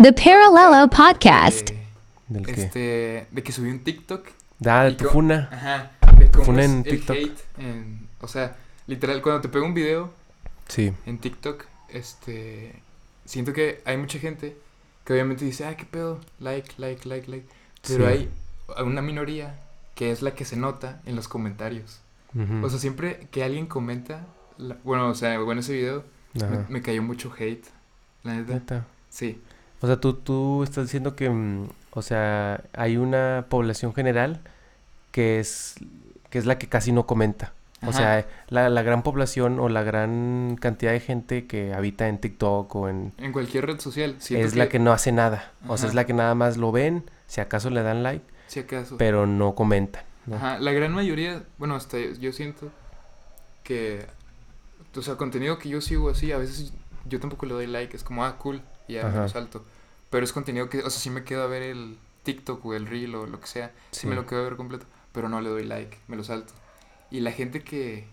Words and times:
The 0.00 0.12
Paralelo 0.12 0.88
Podcast. 0.88 1.70
de, 1.70 1.78
¿Del 2.28 2.46
qué? 2.46 2.52
este, 2.62 3.26
de 3.30 3.42
que 3.42 3.52
subí 3.52 3.70
un 3.70 3.80
TikTok. 3.80 4.28
Ah, 4.66 4.84
de 4.84 4.92
tu 4.92 5.06
funa. 5.06 5.48
Ajá. 5.50 5.90
De 6.16 6.30
cómo 6.30 6.44
funa 6.44 6.64
en 6.64 6.82
TikTok. 6.84 7.16
hate 7.16 7.38
en- 7.58 8.08
o 8.20 8.28
sea, 8.28 8.56
literal, 8.86 9.22
cuando 9.22 9.40
te 9.40 9.48
pego 9.48 9.64
un 9.66 9.74
video 9.74 10.12
Sí. 10.68 10.92
en 11.06 11.18
TikTok, 11.18 11.64
este, 11.88 12.80
siento 13.24 13.52
que 13.52 13.80
hay 13.84 13.96
mucha 13.96 14.18
gente 14.18 14.56
que 15.04 15.12
obviamente 15.12 15.44
dice, 15.44 15.64
ah, 15.66 15.76
qué 15.76 15.84
pedo, 15.84 16.20
like, 16.40 16.74
like, 16.78 17.08
like, 17.08 17.30
like. 17.30 17.46
Pero 17.86 18.06
Sí. 18.06 18.12
hay 18.12 18.82
una 18.84 19.02
minoría 19.02 19.58
que 19.94 20.12
es 20.12 20.22
la 20.22 20.32
que 20.34 20.44
se 20.44 20.56
nota 20.56 21.00
en 21.06 21.16
los 21.16 21.28
comentarios. 21.28 22.00
O 22.62 22.68
sea, 22.68 22.78
siempre 22.78 23.26
que 23.32 23.42
alguien 23.42 23.66
comenta, 23.66 24.26
la- 24.58 24.76
bueno, 24.84 25.08
o 25.08 25.14
sea, 25.14 25.38
bueno, 25.40 25.60
ese 25.60 25.72
video 25.72 26.04
me, 26.68 26.82
cayó 26.82 27.02
mucho 27.02 27.32
hate. 27.36 27.64
La 28.22 28.34
neta. 28.34 28.54
Neta. 28.54 28.86
Sí. 29.10 29.40
O 29.80 29.86
sea, 29.86 29.98
tú, 30.00 30.14
tú 30.14 30.62
estás 30.64 30.84
diciendo 30.84 31.14
que, 31.16 31.30
mm, 31.30 31.68
o 31.92 32.02
sea, 32.02 32.64
hay 32.72 32.96
una 32.96 33.46
población 33.48 33.94
general 33.94 34.40
que 35.12 35.40
es, 35.40 35.74
que 36.30 36.38
es 36.38 36.46
la 36.46 36.58
que 36.58 36.68
casi 36.68 36.92
no 36.92 37.06
comenta. 37.06 37.52
O 37.80 37.90
Ajá. 37.90 37.92
sea, 37.98 38.26
la, 38.48 38.68
la 38.68 38.82
gran 38.82 39.02
población 39.04 39.60
o 39.60 39.68
la 39.68 39.84
gran 39.84 40.56
cantidad 40.60 40.90
de 40.90 40.98
gente 40.98 41.46
que 41.46 41.72
habita 41.74 42.08
en 42.08 42.18
TikTok 42.18 42.74
o 42.74 42.88
en... 42.88 43.12
En 43.18 43.32
cualquier 43.32 43.66
red 43.66 43.78
social. 43.78 44.16
Es 44.30 44.56
la 44.56 44.68
que 44.68 44.80
no 44.80 44.92
hace 44.92 45.12
nada. 45.12 45.52
O 45.68 45.76
sea, 45.78 45.88
es 45.88 45.94
la 45.94 46.04
que 46.04 46.12
nada 46.12 46.34
más 46.34 46.56
lo 46.56 46.72
ven, 46.72 47.04
si 47.28 47.40
acaso 47.40 47.70
le 47.70 47.82
dan 47.84 48.02
like, 48.02 48.24
Si 48.48 48.58
acaso. 48.58 48.96
pero 48.98 49.26
no 49.26 49.54
comentan. 49.54 50.02
¿no? 50.26 50.36
Ajá, 50.36 50.58
la 50.58 50.72
gran 50.72 50.92
mayoría, 50.92 51.44
bueno, 51.58 51.76
hasta 51.76 51.98
yo, 52.00 52.12
yo 52.14 52.32
siento 52.32 52.68
que, 53.62 54.04
o 54.96 55.02
sea, 55.02 55.14
contenido 55.14 55.58
que 55.58 55.68
yo 55.68 55.80
sigo 55.80 56.10
así, 56.10 56.32
a 56.32 56.38
veces 56.38 56.72
yo 57.08 57.20
tampoco 57.20 57.46
le 57.46 57.54
doy 57.54 57.66
like, 57.68 57.96
es 57.96 58.02
como, 58.02 58.24
ah, 58.24 58.36
cool, 58.38 58.60
y 58.88 58.94
ya 58.94 59.04
me 59.04 59.10
Ajá. 59.10 59.22
lo 59.22 59.28
salto. 59.28 59.64
Pero 60.10 60.24
es 60.24 60.32
contenido 60.32 60.68
que, 60.68 60.78
o 60.78 60.90
sea, 60.90 61.00
sí 61.00 61.10
me 61.10 61.22
quedo 61.24 61.42
a 61.42 61.46
ver 61.46 61.62
el 61.62 61.96
TikTok 62.24 62.64
o 62.66 62.74
el 62.74 62.86
Reel 62.86 63.14
o 63.14 63.26
lo 63.26 63.40
que 63.40 63.46
sea, 63.46 63.72
sí, 63.90 64.06
me 64.06 64.14
lo 64.14 64.26
quedo 64.26 64.40
a 64.40 64.44
ver 64.44 64.56
completo, 64.56 64.86
pero 65.12 65.28
no 65.28 65.40
le 65.40 65.48
doy 65.50 65.64
like, 65.64 65.96
me 66.08 66.16
lo 66.16 66.24
salto. 66.24 66.52
Y 67.10 67.20
la 67.20 67.32
gente 67.32 67.62
que, 67.62 68.06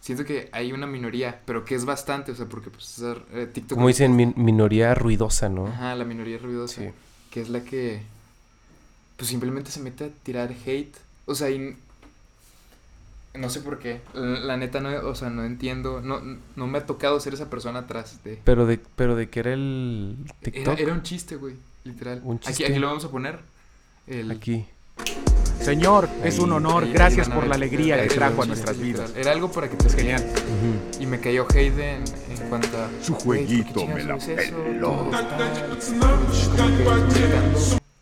siento 0.00 0.24
que 0.24 0.48
hay 0.52 0.72
una 0.72 0.86
minoría, 0.86 1.40
pero 1.46 1.64
que 1.64 1.74
es 1.74 1.84
bastante, 1.84 2.32
o 2.32 2.34
sea, 2.34 2.46
porque 2.46 2.70
pues 2.70 2.98
es, 2.98 3.16
eh, 3.32 3.46
TikTok... 3.52 3.76
Como 3.76 3.88
dicen, 3.88 4.14
min- 4.14 4.34
minoría 4.36 4.94
ruidosa, 4.94 5.48
¿no? 5.48 5.66
Ajá, 5.66 5.94
la 5.94 6.04
minoría 6.04 6.38
ruidosa 6.38 6.82
Sí. 6.82 6.90
que 7.30 7.40
es 7.40 7.48
la 7.48 7.62
que 7.64 8.02
pues 9.16 9.30
simplemente 9.30 9.70
se 9.70 9.80
mete 9.80 10.04
a 10.04 10.08
tirar 10.22 10.52
hate. 10.66 10.94
O 11.24 11.34
sea, 11.34 11.50
y 11.50 11.76
no 13.38 13.48
sé 13.50 13.60
por 13.60 13.78
qué. 13.78 14.00
La, 14.14 14.40
la 14.40 14.56
neta 14.56 14.80
no, 14.80 14.90
o 15.08 15.14
sea, 15.14 15.30
no 15.30 15.44
entiendo, 15.44 16.00
no, 16.00 16.20
no 16.56 16.66
me 16.66 16.78
ha 16.78 16.86
tocado 16.86 17.18
ser 17.20 17.34
esa 17.34 17.48
persona 17.50 17.80
atrás 17.80 18.22
de 18.24 18.40
Pero 18.44 18.66
de, 18.66 18.78
pero 18.96 19.16
de 19.16 19.28
que 19.28 19.40
era 19.40 19.52
el 19.52 20.16
era, 20.24 20.34
TikTok. 20.40 20.78
era 20.80 20.92
un 20.92 21.02
chiste, 21.02 21.36
güey, 21.36 21.54
literal. 21.84 22.20
Un 22.24 22.36
Aquí, 22.36 22.46
chiste. 22.48 22.66
aquí 22.66 22.78
lo 22.78 22.86
vamos 22.88 23.04
a 23.04 23.10
poner. 23.10 23.38
El, 24.06 24.30
Aquí. 24.30 24.66
Señor, 25.60 26.08
es 26.22 26.38
un 26.38 26.50
Ahí- 26.50 26.56
honor. 26.58 26.82
ahí- 26.84 26.88
ahí 26.90 26.94
Gracias 26.94 27.28
van 27.28 27.36
a 27.38 27.40
por 27.40 27.48
la 27.48 27.54
alegría 27.56 27.94
era- 27.96 28.06
que 28.06 28.14
era 28.14 28.26
trajo 28.28 28.42
a 28.42 28.46
nuestras 28.46 28.76
literal. 28.78 29.06
vidas. 29.08 29.18
Era 29.20 29.32
algo 29.32 29.50
para 29.50 29.68
que 29.68 29.76
te 29.76 29.88
Genial. 29.90 30.22
Ujú. 30.22 31.02
Y 31.02 31.06
me 31.06 31.18
cayó 31.20 31.46
hate 31.50 31.78
en, 31.78 32.04
en 32.30 32.48
cuanto 32.48 32.68
a... 32.78 32.88
Su 33.02 33.14
"Güey, 33.14 33.40
¿por 33.44 33.48
qué 33.48 33.62
jueguito 33.72 33.86
me 33.86 34.04
la 34.04 34.16
peló". 34.18 35.10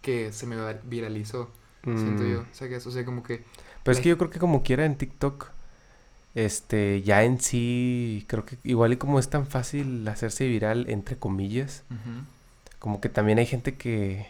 Que 0.02 0.26
que 0.26 0.32
se 0.32 0.46
me 0.46 0.56
viralizó, 0.84 1.50
siento 1.82 2.22
Mm. 2.22 2.32
yo. 2.32 2.44
¿Sabes? 2.52 2.86
O 2.86 2.90
sea, 2.90 3.04
como 3.04 3.22
que... 3.22 3.42
Pero 3.84 3.96
es 3.96 4.00
que 4.02 4.10
yo 4.10 4.18
creo 4.18 4.30
que 4.30 4.40
como 4.40 4.64
quiera 4.64 4.86
en 4.86 4.96
TikTok, 4.96 5.50
este, 6.34 7.02
ya 7.02 7.24
en 7.24 7.40
sí, 7.40 8.24
creo 8.28 8.44
que 8.46 8.58
igual 8.64 8.92
y 8.94 8.96
como 8.96 9.18
es 9.18 9.28
tan 9.30 9.46
fácil 9.46 10.06
hacerse 10.08 10.48
viral, 10.48 10.86
entre 10.90 11.16
comillas, 11.16 11.84
ujú. 11.90 12.24
como 12.78 13.00
que 13.00 13.08
también 13.08 13.38
hay 13.38 13.46
gente 13.46 13.76
que, 13.76 14.26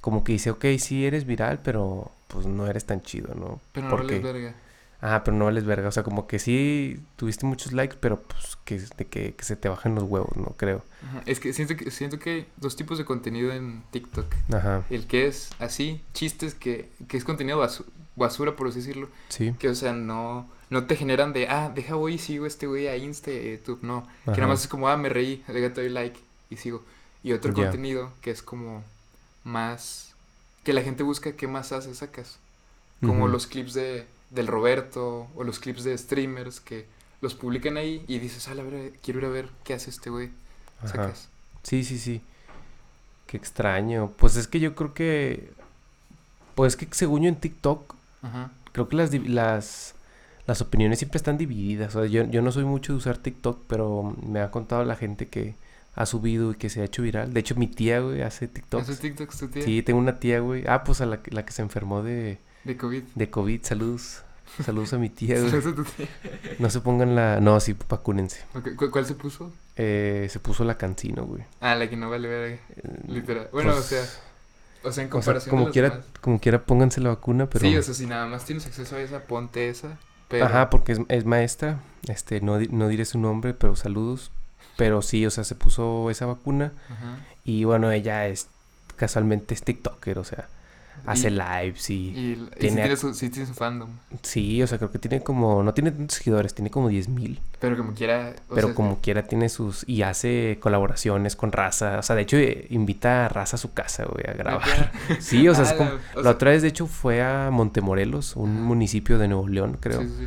como 0.00 0.24
que 0.24 0.32
dice, 0.32 0.50
ok, 0.50 0.64
sí 0.78 1.06
eres 1.06 1.26
viral, 1.26 1.60
pero 1.64 2.10
pues 2.28 2.46
no 2.46 2.66
eres 2.66 2.84
tan 2.86 3.02
chido, 3.02 3.34
¿no? 3.34 3.60
Pero 3.72 3.88
no 3.88 3.96
vales 3.96 4.22
verga. 4.22 4.54
ah, 5.00 5.22
pero 5.24 5.36
no 5.36 5.46
vales 5.46 5.64
verga, 5.64 5.88
o 5.88 5.92
sea, 5.92 6.02
como 6.02 6.26
que 6.26 6.38
sí 6.38 7.00
tuviste 7.16 7.46
muchos 7.46 7.72
likes, 7.72 7.96
pero 8.00 8.20
pues 8.22 8.56
que, 8.64 8.78
de 8.78 9.06
que, 9.06 9.34
que 9.34 9.44
se 9.44 9.56
te 9.56 9.68
bajen 9.68 9.94
los 9.94 10.04
huevos, 10.04 10.36
no 10.36 10.54
creo. 10.56 10.82
Ajá, 11.02 11.22
Es 11.26 11.38
que 11.40 11.52
siento, 11.52 11.76
que 11.76 11.90
siento 11.90 12.18
que 12.18 12.30
hay 12.30 12.46
dos 12.56 12.76
tipos 12.76 12.96
de 12.98 13.04
contenido 13.04 13.52
en 13.52 13.82
TikTok. 13.90 14.26
Ajá, 14.52 14.84
El 14.88 15.06
que 15.06 15.26
es 15.26 15.50
así, 15.58 16.00
chistes 16.14 16.54
que, 16.54 16.88
que 17.08 17.16
es 17.16 17.24
contenido 17.24 17.58
basu- 17.60 17.84
basura, 18.16 18.56
por 18.56 18.68
así 18.68 18.78
decirlo. 18.78 19.08
sí. 19.28 19.54
Que, 19.58 19.68
o 19.68 19.74
sea, 19.74 19.92
no, 19.92 20.48
no 20.70 20.86
te 20.86 20.96
generan 20.96 21.32
de, 21.32 21.48
ah, 21.48 21.70
deja 21.74 21.94
voy 21.94 22.14
y 22.14 22.18
sigo 22.18 22.46
este 22.46 22.66
güey 22.66 22.88
a 22.88 22.96
Insta 22.96 23.30
y 23.30 23.38
a 23.38 23.56
YouTube. 23.56 23.80
No, 23.82 24.06
que 24.24 24.32
nada 24.32 24.48
más 24.48 24.62
es 24.62 24.68
como, 24.68 24.88
ah, 24.88 24.96
me 24.96 25.08
reí, 25.08 25.42
le 25.48 25.68
doy 25.70 25.88
like 25.88 26.18
y 26.50 26.56
sigo. 26.56 26.82
Y 27.22 27.32
otro 27.32 27.54
contenido 27.54 28.10
que 28.20 28.30
es 28.30 28.42
como 28.42 28.82
más, 29.44 30.12
que 30.62 30.72
la 30.72 30.82
gente 30.82 31.02
busca 31.02 31.32
qué 31.32 31.46
más 31.46 31.72
haces, 31.72 31.98
sacas. 31.98 32.38
Como 33.00 33.28
los 33.28 33.46
clips 33.46 33.74
de, 33.74 34.06
del 34.30 34.46
Roberto 34.46 35.28
o 35.36 35.44
los 35.44 35.58
clips 35.58 35.84
de 35.84 35.96
streamers 35.98 36.58
que 36.58 36.86
los 37.20 37.34
publican 37.34 37.76
ahí 37.76 38.02
y 38.08 38.18
dices, 38.18 38.48
ah, 38.48 38.54
la 38.54 38.62
verdad, 38.62 38.90
quiero 39.02 39.20
ir 39.20 39.26
a 39.26 39.28
ver 39.28 39.48
qué 39.62 39.74
hace 39.74 39.90
este 39.90 40.08
güey. 40.08 40.30
Sacas. 40.84 41.28
Sí, 41.62 41.84
sí, 41.84 41.98
sí. 41.98 42.22
Qué 43.26 43.36
extraño. 43.36 44.12
Pues 44.16 44.36
es 44.36 44.46
que 44.46 44.60
yo 44.60 44.74
creo 44.74 44.94
que. 44.94 45.52
Pues 46.54 46.76
que 46.76 46.86
según 46.92 47.22
yo 47.22 47.28
en 47.28 47.36
TikTok, 47.36 47.94
Ajá. 48.24 48.50
creo 48.72 48.88
que 48.88 48.96
las, 48.96 49.12
las, 49.14 49.94
las 50.46 50.60
opiniones 50.60 50.98
siempre 50.98 51.18
están 51.18 51.38
divididas. 51.38 51.94
O 51.94 52.00
sea, 52.02 52.08
yo, 52.10 52.24
yo 52.24 52.42
no 52.42 52.50
soy 52.52 52.64
mucho 52.64 52.92
de 52.92 52.98
usar 52.98 53.18
TikTok, 53.18 53.60
pero 53.68 54.16
me 54.26 54.40
ha 54.40 54.50
contado 54.50 54.84
la 54.84 54.96
gente 54.96 55.28
que 55.28 55.54
ha 55.94 56.06
subido 56.06 56.50
y 56.50 56.54
que 56.56 56.70
se 56.70 56.80
ha 56.80 56.84
hecho 56.84 57.02
viral. 57.02 57.32
De 57.32 57.40
hecho, 57.40 57.54
mi 57.54 57.68
tía, 57.68 58.00
güey, 58.00 58.22
hace 58.22 58.48
TikToks. 58.48 58.82
¿Haces 58.84 58.98
TikToks 59.00 59.38
tu 59.38 59.48
tía? 59.48 59.62
Sí, 59.62 59.82
tengo 59.82 60.00
una 60.00 60.18
tía, 60.18 60.40
güey. 60.40 60.64
Ah, 60.66 60.82
pues 60.84 61.00
a 61.00 61.06
la, 61.06 61.22
que- 61.22 61.30
la 61.30 61.44
que 61.46 61.52
se 61.52 61.62
enfermó 61.62 62.02
de, 62.02 62.38
De 62.64 62.76
COVID. 62.76 63.02
de 63.14 63.30
COVID. 63.30 63.62
Saludos. 63.62 64.22
Saludos 64.64 64.92
a 64.92 64.98
mi 64.98 65.08
tía, 65.08 65.36
güey. 65.40 65.48
¿Haces 65.48 65.64
tu 65.74 65.84
tía? 65.84 66.08
No 66.58 66.68
se 66.70 66.80
pongan 66.80 67.14
la... 67.14 67.40
No, 67.40 67.58
sí, 67.60 67.74
vacúnense. 67.88 68.40
Ok, 68.54 68.74
¿cu- 68.76 68.90
¿Cuál 68.90 69.06
se 69.06 69.14
puso? 69.14 69.52
Eh, 69.76 70.26
se 70.30 70.38
puso 70.40 70.64
la 70.64 70.76
cancino, 70.76 71.24
güey. 71.26 71.42
Ah, 71.60 71.74
la 71.76 71.88
que 71.88 71.96
no 71.96 72.10
vale 72.10 72.28
ver, 72.28 72.58
Eh, 72.76 72.82
literal. 73.08 73.48
Bueno, 73.52 73.72
pues, 73.72 73.84
o 73.84 73.88
sea, 73.88 74.04
o 74.84 74.92
sea, 74.92 75.04
en 75.04 75.08
o 75.08 75.10
sea, 75.10 75.10
comparación 75.10 75.50
como 75.50 75.62
de 75.62 75.66
las 75.66 75.72
quiera, 75.72 75.90
demás. 75.90 76.06
como 76.20 76.40
quiera 76.40 76.64
pónganse 76.64 77.00
la 77.00 77.10
vacuna, 77.10 77.48
pero... 77.48 77.64
Sí, 77.66 77.76
o 77.76 77.82
sea, 77.82 77.94
si 77.94 78.06
nada 78.06 78.26
más 78.26 78.44
tienes 78.44 78.66
acceso 78.66 78.96
a 78.96 79.00
esa, 79.00 79.24
ponte 79.24 79.68
esa. 79.68 79.98
Pero, 80.28 80.46
Ajá, 80.46 80.70
porque 80.70 80.92
es, 80.92 81.00
es 81.08 81.24
maestra, 81.24 81.80
este, 82.08 82.40
no, 82.40 82.58
no 82.58 82.88
diré 82.88 83.04
su 83.04 83.18
nombre, 83.18 83.54
pero 83.54 83.76
saludos. 83.76 84.30
Pero 84.76 85.02
sí, 85.02 85.24
o 85.24 85.30
sea, 85.30 85.44
se 85.44 85.54
puso 85.54 86.10
esa 86.10 86.26
vacuna 86.26 86.72
Ajá. 86.90 87.18
y 87.44 87.64
bueno, 87.64 87.90
ella 87.92 88.26
es, 88.26 88.48
casualmente 88.96 89.54
es 89.54 89.62
TikToker, 89.62 90.18
o 90.18 90.24
sea, 90.24 90.48
hace 91.06 91.28
Y- 91.28 91.30
lives 91.30 91.90
y, 91.90 91.94
Y, 91.94 92.32
y 92.32 92.34
sí, 92.36 92.50
tiene- 92.58 92.96
su, 92.96 93.12
tiene 93.12 93.46
su 93.46 93.54
fandom. 93.54 93.90
sí, 94.22 94.62
o 94.62 94.66
sea, 94.66 94.78
creo 94.78 94.90
que 94.90 94.98
tiene 94.98 95.22
como, 95.22 95.62
no 95.62 95.74
tiene 95.74 95.90
tantos 95.90 96.16
seguidores, 96.18 96.54
tiene 96.54 96.70
como 96.70 96.88
10 96.88 97.08
mil, 97.08 97.40
Pero 97.60 97.76
como 97.76 97.92
quiera. 97.94 98.34
o 98.48 98.54
pero 98.54 98.68
sea, 98.68 98.74
como 98.74 99.00
quiera 99.00 99.22
tiene 99.24 99.48
sus, 99.48 99.84
y 99.88 100.02
hace 100.02 100.58
colaboraciones 100.60 101.36
con 101.36 101.52
raza, 101.52 101.98
o 101.98 102.02
sea, 102.02 102.16
de 102.16 102.22
hecho 102.22 102.36
invita 102.70 103.26
a 103.26 103.28
raza 103.28 103.56
a 103.56 103.58
su 103.58 103.72
casa, 103.74 104.04
güey, 104.06 104.24
a 104.28 104.32
grabar. 104.32 104.62
Sí, 105.20 105.46
o 105.48 105.54
sea, 105.54 105.64
es 105.64 105.72
Ah, 105.72 105.76
como, 105.76 105.90
la- 105.90 105.96
o 105.96 106.16
la 106.16 106.22
sea, 106.22 106.30
otra 106.32 106.50
vez 106.52 106.62
de 106.62 106.68
hecho 106.68 106.86
fue 106.86 107.22
a 107.22 107.50
Montemorelos, 107.50 108.36
un 108.36 108.62
municipio 108.62 109.18
de 109.18 109.28
Nuevo 109.28 109.48
León, 109.48 109.76
creo, 109.80 110.00
sí, 110.02 110.08
sí. 110.18 110.26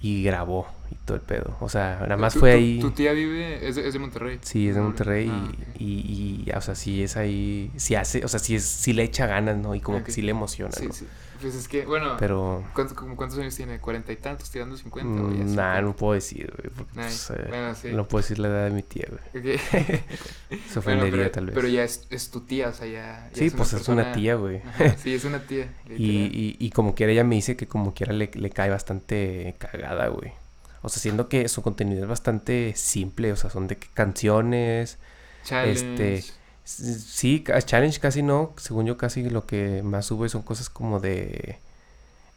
y 0.00 0.22
grabó 0.22 0.66
y 0.90 0.94
todo 1.04 1.16
el 1.16 1.22
pedo, 1.22 1.56
o 1.60 1.68
sea, 1.68 1.98
nada 2.02 2.16
más 2.16 2.34
fue 2.34 2.52
ahí. 2.52 2.78
Tu 2.80 2.90
tía 2.92 3.12
vive, 3.12 3.66
es 3.68 3.76
de, 3.76 3.86
es 3.86 3.92
de 3.92 3.98
Monterrey. 3.98 4.38
Sí, 4.42 4.68
es 4.68 4.74
de 4.74 4.80
León. 4.80 4.86
Monterrey 4.86 5.28
Ah, 5.30 5.48
y, 5.48 5.48
ok. 5.48 5.80
y, 5.80 6.44
y, 6.46 6.50
o 6.56 6.60
sea, 6.60 6.74
sí 6.74 7.02
es 7.02 7.16
ahí, 7.16 7.70
sí 7.76 7.94
hace, 7.94 8.24
o 8.24 8.28
sea, 8.28 8.38
sí, 8.40 8.54
es, 8.54 8.64
sí 8.64 8.92
le 8.92 9.02
echa 9.04 9.26
ganas, 9.26 9.56
¿no? 9.56 9.74
Y 9.74 9.80
como 9.80 10.02
que 10.02 10.12
sí 10.12 10.22
le 10.22 10.30
emociona, 10.30 10.72
Sí, 10.72 10.86
¿no? 10.86 10.92
sí. 10.92 11.06
Pues 11.40 11.54
es 11.54 11.68
que, 11.68 11.86
bueno, 11.86 12.16
Pero, 12.18 12.64
¿cuántos, 12.74 12.96
como 12.96 13.14
¿cuántos 13.14 13.38
años 13.38 13.54
tiene? 13.54 13.78
¿Cuarenta 13.78 14.10
y 14.10 14.16
tantos? 14.16 14.50
¿Tirando 14.50 14.76
cincuenta? 14.76 15.08
mm, 15.22 15.54
nah, 15.54 15.76
50? 15.76 15.82
no 15.82 15.94
puedo 15.94 16.14
decir, 16.14 16.52
güey, 16.58 16.74
porque 16.74 16.92
pues, 16.94 17.32
bueno, 17.48 17.74
sí. 17.76 17.90
no 17.92 18.08
puedo 18.08 18.22
decir 18.22 18.40
la 18.40 18.48
edad 18.48 18.64
de 18.64 18.70
mi 18.72 18.82
tía, 18.82 19.06
güey. 19.08 19.54
Ok. 19.54 19.60
Se 19.70 20.80
Bueno, 20.80 21.04
ofendería 21.04 21.10
pero, 21.10 21.30
tal 21.30 21.46
vez. 21.46 21.54
pero 21.54 21.68
ya 21.68 21.84
es, 21.84 22.08
es 22.10 22.30
tu 22.32 22.40
tía, 22.40 22.70
o 22.70 22.72
sea, 22.72 22.86
ya. 22.88 23.30
ya 23.32 23.36
sí, 23.36 23.50
pues 23.50 23.72
es 23.72 23.86
una 23.88 24.10
tía, 24.10 24.34
güey. 24.34 24.62
Sí, 24.96 25.14
es 25.14 25.24
una 25.24 25.38
tía. 25.46 25.72
Y, 25.96 26.26
y, 26.26 26.56
y 26.58 26.70
como 26.70 26.96
quiera 26.96 27.12
ella 27.12 27.22
me 27.22 27.36
dice 27.36 27.56
que 27.56 27.68
como 27.68 27.94
quiera 27.94 28.12
le, 28.12 28.30
le 28.34 28.50
cae 28.50 28.70
bastante 28.70 29.54
cagada, 29.58 30.08
güey. 30.08 30.32
O 30.82 30.88
sea, 30.88 31.00
siendo 31.02 31.28
que 31.28 31.48
su 31.48 31.62
contenido 31.62 32.02
es 32.02 32.08
bastante 32.08 32.72
simple, 32.76 33.32
o 33.32 33.36
sea, 33.36 33.50
son 33.50 33.66
de 33.66 33.76
canciones, 33.76 34.98
Challenge. 35.44 36.20
este, 36.20 36.24
Sí, 36.64 37.44
challenge 37.64 37.98
casi 37.98 38.22
no. 38.22 38.52
Según 38.58 38.84
yo, 38.86 38.98
casi 38.98 39.28
lo 39.30 39.46
que 39.46 39.82
más 39.82 40.04
sube 40.06 40.28
son 40.28 40.42
cosas 40.42 40.68
como 40.68 41.00
de 41.00 41.58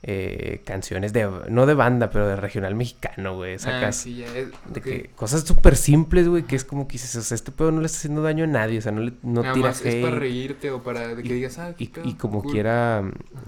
eh, 0.04 0.62
canciones 0.66 1.14
de, 1.14 1.30
no 1.50 1.66
de 1.66 1.74
banda, 1.76 2.10
pero 2.10 2.28
de 2.28 2.36
regional 2.38 2.74
mexicano, 2.74 3.36
güey. 3.36 3.56
Ah, 3.56 3.60
Sacas 3.60 3.96
sí, 3.98 4.16
ya 4.18 4.26
es. 4.28 4.50
de 4.70 4.80
ok. 4.80 4.84
que 4.84 5.10
cosas 5.16 5.42
súper 5.44 5.76
simples, 5.76 6.28
güey, 6.28 6.44
que 6.44 6.56
es 6.56 6.64
como 6.66 6.88
que 6.88 6.94
dices, 6.94 7.16
o 7.18 7.22
sea, 7.22 7.36
este 7.36 7.52
pedo 7.52 7.72
no 7.72 7.82
le 7.82 7.86
está 7.88 7.98
haciendo 8.00 8.22
daño 8.24 8.46
a 8.46 8.48
nadie, 8.48 8.80
o 8.80 8.82
sea, 8.82 8.92
no 8.94 9.02
le 9.02 9.14
no 9.22 9.42
Nada 9.44 9.54
tira 9.54 9.68
más 9.68 9.86
es 9.86 10.04
para 10.04 10.16
reírte 10.18 10.72
o 10.72 10.82
para 10.82 11.16
que 11.18 11.22
Y- 11.28 11.34
digas, 11.34 11.60
ah, 11.60 11.76
y, 11.78 11.88
como 12.16 12.42
cool". 12.42 12.52
quiera 12.54 13.04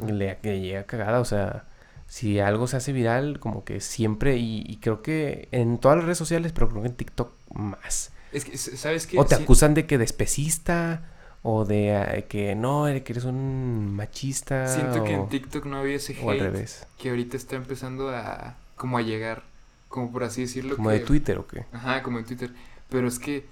le, 0.06 0.38
le 0.44 0.60
llega 0.62 0.84
cagada, 0.84 1.22
o 1.22 1.26
sea, 1.26 1.66
si 2.14 2.40
algo 2.40 2.68
se 2.68 2.78
hace 2.78 2.94
viral, 2.94 3.40
como 3.40 3.64
que 3.64 3.82
siempre, 3.82 4.38
y, 4.38 4.64
y 4.68 4.78
creo 4.78 5.02
que 5.02 5.48
en 5.52 5.80
todas 5.80 5.98
las 5.98 6.06
redes 6.06 6.20
sociales, 6.20 6.52
pero 6.52 6.70
creo 6.70 6.84
que 6.84 6.90
en 6.90 6.96
TikTok 6.96 7.32
más. 7.56 8.12
Es 8.32 8.46
que, 8.46 8.56
¿sabes 8.56 9.08
qué? 9.08 9.18
O 9.18 9.26
te 9.26 9.36
Sí- 9.36 9.42
acusan 9.42 9.74
de 9.74 9.88
que 9.88 9.98
de 9.98 10.04
especista, 10.06 11.10
o 11.42 11.66
de 11.66 12.26
que 12.30 12.54
no, 12.54 12.86
que 12.86 13.14
eres 13.14 13.24
un 13.24 13.96
machista. 13.96 14.68
Siento 14.68 15.04
que 15.04 15.14
en 15.14 15.28
TikTok 15.28 15.66
no 15.66 15.78
había 15.78 15.96
ese 15.96 16.16
o 16.22 16.30
al 16.30 16.36
hate 16.38 16.44
revés. 16.44 16.86
que 17.00 17.10
ahorita 17.10 17.36
está 17.36 17.56
empezando 17.56 18.10
a 18.10 18.58
como 18.76 19.00
a 19.00 19.02
llegar, 19.02 19.42
como 19.90 20.12
por 20.12 20.24
así 20.24 20.42
decirlo. 20.42 20.76
Como 20.76 20.90
que- 20.90 21.00
de 21.00 21.06
Twitter 21.06 21.40
o 21.40 21.48
qué. 21.48 21.66
Ajá, 21.74 22.04
como 22.04 22.20
en 22.20 22.26
Twitter. 22.26 22.52
Pero 22.90 23.08
es 23.08 23.18
que 23.18 23.46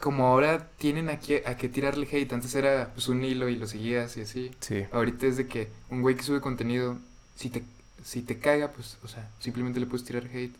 como 0.00 0.26
ahora 0.26 0.66
tienen 0.76 1.08
a 1.08 1.20
qué, 1.20 1.44
a 1.46 1.56
qué 1.56 1.68
tirarle 1.68 2.08
hate, 2.10 2.32
antes 2.32 2.52
era 2.56 2.90
pues 2.94 3.06
un 3.06 3.22
hilo 3.22 3.48
y 3.48 3.54
lo 3.54 3.68
seguías 3.68 4.16
y 4.16 4.22
así. 4.22 4.50
Sí. 4.58 4.86
Ahorita 4.90 5.26
es 5.28 5.36
de 5.36 5.46
que 5.46 5.68
un 5.88 6.02
güey 6.02 6.16
que 6.16 6.24
sube 6.24 6.40
contenido, 6.40 6.98
si 7.36 7.48
te, 7.48 7.62
si 8.04 8.22
te 8.22 8.38
caga, 8.38 8.68
pues, 8.72 8.96
o 9.04 9.08
sea, 9.08 9.28
simplemente 9.40 9.80
le 9.80 9.86
puedes 9.86 10.04
tirar 10.06 10.24
hate. 10.32 10.54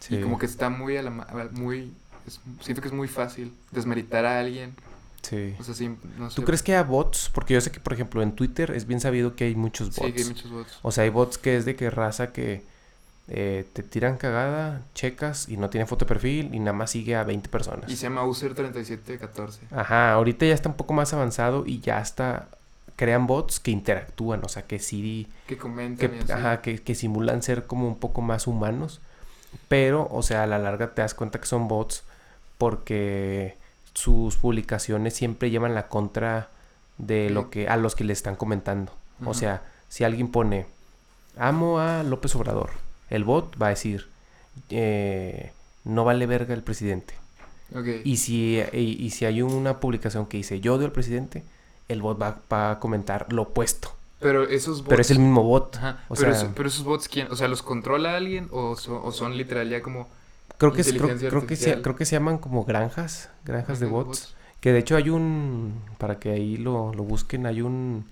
sí. 0.00 0.16
Y 0.16 0.20
como 0.22 0.38
que 0.38 0.46
está 0.46 0.68
muy 0.68 0.96
a 0.96 1.02
la 1.02 1.10
muy 1.52 1.92
es- 2.26 2.40
siento 2.60 2.80
que 2.82 2.88
es 2.88 2.94
muy 2.94 3.08
fácil 3.08 3.52
desmeritar 3.70 4.24
a 4.26 4.40
alguien. 4.40 4.74
Sí. 5.22 5.54
O 5.60 5.62
sea, 5.64 5.74
sí, 5.74 5.88
no 6.18 6.30
sé. 6.30 6.36
¿Tú 6.36 6.42
crees 6.44 6.62
que 6.62 6.72
haya 6.72 6.82
bots? 6.82 7.30
Porque 7.32 7.54
yo 7.54 7.60
sé 7.60 7.70
que, 7.70 7.78
por 7.80 7.92
ejemplo, 7.92 8.22
en 8.22 8.32
Twitter 8.32 8.72
es 8.72 8.86
bien 8.88 9.00
sabido 9.00 9.36
que 9.36 9.44
hay 9.44 9.54
muchos 9.54 9.94
Sí, 9.94 10.00
bots. 10.00 10.12
que 10.14 10.20
hay 10.22 10.28
muchos 10.28 10.50
bots. 10.50 10.78
O 10.82 10.90
sea, 10.90 11.04
hay 11.04 11.10
bots 11.10 11.38
que 11.38 11.56
es 11.56 11.64
de 11.64 11.76
que 11.76 11.90
raza 11.90 12.32
que 12.32 12.62
eh, 13.28 13.64
te 13.72 13.84
tiran 13.84 14.16
cagada, 14.18 14.82
checas 14.94 15.48
y 15.48 15.56
no 15.56 15.70
tiene 15.70 15.86
foto 15.86 16.04
de 16.04 16.08
perfil 16.08 16.50
y 16.52 16.58
nada 16.58 16.72
más 16.72 16.90
sigue 16.90 17.14
a 17.14 17.22
20 17.22 17.48
personas. 17.48 17.88
Y 17.88 17.94
se 17.96 18.02
llama 18.02 18.24
User3714. 18.24 19.58
Ajá, 19.70 20.12
ahorita 20.12 20.44
ya 20.44 20.54
está 20.54 20.68
un 20.68 20.74
poco 20.76 20.92
más 20.92 21.12
avanzado 21.12 21.64
y 21.66 21.80
ya 21.80 22.00
está 22.00 22.48
crean 23.02 23.26
bots 23.26 23.58
que 23.58 23.72
interactúan, 23.72 24.44
o 24.44 24.48
sea, 24.48 24.62
que 24.62 24.78
sí 24.78 25.26
Que 25.48 25.56
que, 25.56 25.60
comentan 25.60 26.14
y 26.14 26.18
así. 26.20 26.30
ajá, 26.30 26.62
que, 26.62 26.78
que 26.78 26.94
simulan 26.94 27.42
ser 27.42 27.66
como 27.66 27.88
un 27.88 27.96
poco 27.96 28.22
más 28.22 28.46
humanos, 28.46 29.00
pero, 29.66 30.06
o 30.12 30.22
sea, 30.22 30.44
a 30.44 30.46
la 30.46 30.60
larga 30.60 30.94
te 30.94 31.02
das 31.02 31.12
cuenta 31.12 31.40
que 31.40 31.46
son 31.46 31.66
bots 31.66 32.04
porque 32.58 33.56
sus 33.92 34.36
publicaciones 34.36 35.14
siempre 35.14 35.50
llevan 35.50 35.74
la 35.74 35.88
contra 35.88 36.50
de 36.96 37.28
lo 37.28 37.50
que 37.50 37.66
a 37.66 37.76
los 37.76 37.96
que 37.96 38.04
le 38.04 38.12
están 38.12 38.36
comentando. 38.36 38.92
O 39.24 39.34
sea, 39.34 39.64
si 39.88 40.04
alguien 40.04 40.30
pone 40.30 40.66
amo 41.36 41.80
a 41.80 42.04
López 42.04 42.36
Obrador, 42.36 42.70
el 43.10 43.24
bot 43.24 43.60
va 43.60 43.66
a 43.66 43.70
decir 43.70 44.06
eh, 44.70 45.50
no 45.82 46.04
vale 46.04 46.26
verga 46.26 46.54
el 46.54 46.62
presidente. 46.62 47.14
Ok. 47.74 47.88
Y 48.04 48.18
si, 48.18 48.62
y, 48.72 49.04
y 49.04 49.10
si 49.10 49.24
hay 49.24 49.42
una 49.42 49.80
publicación 49.80 50.26
que 50.26 50.36
dice 50.36 50.60
yo 50.60 50.74
odio 50.74 50.86
al 50.86 50.92
presidente, 50.92 51.42
el 51.92 52.02
bot 52.02 52.20
va, 52.20 52.38
va 52.52 52.72
a 52.72 52.78
comentar 52.80 53.32
lo 53.32 53.42
opuesto. 53.42 53.94
Pero 54.20 54.44
esos 54.44 54.78
bots. 54.80 54.88
Pero 54.88 55.02
es 55.02 55.10
el 55.10 55.18
mismo 55.18 55.42
bot. 55.42 55.76
Ajá, 55.76 56.04
o 56.08 56.14
pero, 56.14 56.32
sea- 56.32 56.42
eso- 56.42 56.52
pero 56.54 56.68
esos 56.68 56.84
bots, 56.84 57.08
¿quién? 57.08 57.28
O 57.30 57.36
sea, 57.36 57.48
¿los 57.48 57.62
controla 57.62 58.16
alguien 58.16 58.48
o 58.52 58.76
son, 58.76 59.00
o 59.02 59.10
son 59.12 59.36
literal 59.36 59.68
ya 59.68 59.82
como 59.82 60.08
Creo 60.58 60.72
que, 60.72 60.82
es- 60.82 60.92
creo, 60.92 61.16
creo 61.18 61.46
que 61.46 61.56
se, 61.56 61.82
creo 61.82 61.96
que 61.96 62.04
se 62.04 62.14
llaman 62.16 62.38
como 62.38 62.64
granjas, 62.64 63.30
granjas 63.44 63.80
de 63.80 63.86
bots. 63.86 64.34
Que 64.60 64.72
de 64.72 64.78
hecho 64.78 64.94
hay 64.96 65.10
un, 65.10 65.74
para 65.98 66.20
que 66.20 66.30
ahí 66.30 66.56
lo, 66.56 66.92
lo 66.94 67.02
busquen, 67.02 67.46
hay 67.46 67.62
un, 67.62 68.04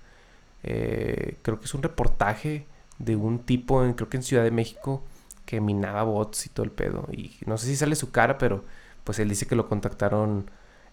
eh, 0.65 1.37
creo 1.43 1.59
que 1.61 1.67
es 1.67 1.75
un 1.75 1.83
reportaje 1.83 2.67
de 2.99 3.17
un 3.17 3.39
tipo, 3.41 3.85
en, 3.85 3.95
creo 3.95 4.09
que 4.09 4.17
en 4.17 4.23
Ciudad 4.25 4.43
de 4.45 4.51
México, 4.51 5.03
que 5.47 5.61
minaba 5.61 6.03
bots 6.03 6.47
y 6.47 6.49
todo 6.49 6.65
el 6.65 6.71
pedo. 6.73 7.07
Y 7.13 7.33
no 7.47 7.57
sé 7.57 7.67
si 7.67 7.77
sale 7.77 7.95
su 7.97 8.11
cara, 8.11 8.37
pero 8.39 8.65
pues 9.05 9.19
él 9.21 9.29
dice 9.29 9.47
que 9.47 9.55
lo 9.57 9.69
contactaron 9.69 10.51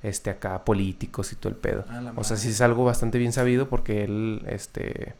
este 0.07 0.29
acá 0.29 0.65
políticos 0.65 1.31
y 1.33 1.35
todo 1.35 1.49
el 1.49 1.55
pedo. 1.55 1.85
Ah, 1.89 2.13
O 2.15 2.23
sea, 2.23 2.37
sí 2.37 2.49
es 2.49 2.61
algo 2.61 2.85
bastante 2.85 3.17
bien 3.17 3.33
sabido 3.33 3.69
porque 3.69 4.03
él, 4.03 4.45
este, 4.47 5.15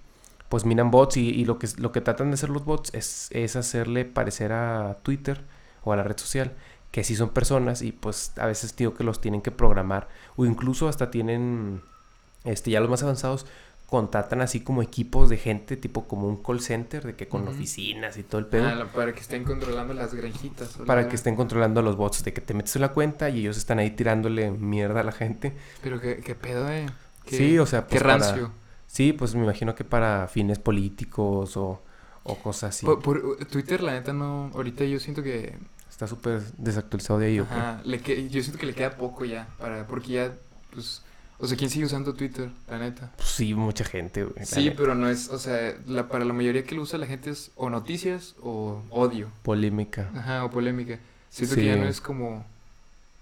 pues 0.50 0.66
minan 0.66 0.92
bots 0.92 1.18
y, 1.18 1.30
y 1.30 1.45
lo 1.45 1.60
que 1.60 1.68
lo 1.78 1.92
que 1.92 2.01
tratan 2.01 2.30
de 2.31 2.36
hacer 2.36 2.50
los 2.50 2.66
bots 2.66 2.94
es, 2.94 3.28
es 3.31 3.56
hacerle 3.56 4.06
parecer 4.06 4.51
a 4.54 4.98
Twitter 5.04 5.44
o 5.84 5.94
a 5.94 5.95
la 5.95 6.04
red 6.04 6.18
social 6.18 6.54
que 6.92 7.04
sí 7.04 7.16
son 7.16 7.30
personas 7.30 7.81
y 7.81 7.92
pues 7.92 8.31
a 8.38 8.45
veces 8.45 8.75
digo 8.75 8.94
que 8.94 9.04
los 9.04 9.22
tienen 9.22 9.42
que 9.42 9.51
programar 9.51 10.07
o 10.36 10.45
incluso 10.45 10.88
hasta 10.88 11.12
tienen, 11.12 11.81
este, 12.44 12.72
ya 12.72 12.80
los 12.80 12.90
más 12.90 13.04
avanzados 13.04 13.45
contratan 13.88 14.42
así 14.42 14.60
como 14.60 14.81
equipos 14.81 15.30
de 15.30 15.38
gente 15.38 15.78
tipo 15.78 16.07
como 16.07 16.28
un 16.28 16.44
call 16.44 16.60
center 16.60 17.06
de 17.06 17.16
que 17.16 17.28
con 17.30 17.48
oficinas 17.48 18.18
y 18.18 18.24
todo 18.24 18.39
el 18.39 18.45
pedo 18.45 18.68
Ah, 18.68 18.86
para 18.94 19.13
que 19.13 19.22
estén 19.22 19.45
controlando 19.45 19.94
las 19.94 20.13
granjitas. 20.13 20.69
para 20.86 20.95
verdad. 20.95 21.10
que 21.10 21.16
estén 21.16 21.36
controlando 21.38 21.80
a 21.80 21.84
los 21.84 21.95
bots 21.95 22.24
de 22.25 22.34
que 22.34 22.42
te 22.42 22.54
metes 22.54 22.75
en 22.75 22.81
la 22.81 22.89
cuenta 22.94 23.30
y 23.30 23.39
ellos 23.39 23.57
están 23.57 23.80
ahí 23.80 23.92
tirándole 23.92 24.51
mierda 24.51 25.00
a 25.00 25.04
la 25.04 25.13
gente. 25.13 25.56
Pero 25.81 26.01
qué, 26.01 26.18
qué 26.18 26.36
pedo, 26.36 26.69
eh. 26.69 26.86
Qué- 27.25 27.38
Sí, 27.38 27.57
o 27.60 27.66
sea, 27.66 27.81
Qué 27.88 27.92
pues, 28.00 28.04
para- 28.04 28.18
rancio. 28.18 28.51
Sí, 28.88 29.13
pues 29.13 29.36
me 29.36 29.44
imagino 29.44 29.74
que 29.75 29.84
para 29.84 30.28
fines 30.28 30.60
políticos 30.60 31.56
o, 31.57 31.81
o 32.24 32.36
cosas 32.40 32.75
así. 32.75 32.86
Por, 32.86 33.01
por- 33.01 33.18
uh, 33.25 33.36
Twitter, 33.45 33.81
la 33.81 33.94
neta, 33.94 34.12
no. 34.13 34.51
Ahorita 34.54 34.83
yo 34.86 35.00
siento 35.00 35.24
que. 35.24 35.57
Está 35.90 36.07
súper 36.07 36.42
desactualizado 36.57 37.19
de 37.19 37.25
ahí, 37.28 37.40
¿o 37.40 37.48
qué? 37.48 37.54
Ajá, 37.54 37.81
le 37.86 38.00
que- 38.01 38.30
yo 38.30 38.42
siento 38.42 38.60
que 38.60 38.66
le 38.66 38.74
queda 38.75 38.98
poco 38.98 39.24
ya. 39.25 39.48
Para, 39.60 39.88
porque 39.88 40.10
ya, 40.13 40.33
pues. 40.74 41.01
O 41.39 41.45
sea, 41.48 41.56
¿quién 41.56 41.69
sigue 41.69 41.86
usando 41.86 42.13
Twitter? 42.16 42.50
La 42.68 42.80
neta. 42.80 43.12
Pues 43.16 43.30
sí, 43.30 43.54
mucha 43.54 43.84
gente, 43.86 44.24
güey. 44.24 44.45
Sí, 44.45 44.66
neta. 44.66 44.78
pero 44.78 44.95
no 44.95 45.07
es. 45.07 45.30
O 45.30 45.38
sea, 45.38 45.75
la, 45.86 46.07
para 46.07 46.25
la 46.25 46.34
mayoría 46.34 46.63
que 46.63 46.74
lo 46.75 46.81
usa 46.81 46.98
la 46.98 47.06
gente 47.06 47.30
es 47.30 47.51
o 47.56 47.69
noticias 47.69 48.36
o 48.42 48.81
odio. 48.89 49.30
Polémica. 49.44 50.10
Ajá, 50.16 50.44
o 50.45 50.50
polémica. 50.50 51.00
Siento 51.30 51.56
Sí. 51.56 51.62
que 51.62 51.68
ya 51.68 51.75
no 51.75 51.88
es 51.88 52.01
como. 52.01 52.44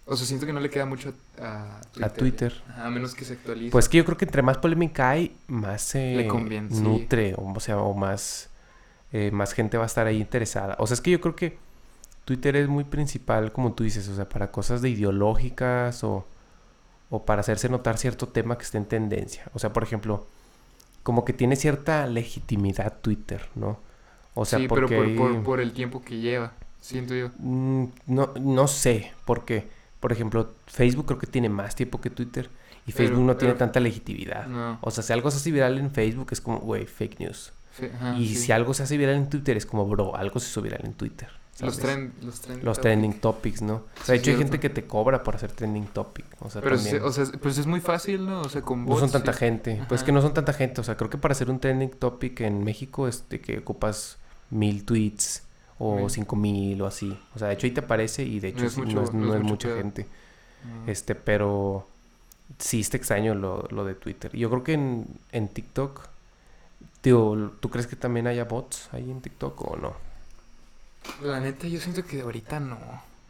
O 0.06 0.16
sea, 0.16 0.26
siento 0.28 0.46
que 0.46 0.54
no 0.54 0.60
le 0.60 0.70
queda 0.70 0.86
mucho 0.86 1.14
a, 1.42 1.82
Twitter. 1.92 2.04
A 2.06 2.14
Twitter. 2.14 2.64
Ajá, 2.70 2.86
a 2.86 2.90
menos 2.90 3.16
que 3.16 3.26
se 3.26 3.34
actualice. 3.34 3.72
Pues 3.72 3.90
que 3.90 3.98
yo 3.98 4.06
creo 4.06 4.18
que 4.18 4.26
entre 4.26 4.42
más 4.44 4.60
polémica 4.60 5.10
hay, 5.10 5.36
más 5.48 5.82
se 5.82 6.16
Le 6.16 6.28
conviene, 6.28 6.70
sí. 6.70 6.82
nutre, 6.82 7.34
o, 7.36 7.52
o 7.52 7.60
sea, 7.60 7.80
o 7.80 7.94
más, 7.96 8.50
eh, 9.12 9.32
más 9.32 9.54
gente 9.54 9.78
va 9.78 9.84
a 9.84 9.88
estar 9.88 10.06
ahí 10.08 10.18
interesada. 10.22 10.76
O 10.80 10.86
sea, 10.88 10.94
es 10.94 11.02
que 11.02 11.10
yo 11.12 11.20
creo 11.20 11.36
que 11.36 11.58
Twitter 12.24 12.56
es 12.56 12.68
muy 12.68 12.84
principal, 12.84 13.52
como 13.52 13.74
tú 13.74 13.84
dices, 13.84 14.08
o 14.08 14.16
sea, 14.16 14.30
para 14.30 14.52
cosas 14.52 14.82
de 14.84 14.90
ideológicas 14.90 16.04
o, 16.04 16.26
o 17.10 17.24
para 17.26 17.42
hacerse 17.42 17.70
notar 17.70 17.98
cierto 17.98 18.28
tema 18.28 18.58
que 18.58 18.64
esté 18.64 18.78
en 18.78 18.86
tendencia. 18.86 19.44
O 19.54 19.60
sea, 19.60 19.72
por 19.74 19.84
ejemplo, 19.84 20.26
como 21.04 21.24
que 21.26 21.34
tiene 21.34 21.56
cierta 21.56 22.08
legitimidad 22.08 22.94
Twitter, 23.02 23.48
¿no? 23.56 23.80
O 24.34 24.44
sea, 24.46 24.60
sí, 24.60 24.68
pero 24.68 24.82
porque 24.82 24.96
por, 24.98 25.06
hay- 25.06 25.16
por, 25.16 25.44
por 25.44 25.60
el 25.62 25.72
tiempo 25.74 26.02
que 26.04 26.18
lleva. 26.20 26.54
Siento 26.82 27.14
yo. 27.16 27.30
Mm, 27.40 27.86
no, 28.08 28.34
no 28.40 28.68
sé, 28.68 29.12
porque, 29.26 29.68
por 30.00 30.12
ejemplo, 30.12 30.54
Facebook 30.68 31.06
creo 31.08 31.20
que 31.20 31.28
tiene 31.28 31.50
más 31.50 31.76
tiempo 31.76 32.02
que 32.02 32.10
Twitter 32.10 32.50
y 32.86 32.92
Pero- 32.92 32.98
Facebook 32.98 33.24
no 33.26 33.36
tiene 33.38 33.54
pero- 33.54 33.66
tanta 33.66 33.80
legitimidad. 33.80 34.48
No. 34.48 34.78
O 34.82 34.92
sea, 34.92 35.04
si 35.04 35.14
algo 35.14 35.32
se 35.32 35.38
hace 35.38 35.52
viral 35.52 35.78
en 35.80 35.90
Facebook 35.92 36.28
es 36.32 36.42
como, 36.42 36.60
güey, 36.60 36.86
fake 36.86 37.20
news. 37.20 37.54
Ajá, 37.94 38.16
y 38.18 38.30
sí. 38.30 38.36
si 38.36 38.52
algo 38.52 38.74
se 38.74 38.84
hace 38.84 38.98
viral 38.98 39.16
en 39.16 39.30
Twitter 39.30 39.58
es 39.58 39.66
como, 39.66 39.86
bro, 39.86 40.16
algo 40.16 40.40
se 40.40 40.50
hizo 40.50 40.62
viral 40.62 40.82
en 40.86 40.94
Twitter. 40.94 41.30
Los, 41.62 41.76
¿sabes? 41.76 41.80
trend, 41.80 42.24
los 42.24 42.42
trend 42.42 42.64
Los 42.64 42.76
topic. 42.78 42.82
trending 42.84 43.14
topics, 43.22 43.62
¿no? 43.62 43.76
O 43.76 44.04
sea, 44.04 44.14
de 44.14 44.20
hecho 44.20 44.32
hay 44.32 44.38
gente 44.38 44.60
que 44.60 44.70
te 44.70 44.86
cobra 44.86 45.24
por 45.24 45.36
hacer 45.36 45.52
trending 45.54 45.86
topic. 45.88 46.26
O 46.42 46.50
sea, 46.50 46.62
Pero, 46.62 46.76
también. 46.76 46.98
se- 46.98 47.02
o 47.02 47.12
sea, 47.12 47.26
pues 47.42 47.58
es 47.58 47.66
muy 47.66 47.80
fácil, 47.80 48.26
¿no? 48.26 48.42
O 48.42 48.50
sea, 48.50 48.62
con 48.62 48.82
no 48.82 48.88
bots. 48.88 49.00
son 49.00 49.12
tanta 49.12 49.32
sí. 49.34 49.40
gente. 49.40 49.76
Pues 49.88 50.00
es 50.00 50.02
Ajá. 50.02 50.06
que 50.08 50.12
no 50.12 50.22
son 50.22 50.34
tanta 50.34 50.52
gente. 50.54 50.82
O 50.82 50.84
sea, 50.84 50.98
creo 50.98 51.10
que 51.10 51.18
para 51.18 51.32
hacer 51.32 51.50
un 51.50 51.60
trending 51.60 51.92
topic 51.92 52.42
en 52.42 52.64
México 52.64 53.08
es 53.08 53.30
de 53.30 53.40
que 53.40 53.60
ocupas 53.60 54.18
mil 54.50 54.84
tweets 54.84 55.44
o 55.80 55.96
Mil. 55.98 56.10
cinco 56.10 56.36
mil 56.36 56.82
o 56.82 56.88
así. 56.88 57.18
O 57.36 57.40
sea, 57.40 57.48
de 57.48 57.54
hecho 57.54 57.68
ahí 57.68 57.72
te 57.72 57.80
aparece 57.82 58.24
y 58.24 58.40
de 58.42 58.52
No 58.52 58.58
hecho 58.58 58.66
es 58.68 58.78
no 58.78 58.84
es, 59.04 59.14
no 59.14 59.26
no 59.28 59.34
es 59.34 59.40
es 59.40 59.44
mucho 59.44 59.68
mucha 59.70 59.78
gente. 59.82 60.08
No. 60.86 60.92
Este, 60.92 61.16
pero 61.16 61.88
sí 62.60 62.82
está 62.82 62.98
extraño 62.98 63.34
lo, 63.34 63.66
lo 63.72 63.86
de 63.86 63.96
Twitter. 63.96 64.30
Yo 64.36 64.50
creo 64.50 64.64
que 64.64 64.74
en, 64.74 65.06
en 65.32 65.48
TikTok, 65.48 66.02
tío, 67.02 67.54
¿tú 67.62 67.70
crees 67.70 67.88
que 67.88 67.96
también 67.96 68.28
haya 68.28 68.44
bots 68.46 68.90
ahí 68.92 69.10
en 69.10 69.22
TikTok 69.22 69.62
o 69.72 69.78
no? 69.78 69.94
La 71.24 71.40
neta, 71.40 71.68
yo 71.68 71.80
siento 71.80 72.06
que 72.06 72.22
ahorita 72.22 72.60
no. 72.60 72.78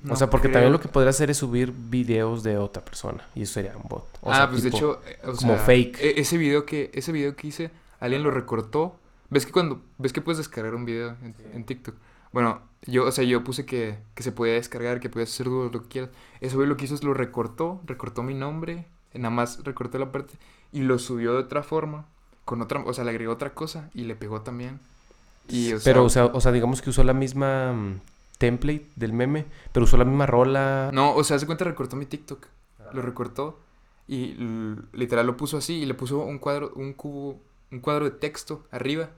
o 0.09 0.15
sea, 0.15 0.29
porque 0.29 0.47
creo. 0.47 0.53
también 0.53 0.73
lo 0.73 0.79
que 0.79 0.87
podrías 0.87 1.15
hacer 1.15 1.29
es 1.29 1.37
subir 1.37 1.71
videos 1.71 2.43
de 2.43 2.57
otra 2.57 2.83
persona 2.83 3.27
y 3.35 3.43
eso 3.43 3.53
sería 3.53 3.75
un 3.75 3.87
bot. 3.87 4.07
O 4.21 4.31
ah, 4.31 4.35
sea, 4.35 4.49
pues 4.49 4.63
de 4.63 4.69
hecho, 4.69 5.01
eh, 5.05 5.19
o 5.23 5.33
como 5.35 5.55
sea, 5.55 5.63
fake. 5.65 5.99
e- 5.99 6.19
ese 6.19 6.37
video 6.37 6.65
que 6.65 6.91
ese 6.93 7.11
video 7.11 7.35
que 7.35 7.47
hice, 7.47 7.71
alguien 7.99 8.23
lo 8.23 8.31
recortó. 8.31 8.97
¿Ves 9.29 9.45
que 9.45 9.51
cuando 9.51 9.81
ves 9.97 10.13
que 10.13 10.21
puedes 10.21 10.37
descargar 10.37 10.75
un 10.75 10.85
video 10.85 11.15
en, 11.21 11.35
en 11.53 11.65
TikTok? 11.65 11.95
Bueno, 12.31 12.61
yo, 12.85 13.05
o 13.05 13.11
sea, 13.11 13.23
yo 13.23 13.43
puse 13.43 13.65
que, 13.65 13.97
que 14.13 14.21
se 14.21 14.31
podía 14.31 14.53
descargar, 14.53 14.99
que 14.99 15.09
podías 15.09 15.29
hacer 15.29 15.47
lo 15.47 15.71
que 15.71 15.87
quieras. 15.87 16.09
Güey 16.41 16.67
lo 16.67 16.77
que 16.77 16.85
hizo 16.85 16.95
es 16.95 17.03
lo 17.03 17.13
recortó, 17.13 17.81
recortó 17.85 18.23
mi 18.23 18.33
nombre, 18.33 18.87
nada 19.13 19.29
más 19.29 19.63
recortó 19.63 19.97
la 19.97 20.11
parte 20.11 20.33
y 20.71 20.81
lo 20.81 20.99
subió 20.99 21.33
de 21.33 21.39
otra 21.39 21.63
forma, 21.63 22.05
con 22.43 22.61
otra, 22.61 22.81
o 22.81 22.93
sea, 22.93 23.05
le 23.05 23.11
agregó 23.11 23.31
otra 23.31 23.53
cosa 23.53 23.89
y 23.93 24.03
le 24.03 24.15
pegó 24.15 24.41
también. 24.41 24.79
Y, 25.47 25.73
o 25.73 25.79
pero, 25.83 26.03
o 26.05 26.09
sea, 26.09 26.25
o 26.25 26.41
sea, 26.41 26.51
digamos 26.51 26.81
que 26.81 26.89
usó 26.89 27.03
la 27.03 27.13
misma 27.13 27.71
mm, 27.73 28.01
template 28.37 28.87
del 28.95 29.13
meme, 29.13 29.45
pero 29.71 29.83
usó 29.85 29.97
la 29.97 30.05
misma 30.05 30.25
rola. 30.25 30.89
No, 30.93 31.13
o 31.15 31.23
sea, 31.23 31.37
hace 31.37 31.45
cuenta 31.45 31.65
recortó 31.65 31.95
mi 31.95 32.05
TikTok. 32.05 32.47
Lo 32.93 33.01
recortó 33.01 33.59
y 34.07 34.35
literal 34.93 35.25
lo 35.25 35.35
puso 35.37 35.57
así 35.57 35.81
y 35.81 35.85
le 35.85 35.93
puso 35.95 36.19
un 36.19 36.37
cuadro, 36.39 36.71
un 36.75 36.93
cubo, 36.93 37.39
un 37.71 37.79
cuadro 37.79 38.05
de 38.05 38.11
texto 38.11 38.63
arriba. 38.71 39.09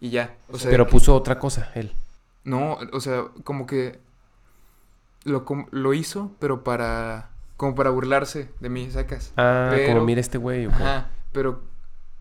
Y 0.00 0.10
ya. 0.10 0.36
O 0.50 0.58
sea, 0.58 0.70
pero 0.70 0.86
puso 0.86 1.14
otra 1.14 1.38
cosa, 1.38 1.70
él. 1.74 1.92
no, 2.44 2.78
o 2.92 3.00
sea, 3.00 3.24
como 3.44 3.66
que 3.66 3.98
lo, 5.24 5.44
lo 5.70 5.94
hizo, 5.94 6.32
pero 6.38 6.64
para 6.64 7.30
como 7.56 7.74
para 7.74 7.90
burlarse 7.90 8.48
de 8.60 8.68
mí, 8.70 8.90
sacas. 8.90 9.32
Ah, 9.36 9.68
Pero- 9.70 9.92
como 9.92 10.04
mira 10.06 10.20
este 10.20 10.38
güey. 10.38 10.64
Ajá, 10.64 11.10
pero 11.32 11.60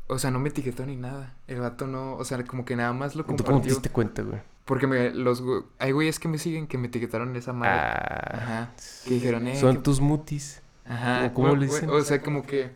o 0.10 0.20
sea, 0.20 0.32
no 0.32 0.40
me 0.40 0.50
etiquetó 0.50 0.86
ni 0.86 0.96
nada. 0.98 1.34
El 1.48 1.62
vato 1.62 1.88
no, 1.88 2.16
o 2.16 2.26
sea, 2.26 2.44
como 2.44 2.66
que 2.66 2.76
nada 2.76 2.92
más 2.94 3.16
lo 3.16 3.22
¿Y 3.22 3.24
¿Tú 3.24 3.28
cómo 3.28 3.38
te 3.38 3.44
compartió. 3.46 3.74
diste 3.74 3.90
cuenta, 3.90 4.22
güey? 4.24 4.42
Porque 4.66 4.86
me, 4.88 5.12
los, 5.12 5.42
hay 5.80 5.92
güeyes 5.94 6.20
que 6.20 6.28
me 6.28 6.38
siguen 6.38 6.68
que 6.68 6.78
me 6.78 6.88
etiquetaron 6.88 7.36
esa 7.36 7.54
madre. 7.54 7.74
Ah, 7.74 8.30
Ajá. 8.34 8.72
Que 9.06 9.14
dijeron, 9.16 9.48
eh, 9.48 9.56
son 9.60 9.78
que- 9.78 9.82
tus 9.84 10.00
mutis. 10.02 10.62
Ajá. 10.86 11.26
¿O 11.28 11.34
cómo 11.34 11.56
le 11.56 11.66
dicen? 11.68 11.90
O 11.90 12.02
sea, 12.02 12.22
como 12.22 12.44
que 12.44 12.72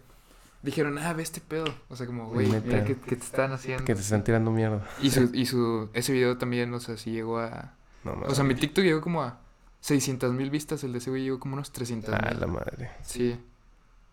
dijeron, 0.63 0.97
ah, 0.97 1.13
ve 1.13 1.21
este 1.23 1.41
pedo. 1.41 1.65
O 1.89 1.95
sea, 1.95 2.07
como, 2.07 2.29
güey, 2.29 2.47
mira 2.47 2.83
qué, 2.85 2.95
qué 2.95 3.15
te 3.15 3.23
están 3.23 3.51
haciendo. 3.51 3.83
Que 3.85 3.93
te 3.95 4.01
están 4.01 4.23
tirando 4.23 4.49
mierda. 4.51 4.87
Y 5.01 5.11
su, 5.11 5.29
y 5.33 5.45
su, 5.45 5.89
ese 5.93 6.13
video 6.13 6.37
también, 6.37 6.73
o 6.73 6.79
sea, 6.79 6.97
sí 6.97 7.11
llegó 7.11 7.39
a... 7.39 7.73
No 8.03 8.13
O 8.27 8.35
sea, 8.35 8.43
mi. 8.43 8.53
TikTok 8.55 8.83
llegó 8.83 9.01
como 9.01 9.21
a 9.23 9.39
600 9.79 10.33
mil 10.33 10.49
vistas, 10.49 10.83
el 10.83 10.91
de 10.93 10.97
ese 10.97 11.09
güey 11.09 11.23
llegó 11.23 11.39
como 11.39 11.53
unos 11.55 11.71
300 11.71 12.13
Ah, 12.13 12.29
mil. 12.31 12.39
la 12.39 12.47
madre. 12.47 12.91
Sí. 13.01 13.39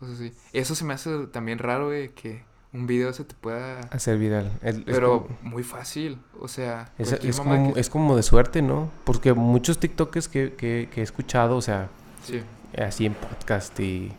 O 0.00 0.06
sea, 0.06 0.16
sí. 0.16 0.32
Eso 0.52 0.74
se 0.74 0.84
me 0.84 0.94
hace 0.94 1.26
también 1.26 1.58
raro, 1.58 1.86
güey, 1.86 2.10
que 2.10 2.42
un 2.72 2.86
video 2.86 3.12
se 3.12 3.24
te 3.24 3.34
pueda... 3.34 3.80
Hacer 3.90 4.18
viral. 4.18 4.52
Es- 4.62 4.76
es 4.76 4.82
Pero 4.84 5.22
como- 5.24 5.38
muy 5.50 5.62
fácil. 5.62 6.18
O 6.40 6.48
sea, 6.48 6.92
Es, 6.98 7.14
como, 7.38 7.74
que- 7.74 7.80
es 7.80 7.90
como 7.90 8.16
de 8.16 8.22
suerte, 8.22 8.62
¿no? 8.62 8.90
Porque 9.04 9.32
muchos 9.34 9.78
TikTokers 9.78 10.28
que, 10.28 10.54
que, 10.54 10.88
que 10.92 11.00
he 11.00 11.04
escuchado, 11.04 11.56
o 11.56 11.62
sea, 11.62 11.88
Sí. 12.24 12.40
así 12.78 13.06
en 13.06 13.14
podcast 13.14 13.78
y 13.80 14.12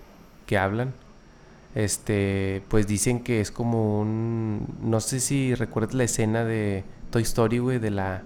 que 0.45 0.57
hablan, 0.57 0.93
este, 1.75 2.63
pues 2.67 2.87
dicen 2.87 3.21
que 3.23 3.39
es 3.41 3.51
como 3.51 4.01
un, 4.01 4.67
no 4.81 4.99
sé 4.99 5.19
si 5.19 5.55
recuerdas 5.55 5.93
la 5.93 6.03
escena 6.03 6.43
de 6.43 6.83
Toy 7.11 7.23
Story, 7.23 7.59
güey, 7.59 7.79
de 7.79 7.91
la, 7.91 8.23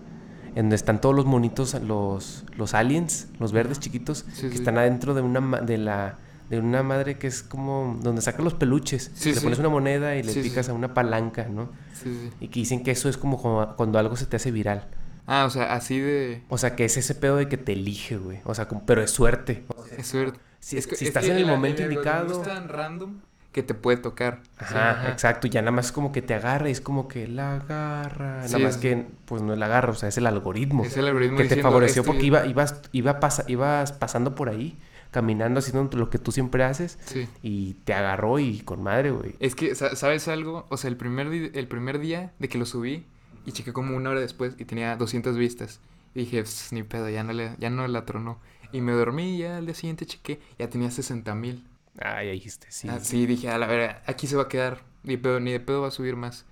en 0.55 0.63
donde 0.65 0.75
están 0.75 0.99
todos 1.01 1.15
los 1.15 1.25
monitos, 1.25 1.73
los, 1.81 2.45
los 2.57 2.73
aliens, 2.73 3.27
los 3.39 3.51
verdes 3.51 3.79
chiquitos, 3.79 4.25
Sí, 4.33 4.43
que 4.43 4.49
sí. 4.49 4.55
están 4.55 4.77
adentro 4.79 5.13
de 5.13 5.21
una, 5.21 5.61
de 5.61 5.77
la, 5.77 6.17
de 6.49 6.59
una 6.59 6.83
madre 6.83 7.17
que 7.17 7.27
es 7.27 7.41
como 7.43 7.97
donde 8.03 8.21
sacan 8.21 8.43
los 8.45 8.53
peluches, 8.53 9.11
Sí, 9.15 9.29
le 9.29 9.35
sí. 9.39 9.43
pones 9.43 9.59
una 9.59 9.69
moneda 9.69 10.15
y 10.15 10.23
le 10.23 10.31
Sí, 10.31 10.41
picas 10.41 10.69
a 10.69 10.73
una 10.73 10.93
palanca, 10.93 11.47
¿no? 11.49 11.69
Sí, 11.93 12.15
sí. 12.21 12.31
Y 12.39 12.47
que 12.49 12.59
dicen 12.59 12.83
que 12.83 12.91
eso 12.91 13.09
es 13.09 13.17
como 13.17 13.37
cuando- 13.75 13.99
algo 13.99 14.15
se 14.15 14.25
te 14.25 14.35
hace 14.35 14.51
viral. 14.51 14.87
Ah, 15.27 15.45
o 15.45 15.49
sea, 15.49 15.73
así 15.73 15.99
de... 15.99 16.43
O 16.49 16.57
sea, 16.59 16.75
que 16.75 16.85
es 16.85 16.97
ese 16.97 17.15
pedo 17.15 17.37
de 17.37 17.47
que 17.49 17.57
te 17.57 17.73
elige, 17.73 18.17
güey. 18.17 18.41
O 18.45 18.53
sea, 18.53 18.67
como- 18.67 18.85
pero 18.85 19.01
es 19.01 19.09
suerte. 19.09 19.63
Es 19.97 20.05
suerte. 20.07 20.39
Si, 20.59 20.77
Es 20.77 20.85
es 20.91 21.01
estás 21.01 21.23
que 21.25 21.31
en 21.31 21.37
el 21.37 21.43
el- 21.43 21.49
momento 21.49 21.83
el 21.83 21.91
indicado. 21.91 22.41
Es 22.41 22.47
tan 22.47 22.69
random 22.69 23.21
que 23.51 23.63
te 23.63 23.73
puede 23.73 23.97
tocar. 23.97 24.41
Ajá, 24.57 25.09
exacto. 25.09 25.47
Ya 25.47 25.61
nada 25.61 25.71
más 25.71 25.87
es 25.87 25.91
como 25.93 26.11
que 26.11 26.21
te 26.21 26.33
agarra 26.35 26.67
y 26.69 26.73
es 26.73 26.81
como 26.81 27.07
que 27.07 27.27
la 27.27 27.55
agarra. 27.55 28.43
Nada 28.43 28.59
más 28.59 28.77
que, 28.77 29.07
pues 29.25 29.41
no 29.41 29.53
es 29.53 29.59
la 29.59 29.65
agarra, 29.67 29.91
o 29.93 29.95
sea, 29.95 30.09
es 30.09 30.17
el 30.17 30.27
algoritmo. 30.27 30.83
Es 30.83 30.95
el 30.97 31.07
algoritmo 31.07 31.37
que 31.37 31.45
te 31.45 31.61
favoreció 31.61 32.03
porque 32.03 32.25
iba, 32.25 32.45
ibas, 32.45 32.81
iba 32.91 33.19
pasa- 33.19 33.45
ibas 33.47 33.93
pasando 33.93 34.35
por 34.35 34.49
ahí, 34.49 34.77
caminando, 35.15 35.59
haciendo 35.59 35.97
lo 35.97 36.09
que 36.09 36.19
tú 36.19 36.33
siempre 36.33 36.65
haces. 36.65 36.99
Sí. 37.05 37.25
Y 37.41 37.75
te 37.85 37.93
agarró 37.93 38.37
y 38.37 38.59
con 38.59 38.83
madre, 38.83 39.11
güey. 39.11 39.35
Es 39.39 39.55
que, 39.55 39.73
sa- 39.75 39.95
¿sabes 39.95 40.27
algo? 40.27 40.65
O 40.69 40.75
sea, 40.75 40.89
el 40.89 40.97
primer, 40.97 41.27
el 41.53 41.67
primer 41.69 41.99
día 41.99 42.33
de 42.37 42.49
que 42.49 42.57
lo 42.57 42.65
subí 42.65 43.05
y 43.45 43.53
chequé 43.53 43.71
como 43.71 43.95
una 43.95 44.09
hora 44.09 44.19
después 44.19 44.55
y 44.59 44.65
tenía 44.65 44.97
200 44.97 45.37
vistas. 45.37 45.79
Y 46.13 46.19
dije, 46.19 46.41
"Pss, 46.43 46.73
ni 46.73 46.83
pedo, 46.83 47.07
ya 47.09 47.23
no, 47.23 47.31
le, 47.31 47.55
ya 47.59 47.69
no 47.69 47.87
la 47.87 48.03
tronó. 48.05 48.39
Y 48.73 48.81
me 48.81 48.91
dormí 48.91 49.35
y 49.35 49.37
ya 49.39 49.55
al 49.57 49.65
día 49.65 49.75
siguiente 49.75 50.05
chequé, 50.05 50.41
ya 50.59 50.69
tenía 50.69 50.91
60 50.91 51.33
mil. 51.33 51.65
Ay, 51.97 52.27
ahí 52.27 52.33
dijiste, 52.33 52.67
sí. 52.71 52.89
Ah, 52.91 52.99
sí, 53.01 53.25
dije, 53.25 53.49
a 53.49 53.57
la 53.57 53.67
verdad, 53.67 54.01
aquí 54.05 54.27
se 54.27 54.35
va 54.35 54.43
a 54.43 54.47
quedar. 54.49 54.83
Ni, 55.03 55.15
pedo, 55.15 55.39
ni 55.39 55.53
de 55.53 55.61
pedo 55.61 55.81
va 55.81 55.87
a 55.87 55.91
subir 55.91 56.17
más. 56.17 56.43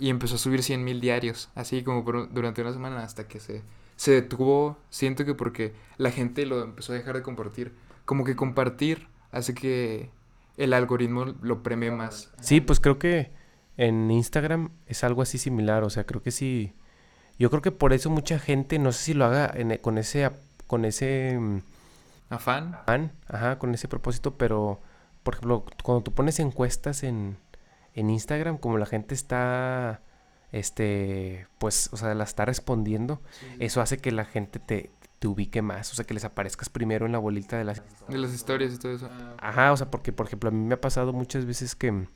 Y 0.00 0.10
empezó 0.10 0.34
a 0.34 0.38
subir 0.38 0.62
100 0.64 0.82
mil 0.82 1.00
diarios, 1.00 1.50
así 1.54 1.82
como 1.84 2.04
por- 2.04 2.32
durante 2.32 2.62
una 2.62 2.72
semana 2.72 3.02
hasta 3.04 3.28
que 3.28 3.38
se, 3.38 3.62
se 3.96 4.10
detuvo. 4.12 4.76
Siento 4.90 5.24
que 5.24 5.34
porque 5.34 5.72
la 5.98 6.10
gente 6.10 6.46
lo 6.46 6.62
empezó 6.64 6.92
a 6.92 6.96
dejar 6.96 7.14
de 7.16 7.22
compartir. 7.22 7.72
Como 8.08 8.24
que 8.24 8.36
compartir 8.36 9.06
hace 9.32 9.52
que 9.52 10.08
el 10.56 10.72
algoritmo 10.72 11.26
lo 11.42 11.62
premie 11.62 11.90
más. 11.90 12.32
Sí, 12.40 12.62
pues 12.62 12.80
creo 12.80 12.98
que 12.98 13.30
en 13.76 14.10
Instagram 14.10 14.70
es 14.86 15.04
algo 15.04 15.20
así 15.20 15.36
similar, 15.36 15.84
o 15.84 15.90
sea, 15.90 16.04
creo 16.04 16.22
que 16.22 16.30
sí. 16.30 16.72
Yo 17.38 17.50
creo 17.50 17.60
que 17.60 17.70
por 17.70 17.92
eso 17.92 18.08
mucha 18.08 18.38
gente, 18.38 18.78
no 18.78 18.92
sé 18.92 19.02
si 19.04 19.12
lo 19.14 19.26
haga 19.26 19.50
en- 19.54 19.72
e, 19.72 19.80
con 19.82 19.98
ese, 19.98 20.30
con 20.66 20.86
ese 20.86 21.36
mm, 21.38 21.58
¿Afán? 22.30 22.74
afán, 22.76 23.12
ajá, 23.28 23.58
con 23.58 23.74
ese 23.74 23.88
propósito, 23.88 24.38
pero 24.38 24.80
por 25.22 25.34
ejemplo, 25.34 25.66
cuando 25.82 26.02
tú 26.02 26.12
pones 26.14 26.40
encuestas 26.40 27.02
en, 27.02 27.36
en 27.92 28.08
Instagram, 28.08 28.56
como 28.56 28.78
la 28.78 28.86
gente 28.86 29.14
está, 29.14 30.00
este, 30.50 31.46
pues, 31.58 31.90
o 31.92 31.98
sea, 31.98 32.14
la 32.14 32.24
está 32.24 32.46
respondiendo, 32.46 33.20
eso 33.58 33.82
hace 33.82 33.98
que 33.98 34.12
la 34.12 34.24
gente 34.24 34.58
te, 34.58 34.90
te 35.18 35.26
ubique 35.28 35.62
más, 35.62 35.90
o 35.92 35.94
sea, 35.96 36.04
que 36.04 36.14
les 36.14 36.24
aparezcas 36.24 36.68
primero 36.68 37.06
en 37.06 37.12
la 37.12 37.18
bolita 37.18 37.58
de 37.58 37.64
las 37.64 37.82
De 38.08 38.18
las 38.18 38.32
historias 38.32 38.72
y 38.74 38.78
todo 38.78 38.92
eso. 38.92 39.08
Ajá, 39.38 39.72
o 39.72 39.76
sea, 39.76 39.90
porque 39.90 40.12
por 40.12 40.26
ejemplo 40.26 40.48
a 40.48 40.52
mí 40.52 40.64
me 40.64 40.74
ha 40.74 40.80
pasado 40.80 41.12
muchas 41.12 41.44
veces 41.44 41.74
que 41.74 42.06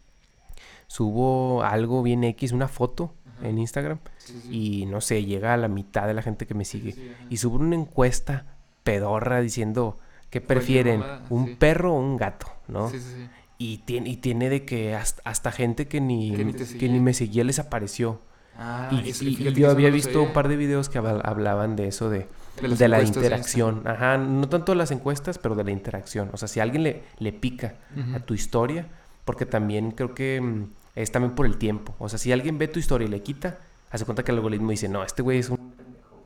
subo 0.87 1.63
algo 1.63 2.03
bien 2.03 2.25
X, 2.25 2.53
una 2.53 2.69
foto 2.69 3.15
Ajá. 3.39 3.49
en 3.49 3.59
Instagram 3.59 3.99
Sí, 4.19 4.41
sí. 4.43 4.81
y 4.83 4.87
no 4.87 5.01
sé, 5.01 5.25
llega 5.25 5.55
a 5.55 5.57
la 5.57 5.69
mitad 5.69 6.07
de 6.07 6.15
la 6.15 6.23
gente 6.23 6.47
que 6.47 6.55
me 6.55 6.65
sigue 6.65 6.93
Sí, 6.93 7.13
y 7.31 7.37
subo 7.39 7.57
una 7.57 7.77
encuesta 7.77 8.57
pedorra 8.85 9.41
diciendo 9.41 9.99
¿qué 10.31 10.41
prefieren? 10.41 11.03
¿Un 11.31 11.57
perro 11.57 11.95
o 11.95 11.99
un 11.99 12.17
gato? 12.17 12.47
¿no? 12.69 12.89
Sí, 12.91 12.99
sí, 13.01 13.07
sí. 13.17 13.29
Y 13.59 13.79
tiene, 13.79 14.11
y 14.11 14.17
tiene 14.17 14.49
de 14.49 14.65
que 14.65 14.95
hasta, 14.95 15.23
hasta 15.25 15.53
gente 15.53 15.87
que 15.87 16.01
ni, 16.01 16.35
Que 16.35 16.45
ni 16.45 16.53
que 16.53 16.89
ni 16.89 16.99
me 17.01 17.15
seguía 17.15 17.45
les 17.45 17.59
apareció. 17.61 18.21
Ah, 18.59 18.89
y 18.91 19.09
y- 19.09 19.53
yo 19.55 19.71
había 19.71 19.89
visto 19.91 20.23
un 20.23 20.33
par 20.33 20.49
de 20.49 20.57
videos 20.57 20.89
que 20.89 20.99
habla- 20.99 21.21
hablaban 21.25 21.77
de 21.77 21.87
eso, 21.89 22.11
de, 22.11 22.29
De 22.61 22.69
de 22.69 22.89
la 22.89 22.99
de 22.99 23.05
interacción. 23.05 23.83
Ajá, 23.87 24.19
no 24.19 24.49
tanto 24.49 24.75
las 24.75 24.91
encuestas, 24.91 25.39
pero 25.39 25.55
de 25.55 25.65
la 25.65 25.71
interacción. 25.71 26.31
O 26.33 26.37
sea, 26.37 26.49
si 26.49 26.61
alguien 26.61 26.83
le, 26.83 27.03
le 27.19 27.33
pica 27.33 27.75
a 28.15 28.21
tu 28.21 28.35
historia, 28.35 28.87
porque 29.25 29.47
también 29.47 29.93
creo 29.93 30.15
que 30.15 30.41
mm, 30.41 30.67
es 30.97 31.13
también 31.13 31.35
por 31.35 31.47
el 31.47 31.57
tiempo. 31.57 31.95
O 31.99 32.09
sea, 32.09 32.19
si 32.19 32.33
alguien 32.33 32.59
ve 32.59 32.69
tu 32.69 32.79
historia 32.79 33.07
y 33.07 33.11
le 33.11 33.23
quita, 33.23 33.59
hace 33.91 34.05
cuenta 34.05 34.23
que 34.23 34.33
el 34.33 34.39
algoritmo 34.39 34.71
dice, 34.71 34.89
no, 34.89 35.03
este 35.05 35.23
güey 35.23 35.39
es 35.39 35.49
un... 35.49 35.73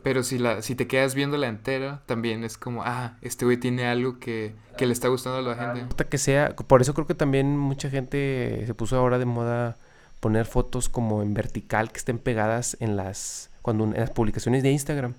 Pero 0.03 0.23
si 0.23 0.39
la, 0.39 0.63
si 0.63 0.77
te 0.77 0.87
quedas 0.87 1.17
viéndola 1.17 1.49
entera, 1.49 2.03
también 2.07 2.45
es 2.45 2.57
como, 2.57 2.83
ah, 2.85 3.17
este 3.23 3.45
güey 3.45 3.57
tiene 3.57 3.87
algo 3.87 4.21
que, 4.21 4.55
que 4.79 4.87
le 4.87 4.93
está 4.93 5.09
gustando 5.09 5.39
a 5.39 5.43
la 5.43 5.75
gente. 5.75 6.05
que 6.05 6.19
sea, 6.19 6.55
por 6.55 6.81
eso 6.81 6.95
creo 6.95 7.09
que 7.09 7.15
también 7.15 7.57
mucha 7.59 7.91
gente 7.91 8.63
se 8.67 8.75
puso 8.75 8.97
ahora 8.97 9.19
de 9.19 9.25
moda 9.25 9.77
poner 10.21 10.47
fotos 10.47 10.89
como 10.89 11.23
en 11.23 11.35
vertical 11.35 11.91
que 11.91 11.99
estén 11.99 12.19
pegadas 12.19 12.77
en 12.79 12.97
las, 12.97 13.51
cuando, 13.63 13.85
en 13.85 13.95
las 13.95 14.11
publicaciones 14.11 14.63
de 14.63 14.71
Instagram. 14.71 15.15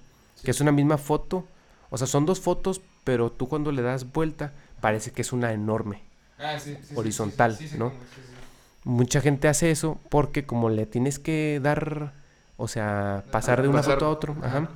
Que 0.47 0.51
es 0.51 0.61
una 0.61 0.71
misma 0.71 0.97
foto, 0.97 1.43
o 1.89 1.97
sea, 1.97 2.07
son 2.07 2.25
dos 2.25 2.39
fotos, 2.39 2.79
pero 3.03 3.29
tú 3.33 3.49
cuando 3.49 3.73
le 3.73 3.81
das 3.81 4.13
vuelta 4.13 4.53
parece 4.79 5.11
que 5.11 5.21
es 5.21 5.33
una 5.33 5.51
enorme. 5.51 6.03
Ah, 6.39 6.57
sí, 6.57 6.71
sí, 6.73 6.77
sí, 6.87 6.95
Horizontal, 6.95 7.57
sí, 7.57 7.63
sí, 7.65 7.69
sí, 7.73 7.77
¿no? 7.77 7.89
como- 7.89 7.99
sí, 7.99 8.07
sí. 8.15 8.89
Mucha 8.89 9.19
gente 9.19 9.49
hace 9.49 9.71
eso 9.71 9.99
porque 10.07 10.45
como 10.45 10.69
le 10.69 10.85
tienes 10.85 11.19
que 11.19 11.59
dar, 11.61 12.13
o 12.55 12.69
sea, 12.69 13.25
pasar 13.29 13.61
de 13.61 13.67
una 13.67 13.79
Pasar, 13.79 13.95
foto 13.95 14.05
a 14.05 14.09
otra, 14.09 14.35
ajá. 14.41 14.69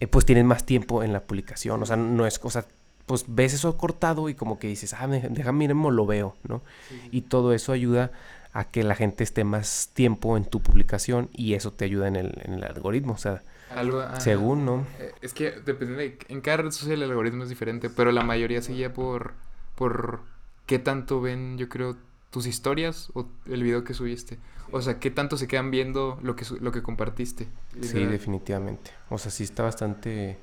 eh, 0.00 0.08
pues 0.08 0.26
tienes 0.26 0.44
más 0.44 0.66
tiempo 0.66 1.04
en 1.04 1.12
la 1.12 1.20
publicación. 1.20 1.80
O 1.80 1.86
sea, 1.86 1.94
no 1.96 2.26
es 2.26 2.40
cosa, 2.40 2.66
pues 3.06 3.26
ves 3.28 3.54
eso 3.54 3.76
cortado 3.76 4.28
y 4.28 4.34
como 4.34 4.58
que 4.58 4.66
dices, 4.66 4.92
ah, 4.94 5.06
me- 5.06 5.20
déjame 5.20 5.58
miremos, 5.60 5.92
lo 5.92 6.04
veo, 6.04 6.34
¿no? 6.48 6.62
Sí, 6.88 6.98
sí. 7.00 7.08
Y 7.12 7.20
todo 7.22 7.52
eso 7.52 7.70
ayuda 7.70 8.10
a 8.52 8.64
que 8.64 8.82
la 8.82 8.96
gente 8.96 9.22
esté 9.22 9.44
más 9.44 9.90
tiempo 9.94 10.36
en 10.36 10.44
tu 10.44 10.60
publicación 10.60 11.28
y 11.32 11.54
eso 11.54 11.70
te 11.72 11.84
ayuda 11.84 12.08
en 12.08 12.16
el, 12.16 12.40
en 12.44 12.54
el 12.54 12.64
algoritmo, 12.64 13.12
o 13.14 13.18
sea, 13.18 13.42
Algo, 13.70 14.02
según, 14.18 14.64
¿no? 14.64 14.86
Eh, 14.98 15.12
Es 15.20 15.32
que 15.32 15.52
depende 15.52 15.96
de... 15.96 16.18
En 16.28 16.40
cada 16.40 16.58
red 16.58 16.70
social 16.70 17.02
el 17.02 17.10
algoritmo 17.10 17.42
es 17.42 17.48
diferente, 17.48 17.90
pero 17.90 18.12
la 18.12 18.22
mayoría 18.22 18.62
se 18.62 18.72
guía 18.72 18.92
por, 18.92 19.34
por 19.74 20.20
qué 20.66 20.78
tanto 20.78 21.20
ven, 21.20 21.58
yo 21.58 21.68
creo, 21.68 21.96
tus 22.30 22.46
historias 22.46 23.10
o 23.14 23.26
el 23.46 23.62
video 23.62 23.84
que 23.84 23.94
subiste. 23.94 24.38
O 24.72 24.82
sea, 24.82 24.98
qué 24.98 25.10
tanto 25.10 25.36
se 25.36 25.46
quedan 25.46 25.70
viendo 25.70 26.18
lo 26.22 26.34
que, 26.36 26.44
lo 26.60 26.72
que 26.72 26.82
compartiste. 26.82 27.48
Sí, 27.80 28.04
definitivamente. 28.06 28.90
O 29.08 29.18
sea, 29.18 29.30
sí 29.30 29.44
está 29.44 29.62
bastante 29.62 30.38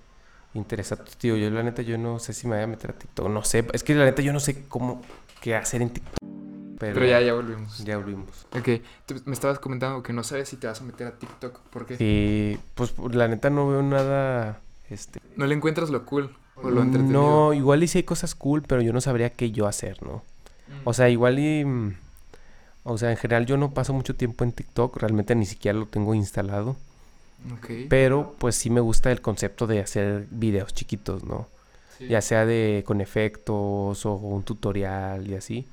interesante, 0.54 1.12
tío. 1.18 1.36
Yo 1.36 1.50
la 1.50 1.64
neta, 1.64 1.82
yo 1.82 1.98
no 1.98 2.20
sé 2.20 2.34
si 2.34 2.48
me 2.48 2.56
voy 2.56 2.64
a 2.64 2.68
meter 2.68 2.92
a 2.92 2.94
TikTok, 2.94 3.30
no 3.30 3.44
sé, 3.44 3.66
es 3.74 3.84
que 3.84 3.96
la 3.96 4.06
neta 4.06 4.22
yo 4.22 4.34
no 4.34 4.40
sé 4.40 4.66
cómo, 4.68 5.02
qué 5.42 5.56
hacer 5.56 5.82
en 5.82 5.90
TikTok. 5.92 6.31
Pero, 6.82 6.96
Pero 6.96 7.06
ya, 7.06 7.22
ya 7.22 7.34
volvimos. 7.36 7.78
ya 7.86 7.98
volvimos. 7.98 8.48
Ok, 8.58 8.82
tú 9.06 9.14
me 9.26 9.34
estabas 9.34 9.60
comentando 9.60 10.02
que 10.02 10.14
no 10.14 10.24
sabes 10.24 10.50
si 10.50 10.58
te 10.58 10.66
vas 10.66 10.82
a 10.82 10.84
meter 10.84 11.06
a 11.06 11.12
TikTok. 11.20 11.60
¿Por 11.70 11.86
qué? 11.86 11.96
Sí, 11.96 12.58
pues 12.74 12.96
la 13.12 13.28
neta 13.28 13.52
no 13.52 13.68
veo 13.70 13.84
nada, 13.84 14.60
este... 14.90 15.20
No 15.36 15.46
le 15.46 15.54
encuentras 15.54 15.92
lo 15.92 16.04
cool 16.08 16.36
o 16.56 16.72
lo 16.72 16.82
entretenido. 16.82 17.22
No, 17.22 17.54
igual 17.54 17.84
y 17.84 17.88
sí 17.88 18.00
hay 18.00 18.04
cosas 18.04 18.34
cool, 18.34 18.64
pero 18.64 18.82
yo 18.82 18.94
no 18.94 19.00
sabría 19.02 19.30
qué 19.30 19.52
yo 19.52 19.68
hacer, 19.68 20.02
¿no? 20.02 20.24
Mm. 20.68 20.82
O 20.88 20.94
sea, 20.94 21.08
igual 21.10 21.38
y... 21.38 21.64
mm, 21.64 21.94
O 22.84 22.98
sea, 22.98 23.12
en 23.12 23.18
general 23.18 23.46
yo 23.46 23.58
no 23.58 23.76
paso 23.76 23.94
mucho 23.94 24.16
tiempo 24.16 24.44
en 24.44 24.52
TikTok, 24.52 24.98
realmente 24.98 25.36
ni 25.36 25.46
siquiera 25.46 25.78
lo 25.78 25.86
tengo 25.86 26.16
instalado. 26.16 26.78
Ok. 27.54 27.70
Pero 27.90 28.34
pues 28.40 28.56
sí 28.56 28.72
me 28.72 28.82
gusta 28.82 29.12
el 29.12 29.22
concepto 29.22 29.68
de 29.68 29.82
hacer 29.82 30.26
videos 30.32 30.74
chiquitos, 30.74 31.24
¿no? 31.24 31.48
Sí. 32.00 32.08
Ya 32.08 32.22
sea 32.22 32.48
de 32.48 32.84
con 32.88 33.02
efectos 33.02 34.04
o 34.08 34.14
un 34.14 34.42
tutorial 34.42 35.28
y 35.28 35.36
así. 35.36 35.68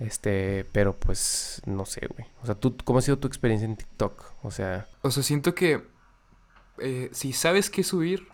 Este, 0.00 0.64
pero 0.72 0.98
pues 0.98 1.62
no 1.66 1.84
sé, 1.86 2.06
güey. 2.08 2.26
O 2.42 2.46
sea, 2.46 2.54
¿tú 2.54 2.76
cómo 2.84 2.98
ha 2.98 3.02
sido 3.02 3.18
tu 3.18 3.28
experiencia 3.28 3.66
en 3.66 3.76
TikTok? 3.76 4.24
O 4.42 4.50
sea, 4.50 4.88
O 5.02 5.10
sea, 5.10 5.22
siento 5.22 5.54
que 5.54 5.86
eh, 6.78 7.10
si 7.12 7.32
sabes 7.32 7.70
qué 7.70 7.84
subir, 7.84 8.28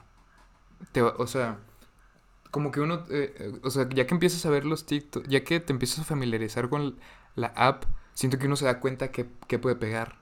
te 0.92 1.02
va- 1.02 1.14
o 1.18 1.26
sea, 1.26 1.58
como 2.50 2.70
que 2.72 2.80
uno, 2.80 3.04
eh, 3.10 3.34
eh, 3.38 3.60
o 3.64 3.70
sea, 3.70 3.88
ya 3.90 4.06
que 4.06 4.14
empiezas 4.14 4.46
a 4.46 4.50
ver 4.50 4.64
los 4.66 4.86
TikTok, 4.86 5.26
ya 5.28 5.44
que 5.44 5.60
te 5.60 5.72
empiezas 5.72 6.00
a 6.00 6.04
familiarizar 6.04 6.68
con 6.68 6.98
la 7.36 7.48
app, 7.56 7.84
siento 8.14 8.38
que 8.38 8.46
uno 8.46 8.56
se 8.56 8.66
da 8.66 8.80
cuenta 8.80 9.10
que, 9.12 9.28
que 9.48 9.58
puede 9.58 9.76
pegar. 9.76 10.18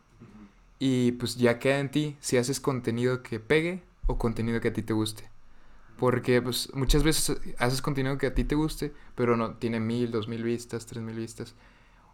Y 0.81 1.13
pues 1.13 1.37
ya 1.37 1.59
queda 1.61 1.81
en 1.81 1.91
ti 1.91 2.17
si 2.21 2.39
haces 2.39 2.61
contenido 2.61 3.23
que 3.23 3.41
pegue 3.41 3.83
o 4.07 4.19
contenido 4.19 4.61
que 4.61 4.69
a 4.69 4.73
ti 4.75 4.83
te 4.83 4.95
guste. 4.95 5.31
Porque 5.99 6.43
pues 6.43 6.71
muchas 6.75 7.03
veces 7.05 7.41
haces 7.59 7.83
contenido 7.83 8.19
que 8.19 8.27
a 8.27 8.35
ti 8.35 8.45
te 8.45 8.55
guste, 8.57 8.93
pero 9.15 9.37
no 9.37 9.55
tiene 9.55 9.81
mil, 9.81 10.11
dos 10.11 10.29
mil 10.29 10.43
vistas, 10.43 10.87
tres 10.87 11.03
mil 11.03 11.17
vistas. 11.17 11.55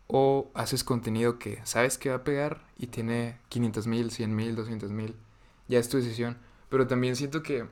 o 0.08 0.50
haces 0.54 0.84
contenido 0.84 1.38
que 1.38 1.60
sabes 1.64 1.98
que 1.98 2.10
va 2.10 2.16
a 2.16 2.24
pegar 2.24 2.66
y 2.78 2.88
tiene 2.88 3.38
500 3.48 3.86
mil, 3.86 4.10
100 4.10 4.34
mil, 4.36 4.56
200 4.56 4.90
mil. 4.92 5.16
Ya 5.68 5.78
es 5.78 5.88
tu 5.88 5.98
decisión. 5.98 6.38
Pero 6.68 6.86
también 6.86 7.16
siento 7.16 7.42
que 7.42 7.66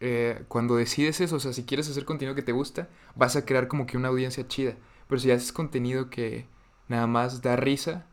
eh, 0.00 0.44
cuando 0.48 0.76
decides 0.76 1.20
eso, 1.20 1.36
o 1.36 1.40
sea, 1.40 1.52
si 1.52 1.64
quieres 1.64 1.88
hacer 1.88 2.04
contenido 2.04 2.34
que 2.34 2.42
te 2.42 2.52
gusta, 2.52 2.88
vas 3.14 3.36
a 3.36 3.44
crear 3.44 3.68
como 3.68 3.86
que 3.86 3.96
una 3.96 4.08
audiencia 4.08 4.46
chida. 4.48 4.76
Pero 5.08 5.20
si 5.20 5.30
haces 5.30 5.52
contenido 5.52 6.10
que 6.10 6.46
nada 6.88 7.06
más 7.06 7.42
da 7.42 7.56
risa, 7.56 8.06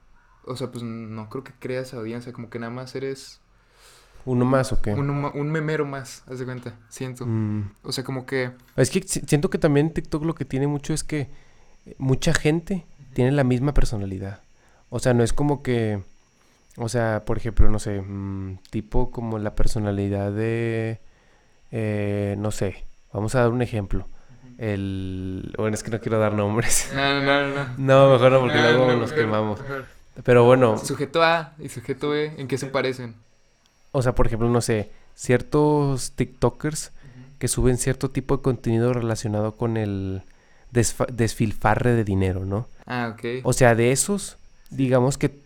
o 0.46 0.56
sea, 0.56 0.72
pues 0.72 0.84
no 0.84 1.30
creo 1.30 1.44
que 1.44 1.54
creas 1.60 1.94
audiencia, 1.94 2.34
como 2.34 2.50
que 2.50 2.60
nada 2.60 2.72
más 2.72 2.96
eres 2.96 3.41
¿Uno 4.26 4.46
más 4.46 4.72
o 4.72 4.82
qué? 4.82 4.94
un, 4.94 5.10
huma- 5.10 5.32
un 5.34 5.52
memero 5.52 5.86
más, 5.86 6.24
haz 6.30 6.40
de 6.40 6.46
cuenta, 6.46 6.74
siento. 6.90 7.26
Mm. 7.26 7.72
O 7.84 7.92
sea, 7.92 8.04
como 8.04 8.26
que... 8.26 8.52
Es 8.76 8.90
que 8.92 9.02
si- 9.06 9.22
siento 9.22 9.50
que 9.50 9.58
también 9.58 9.92
TikTok 9.94 10.24
lo 10.26 10.36
que 10.36 10.46
tiene 10.46 10.68
mucho 10.68 10.94
es 10.94 11.04
que 11.04 11.30
mucha 11.98 12.34
gente 12.34 12.86
tiene 13.14 13.32
la 13.32 13.44
misma 13.44 13.74
personalidad. 13.74 14.42
O 14.90 15.00
sea, 15.00 15.14
no 15.14 15.24
es 15.24 15.34
como 15.34 15.64
que, 15.64 16.04
o 16.78 16.88
sea, 16.90 17.24
por 17.26 17.38
ejemplo, 17.38 17.70
no 17.70 17.80
sé, 17.80 18.02
mm, 18.02 18.60
tipo 18.70 19.10
como 19.12 19.40
la 19.40 19.56
personalidad 19.56 20.32
de, 20.32 21.00
eh, 21.72 22.36
no 22.38 22.52
sé, 22.52 22.86
vamos 23.14 23.34
a 23.36 23.42
dar 23.42 23.50
un 23.52 23.62
ejemplo. 23.62 24.08
El, 24.58 25.54
bueno, 25.58 25.74
es 25.74 25.82
que 25.82 25.90
no 25.92 26.00
quiero 26.00 26.20
dar 26.20 26.34
nombres. 26.34 26.92
No, 26.96 27.22
no, 27.22 27.48
no, 27.48 27.56
no. 27.56 27.66
No, 27.78 28.12
mejor 28.14 28.32
no, 28.32 28.40
porque 28.42 28.58
No, 28.58 28.62
luego 28.64 28.88
no, 28.88 28.98
nos 28.98 29.14
quemamos. 29.14 29.60
mejor. 29.62 29.86
Pero 30.24 30.44
bueno, 30.44 30.78
Sujeto 30.78 31.24
A 31.24 31.54
y 31.58 31.70
sujeto 31.70 32.10
B, 32.10 32.34
¿en 32.38 32.48
qué 32.48 32.58
se 32.58 32.68
parecen? 32.68 33.16
O 33.92 34.02
sea, 34.02 34.16
por 34.16 34.28
ejemplo, 34.28 34.50
no 34.50 34.62
sé, 34.62 34.92
ciertos 35.16 36.12
TikTokers 36.12 36.92
que 37.40 37.48
suben 37.48 37.78
cierto 37.78 38.12
tipo 38.12 38.38
de 38.38 38.44
contenido 38.44 38.94
relacionado 38.94 39.56
con 39.56 39.78
el 39.78 40.24
desfilfarre 40.72 41.94
de 41.94 42.04
dinero, 42.04 42.46
¿no? 42.46 42.68
Ah, 42.86 43.14
ok. 43.14 43.44
O 43.44 43.54
sea, 43.54 43.76
de 43.76 43.92
esos, 43.92 44.38
digamos 44.70 45.18
que 45.18 45.40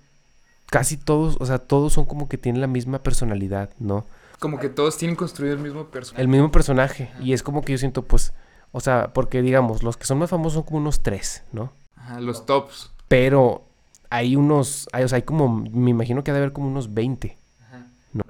casi 0.68 0.98
todos, 0.98 1.38
o 1.40 1.46
sea, 1.46 1.60
todos 1.60 1.94
son 1.94 2.06
como 2.06 2.28
que 2.28 2.38
tienen 2.38 2.62
la 2.62 2.68
misma 2.68 3.00
personalidad, 3.00 3.70
¿no? 3.80 4.06
Como 4.40 4.60
que 4.60 4.70
todos 4.70 4.98
tienen 4.98 5.16
construido 5.16 5.56
el 5.56 5.62
mismo 5.62 5.86
personaje. 5.86 6.22
El 6.22 6.28
mismo 6.28 6.52
personaje. 6.52 7.12
Y 7.22 7.34
es 7.34 7.42
como 7.42 7.64
que 7.64 7.72
yo 7.72 7.78
siento, 7.78 8.04
pues, 8.04 8.34
o 8.72 8.82
sea, 8.82 9.14
porque 9.14 9.42
digamos, 9.42 9.82
los 9.82 9.98
que 9.98 10.06
son 10.06 10.20
más 10.20 10.30
famosos 10.30 10.54
son 10.54 10.64
como 10.64 10.80
unos 10.80 11.02
tres, 11.02 11.44
¿no? 11.54 11.72
Ajá, 11.96 12.20
los 12.20 12.46
tops. 12.46 12.92
Pero 13.08 13.64
hay 14.10 14.36
unos, 14.36 14.90
hay, 14.92 15.04
o 15.04 15.08
sea, 15.08 15.16
hay 15.18 15.24
como, 15.24 15.48
me 15.48 15.92
imagino 15.92 16.24
que 16.24 16.32
ha 16.32 16.34
de 16.34 16.42
haber 16.42 16.54
como 16.54 16.68
unos 16.68 16.94
20. 16.94 17.38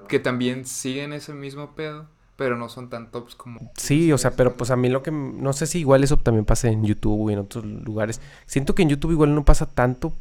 Que 0.08 0.18
también 0.18 0.66
siguen 0.66 1.12
ese 1.12 1.32
mismo 1.32 1.74
pedo, 1.74 2.06
pero 2.36 2.56
no 2.56 2.68
son 2.68 2.90
tan 2.90 3.10
tops 3.10 3.34
como... 3.34 3.70
Sí, 3.76 4.12
o 4.12 4.18
sea, 4.18 4.32
pero 4.32 4.56
pues 4.56 4.70
a 4.70 4.76
mí 4.76 4.88
lo 4.88 5.02
que, 5.02 5.10
no 5.10 5.52
sé 5.52 5.66
si 5.66 5.80
igual 5.80 6.04
eso 6.04 6.16
también 6.16 6.44
pasa 6.44 6.68
en 6.68 6.84
YouTube 6.84 7.30
y 7.30 7.32
en 7.32 7.40
otros 7.40 7.64
lugares. 7.64 8.20
Siento 8.46 8.74
que 8.74 8.82
en 8.82 8.90
YouTube 8.90 9.12
igual 9.12 9.34
no 9.34 9.44
pasa 9.44 9.66
tanto. 9.66 10.12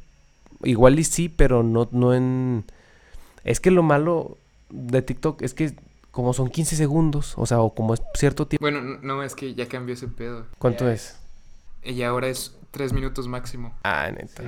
Igual 0.63 1.00
y 1.00 1.03
sí, 1.03 1.29
pero 1.29 1.63
no, 1.63 1.89
no 1.91 2.13
en... 2.13 2.65
Es 3.43 3.60
que 3.60 3.72
lo 3.72 3.84
malo 3.84 4.38
de 4.69 5.01
TikTok 5.01 5.41
es 5.41 5.53
que 5.53 5.75
como 6.12 6.34
son 6.34 6.50
15 6.50 6.77
segundos, 6.77 7.34
o 7.38 7.45
sea, 7.45 7.60
o 7.60 7.75
como 7.75 7.93
es 7.93 8.01
cierto 8.13 8.48
tiempo. 8.48 8.63
Bueno, 8.63 8.81
no, 9.01 9.22
es 9.22 9.36
que 9.36 9.53
ya 9.53 9.67
cambió 9.67 9.93
ese 9.93 10.07
pedo. 10.07 10.45
¿Cuánto 10.57 10.89
es? 10.89 11.19
Y 11.84 12.01
ahora 12.03 12.29
es 12.29 12.55
tres 12.72 12.93
minutos 12.93 13.27
máximo. 13.27 13.75
Ah, 13.84 14.10
neta. 14.12 14.43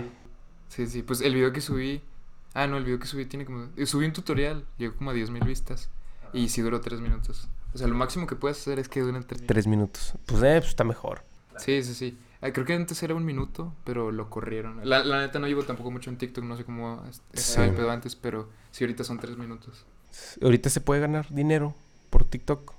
Sí, 0.69 0.87
sí, 0.87 1.01
pues 1.03 1.21
el 1.21 1.35
video 1.35 1.51
que 1.51 1.61
subí... 1.61 2.01
Ah, 2.59 2.67
no, 2.67 2.77
el 2.77 2.83
video 2.85 2.99
que 2.99 3.05
subí 3.07 3.25
tiene 3.25 3.45
como... 3.45 3.67
eh, 3.77 3.85
Subí 3.85 4.05
un 4.05 4.13
tutorial, 4.13 4.65
llegó 4.77 4.95
como 4.95 5.11
a 5.11 5.13
10.000 5.13 5.45
vistas. 5.45 5.89
Y 6.33 6.49
sí 6.49 6.61
duró 6.61 6.81
tres 6.81 6.99
minutos. 6.99 7.47
O 7.73 7.77
sea, 7.77 7.87
lo 7.87 7.93
máximo 7.95 8.25
que 8.27 8.35
puedes 8.35 8.57
hacer 8.59 8.79
es 8.79 8.89
que 8.89 8.99
duren 9.01 9.23
tres 9.23 9.43
Tres 9.45 9.67
minutos. 9.67 10.13
Pues, 10.25 10.41
eh, 10.43 10.57
pues 10.59 10.69
está 10.69 10.83
mejor. 10.83 11.23
Sí, 11.57 11.83
sí, 11.83 11.93
sí. 11.93 12.17
Ah, 12.41 12.51
creo 12.51 12.65
que 12.65 12.73
antes 12.73 13.01
era 13.03 13.13
un 13.15 13.25
minuto, 13.25 13.73
pero 13.83 14.11
lo 14.11 14.29
corrieron. 14.29 14.79
La, 14.87 15.03
la 15.03 15.19
neta 15.21 15.39
no 15.39 15.47
llevo 15.47 15.63
tampoco 15.63 15.91
mucho 15.91 16.09
en 16.09 16.17
TikTok, 16.17 16.43
no 16.43 16.57
sé 16.57 16.65
cómo 16.65 17.03
es- 17.09 17.21
estaba 17.33 17.65
el 17.65 17.71
Sí. 17.71 17.77
pedo 17.77 17.91
antes, 17.91 18.15
pero 18.15 18.49
sí, 18.71 18.83
ahorita 18.83 19.03
son 19.03 19.19
tres 19.19 19.37
minutos. 19.37 19.85
Ahorita 20.41 20.69
se 20.69 20.81
puede 20.81 21.01
ganar 21.01 21.27
dinero 21.33 21.75
por 22.09 22.25
TikTok. 22.25 22.73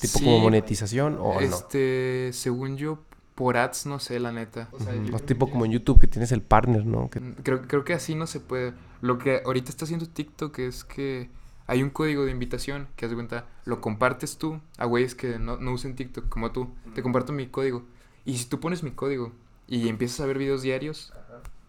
Tipo 0.00 0.18
Sí, 0.20 0.24
como 0.24 0.38
monetización 0.38 1.16
o 1.20 1.34
no. 1.34 1.40
Este, 1.40 2.30
según 2.32 2.76
yo, 2.76 3.00
por 3.34 3.56
ads, 3.56 3.86
no 3.86 3.98
sé, 3.98 4.20
la 4.20 4.32
neta. 4.32 4.68
O 5.12 5.18
tipo 5.18 5.50
como 5.50 5.64
en 5.64 5.72
YouTube 5.72 6.00
que 6.00 6.06
tienes 6.06 6.30
el 6.32 6.42
partner, 6.42 6.86
¿no? 6.86 7.10
Que- 7.10 7.20
Mm, 7.20 7.34
Creo, 7.42 7.62
creo 7.62 7.84
que 7.84 7.94
así 7.94 8.14
no 8.14 8.26
se 8.26 8.38
puede. 8.40 8.72
Lo 9.00 9.18
que 9.18 9.42
ahorita 9.44 9.70
está 9.70 9.84
haciendo 9.84 10.06
TikTok 10.06 10.58
es 10.58 10.84
que 10.84 11.30
hay 11.66 11.82
un 11.82 11.90
código 11.90 12.24
de 12.24 12.32
invitación 12.32 12.88
que, 12.96 13.04
haz 13.04 13.10
de 13.10 13.16
cuenta, 13.16 13.46
lo 13.64 13.80
compartes 13.80 14.38
tú 14.38 14.60
a 14.76 14.86
güeyes 14.86 15.14
que 15.14 15.38
no, 15.38 15.56
no 15.56 15.72
usen 15.72 15.94
TikTok 15.94 16.28
como 16.28 16.52
tú. 16.52 16.74
Te 16.94 17.02
comparto 17.02 17.32
mi 17.32 17.46
código. 17.46 17.84
Y 18.24 18.38
si 18.38 18.46
tú 18.46 18.60
pones 18.60 18.82
mi 18.82 18.90
código 18.90 19.32
y 19.66 19.88
empiezas 19.88 20.20
a 20.20 20.26
ver 20.26 20.38
videos 20.38 20.62
diarios, 20.62 21.12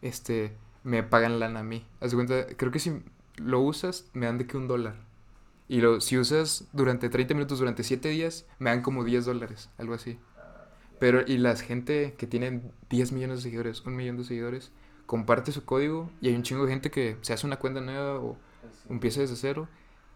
este, 0.02 0.58
me 0.84 1.04
pagan 1.04 1.40
lana 1.40 1.62
a 1.62 1.64
mí. 1.64 1.86
Haz 2.00 2.12
de 2.12 2.16
cuenta, 2.16 2.48
creo 2.58 2.72
que 2.72 2.80
si 2.80 3.02
lo 3.38 3.60
usas, 3.62 4.10
me 4.14 4.26
dan 4.26 4.38
de 4.38 4.48
que 4.48 4.58
un 4.58 4.68
dólar. 4.68 4.96
Y 5.68 5.80
lo, 5.80 6.02
si 6.02 6.18
usas 6.18 6.68
durante 6.74 7.10
30 7.10 7.34
minutos, 7.34 7.60
durante 7.60 7.84
7 7.84 8.10
días, 8.10 8.46
me 8.60 8.72
dan 8.72 8.82
como 8.82 9.04
10 9.04 9.26
dólares, 9.26 9.70
algo 9.78 9.94
así. 9.94 10.20
Pero, 11.00 11.22
y 11.26 11.38
la 11.38 11.56
gente 11.56 12.14
que 12.18 12.28
tiene 12.28 12.62
10 12.90 13.12
millones 13.14 13.38
de 13.38 13.44
seguidores, 13.44 13.86
un 13.86 13.96
millón 13.96 14.18
de 14.18 14.24
seguidores, 14.24 14.72
comparte 15.12 15.52
su 15.52 15.66
código 15.66 16.10
y 16.22 16.30
hay 16.30 16.36
un 16.36 16.44
chingo 16.44 16.64
de 16.66 16.72
gente 16.72 16.90
que 16.90 17.18
se 17.22 17.34
hace 17.34 17.46
una 17.46 17.58
cuenta 17.58 17.82
nueva 17.82 18.16
o 18.22 18.38
empieza 18.90 19.20
desde 19.20 19.36
cero, 19.36 19.68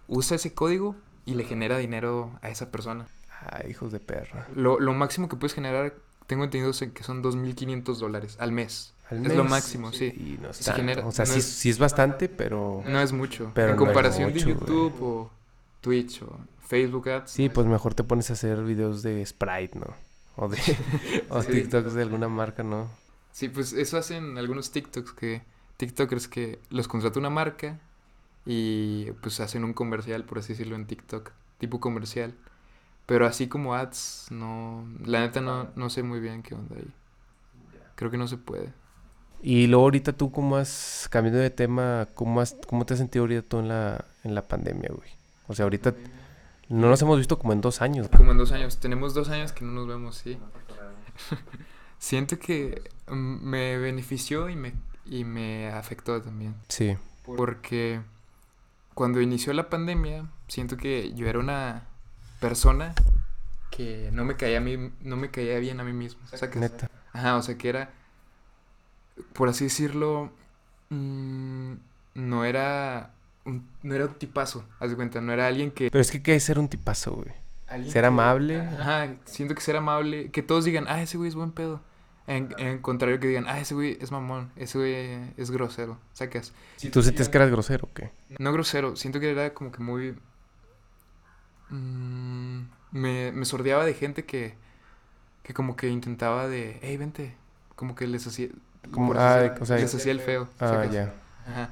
usa 0.07 0.35
ese 0.37 0.53
código 0.53 0.95
y 1.25 1.33
le 1.33 1.43
genera 1.43 1.77
dinero 1.77 2.31
a 2.41 2.47
esa 2.47 2.71
persona. 2.71 3.05
Ay, 3.41 3.71
hijos 3.71 3.91
de 3.91 3.99
perra. 3.99 4.47
Lo, 4.55 4.79
lo 4.79 4.93
máximo 4.93 5.27
que 5.27 5.35
puedes 5.35 5.53
generar, 5.53 5.95
tengo 6.27 6.45
entendido 6.45 6.71
que 6.93 7.03
son 7.03 7.21
2.500 7.21 7.97
dólares 7.97 8.37
al 8.39 8.53
mes. 8.53 8.93
Al 9.09 9.25
Es 9.25 9.35
lo 9.35 9.43
máximo, 9.43 9.91
sí. 9.91 10.05
Y 10.15 10.41
no 10.41 10.51
es 10.51 10.57
Se 10.57 10.63
tanto. 10.63 10.77
genera- 10.79 11.05
o 11.05 11.11
sea, 11.11 11.25
no 11.25 11.33
sí, 11.33 11.39
es- 11.39 11.45
sí 11.45 11.69
es 11.69 11.77
bastante, 11.77 12.29
pero... 12.29 12.81
No 12.87 13.01
es 13.01 13.11
mucho. 13.11 13.51
Pero 13.53 13.71
en 13.71 13.75
no 13.75 13.85
comparación 13.85 14.31
mucho, 14.31 14.45
de 14.47 14.53
güey. 14.53 14.65
YouTube 14.65 14.95
o 15.03 15.29
Twitch 15.81 16.21
o 16.23 16.39
Facebook 16.65 17.09
Ads. 17.09 17.31
Sí, 17.31 17.49
pues 17.49 17.67
mejor 17.67 17.93
te 17.95 18.05
pones 18.05 18.29
a 18.29 18.33
hacer 18.33 18.63
videos 18.63 19.03
de 19.03 19.25
Sprite, 19.25 19.77
¿no? 19.77 19.87
O 20.37 20.47
de 20.47 20.57
o 21.29 21.41
Sí. 21.43 21.51
TikToks 21.51 21.93
de 21.95 22.01
alguna 22.01 22.29
marca, 22.29 22.63
¿no? 22.63 22.87
Sí, 23.35 23.49
pues 23.49 23.73
eso 23.73 23.97
hacen 23.97 24.37
algunos 24.37 24.71
TikToks 24.71 25.11
que 25.11 25.41
TikTokers 25.75 26.29
que 26.29 26.57
los 26.69 26.87
contrata 26.87 27.19
una 27.19 27.29
marca 27.29 27.81
y 28.45 29.11
pues 29.21 29.41
hacen 29.41 29.65
un 29.65 29.73
comercial, 29.73 30.23
por 30.23 30.39
así 30.39 30.53
decirlo, 30.53 30.77
en 30.77 30.85
TikTok, 30.85 31.31
tipo 31.57 31.81
comercial. 31.81 32.33
Pero 33.05 33.27
así 33.27 33.49
como 33.49 33.75
ads, 33.75 34.27
no, 34.29 34.87
la 35.03 35.19
neta 35.19 35.41
no, 35.41 35.67
no 35.75 35.89
sé 35.89 36.01
muy 36.01 36.21
bien 36.21 36.43
qué 36.43 36.55
onda 36.55 36.77
ahí. 36.77 36.87
Creo 37.95 38.09
que 38.09 38.15
no 38.15 38.29
se 38.29 38.37
puede. 38.37 38.71
Y 39.43 39.67
luego 39.67 39.83
ahorita 39.83 40.13
tú, 40.13 40.31
¿cómo 40.31 40.55
has, 40.55 41.09
cambiando 41.11 41.41
de 41.41 41.49
tema, 41.49 42.07
cómo, 42.13 42.39
has, 42.39 42.55
cómo 42.65 42.85
te 42.85 42.93
has 42.93 42.99
sentido 42.99 43.23
ahorita 43.23 43.41
tú 43.41 43.59
en 43.59 43.67
la, 43.67 44.05
en 44.23 44.33
la 44.33 44.43
pandemia, 44.43 44.91
güey? 44.95 45.09
O 45.49 45.53
sea, 45.53 45.63
ahorita 45.63 45.93
no 46.69 46.87
nos 46.87 47.01
hemos 47.01 47.17
visto 47.17 47.37
como 47.37 47.51
en 47.51 47.59
dos 47.59 47.81
años. 47.81 48.07
Como 48.15 48.31
en 48.31 48.37
dos 48.37 48.53
años, 48.53 48.77
tenemos 48.77 49.13
dos 49.13 49.27
años 49.27 49.51
que 49.51 49.65
no 49.65 49.73
nos 49.73 49.87
vemos, 49.87 50.15
sí. 50.15 50.37
Siento 51.99 52.39
que 52.39 52.89
mm, 53.07 53.47
me 53.47 53.77
benefició 53.77 54.49
y 54.49 54.55
me, 54.55 54.73
y 55.05 55.23
me 55.23 55.69
afectó 55.69 56.21
también. 56.21 56.55
Sí. 56.67 56.97
Porque 57.23 58.01
cuando 58.93 59.21
inició 59.21 59.53
la 59.53 59.69
pandemia, 59.69 60.25
siento 60.47 60.77
que 60.77 61.13
yo 61.13 61.27
era 61.27 61.39
una 61.39 61.83
persona 62.39 62.93
que 63.71 64.09
no 64.13 64.23
me 64.23 64.35
caía 64.35 64.57
a 64.57 64.61
mí, 64.61 64.91
no 65.01 65.17
me 65.17 65.31
caía 65.31 65.59
bien 65.59 65.79
a 65.79 65.83
mí 65.83 65.93
mismo. 65.93 66.21
O 66.31 66.37
sea, 66.37 66.49
que, 66.49 66.59
Neta. 66.59 66.89
ajá, 67.13 67.37
o 67.37 67.41
sea, 67.41 67.57
que 67.57 67.69
era, 67.69 67.91
por 69.33 69.49
así 69.49 69.65
decirlo, 69.65 70.31
mm, 70.89 71.73
no 72.15 72.45
era 72.45 73.11
un, 73.45 73.67
no 73.83 73.95
era 73.95 74.05
un 74.05 74.13
tipazo, 74.13 74.65
haz 74.79 74.89
de 74.89 74.95
cuenta, 74.95 75.21
no 75.21 75.33
era 75.33 75.47
alguien 75.47 75.71
que... 75.71 75.89
Pero 75.91 76.01
es 76.01 76.11
que 76.11 76.23
¿qué 76.23 76.35
es 76.35 76.43
ser 76.43 76.57
un 76.59 76.69
tipazo, 76.69 77.13
güey? 77.15 77.44
Alguien 77.67 77.91
Ser 77.91 78.03
que- 78.03 78.07
amable. 78.07 78.61
Ajá, 78.61 79.15
siento 79.25 79.55
que 79.55 79.61
ser 79.61 79.75
amable, 79.77 80.29
que 80.31 80.41
todos 80.43 80.65
digan, 80.65 80.85
ah, 80.87 81.01
ese 81.01 81.17
güey 81.17 81.29
es 81.29 81.35
buen 81.35 81.51
pedo. 81.51 81.81
En, 82.27 82.55
en 82.57 82.79
contrario 82.79 83.19
que 83.19 83.27
digan, 83.27 83.45
ah, 83.47 83.59
ese 83.59 83.75
güey 83.75 83.97
es 84.01 84.11
mamón, 84.11 84.51
ese 84.55 84.77
güey 84.79 85.31
es 85.37 85.51
grosero, 85.51 85.99
sacas. 86.13 86.53
¿Tú 86.91 87.03
sentías 87.03 87.29
que 87.29 87.37
eras 87.37 87.51
grosero 87.51 87.87
o 87.89 87.93
qué? 87.93 88.11
No 88.39 88.51
grosero, 88.51 88.95
siento 88.95 89.19
que 89.19 89.29
era 89.31 89.53
como 89.53 89.71
que 89.71 89.83
muy... 89.83 90.15
mm, 91.69 92.61
me, 92.91 93.31
me 93.31 93.45
sordeaba 93.45 93.85
de 93.85 93.93
gente 93.93 94.25
que, 94.25 94.55
que 95.43 95.53
como 95.53 95.75
que 95.75 95.89
intentaba 95.89 96.47
de, 96.47 96.79
hey, 96.81 96.97
vente, 96.97 97.35
como 97.75 97.95
que 97.95 98.07
les 98.07 98.25
hacía... 98.27 98.49
Como- 98.91 99.07
por 99.09 99.17
ah, 99.17 99.41
así- 99.51 99.61
o 99.61 99.65
sea, 99.65 99.77
les 99.77 99.93
hacía 99.93 100.11
el 100.11 100.19
feo. 100.19 100.47
Ah, 100.59 100.67
sacas. 100.69 100.91
ya. 100.91 101.13
Ajá. 101.47 101.69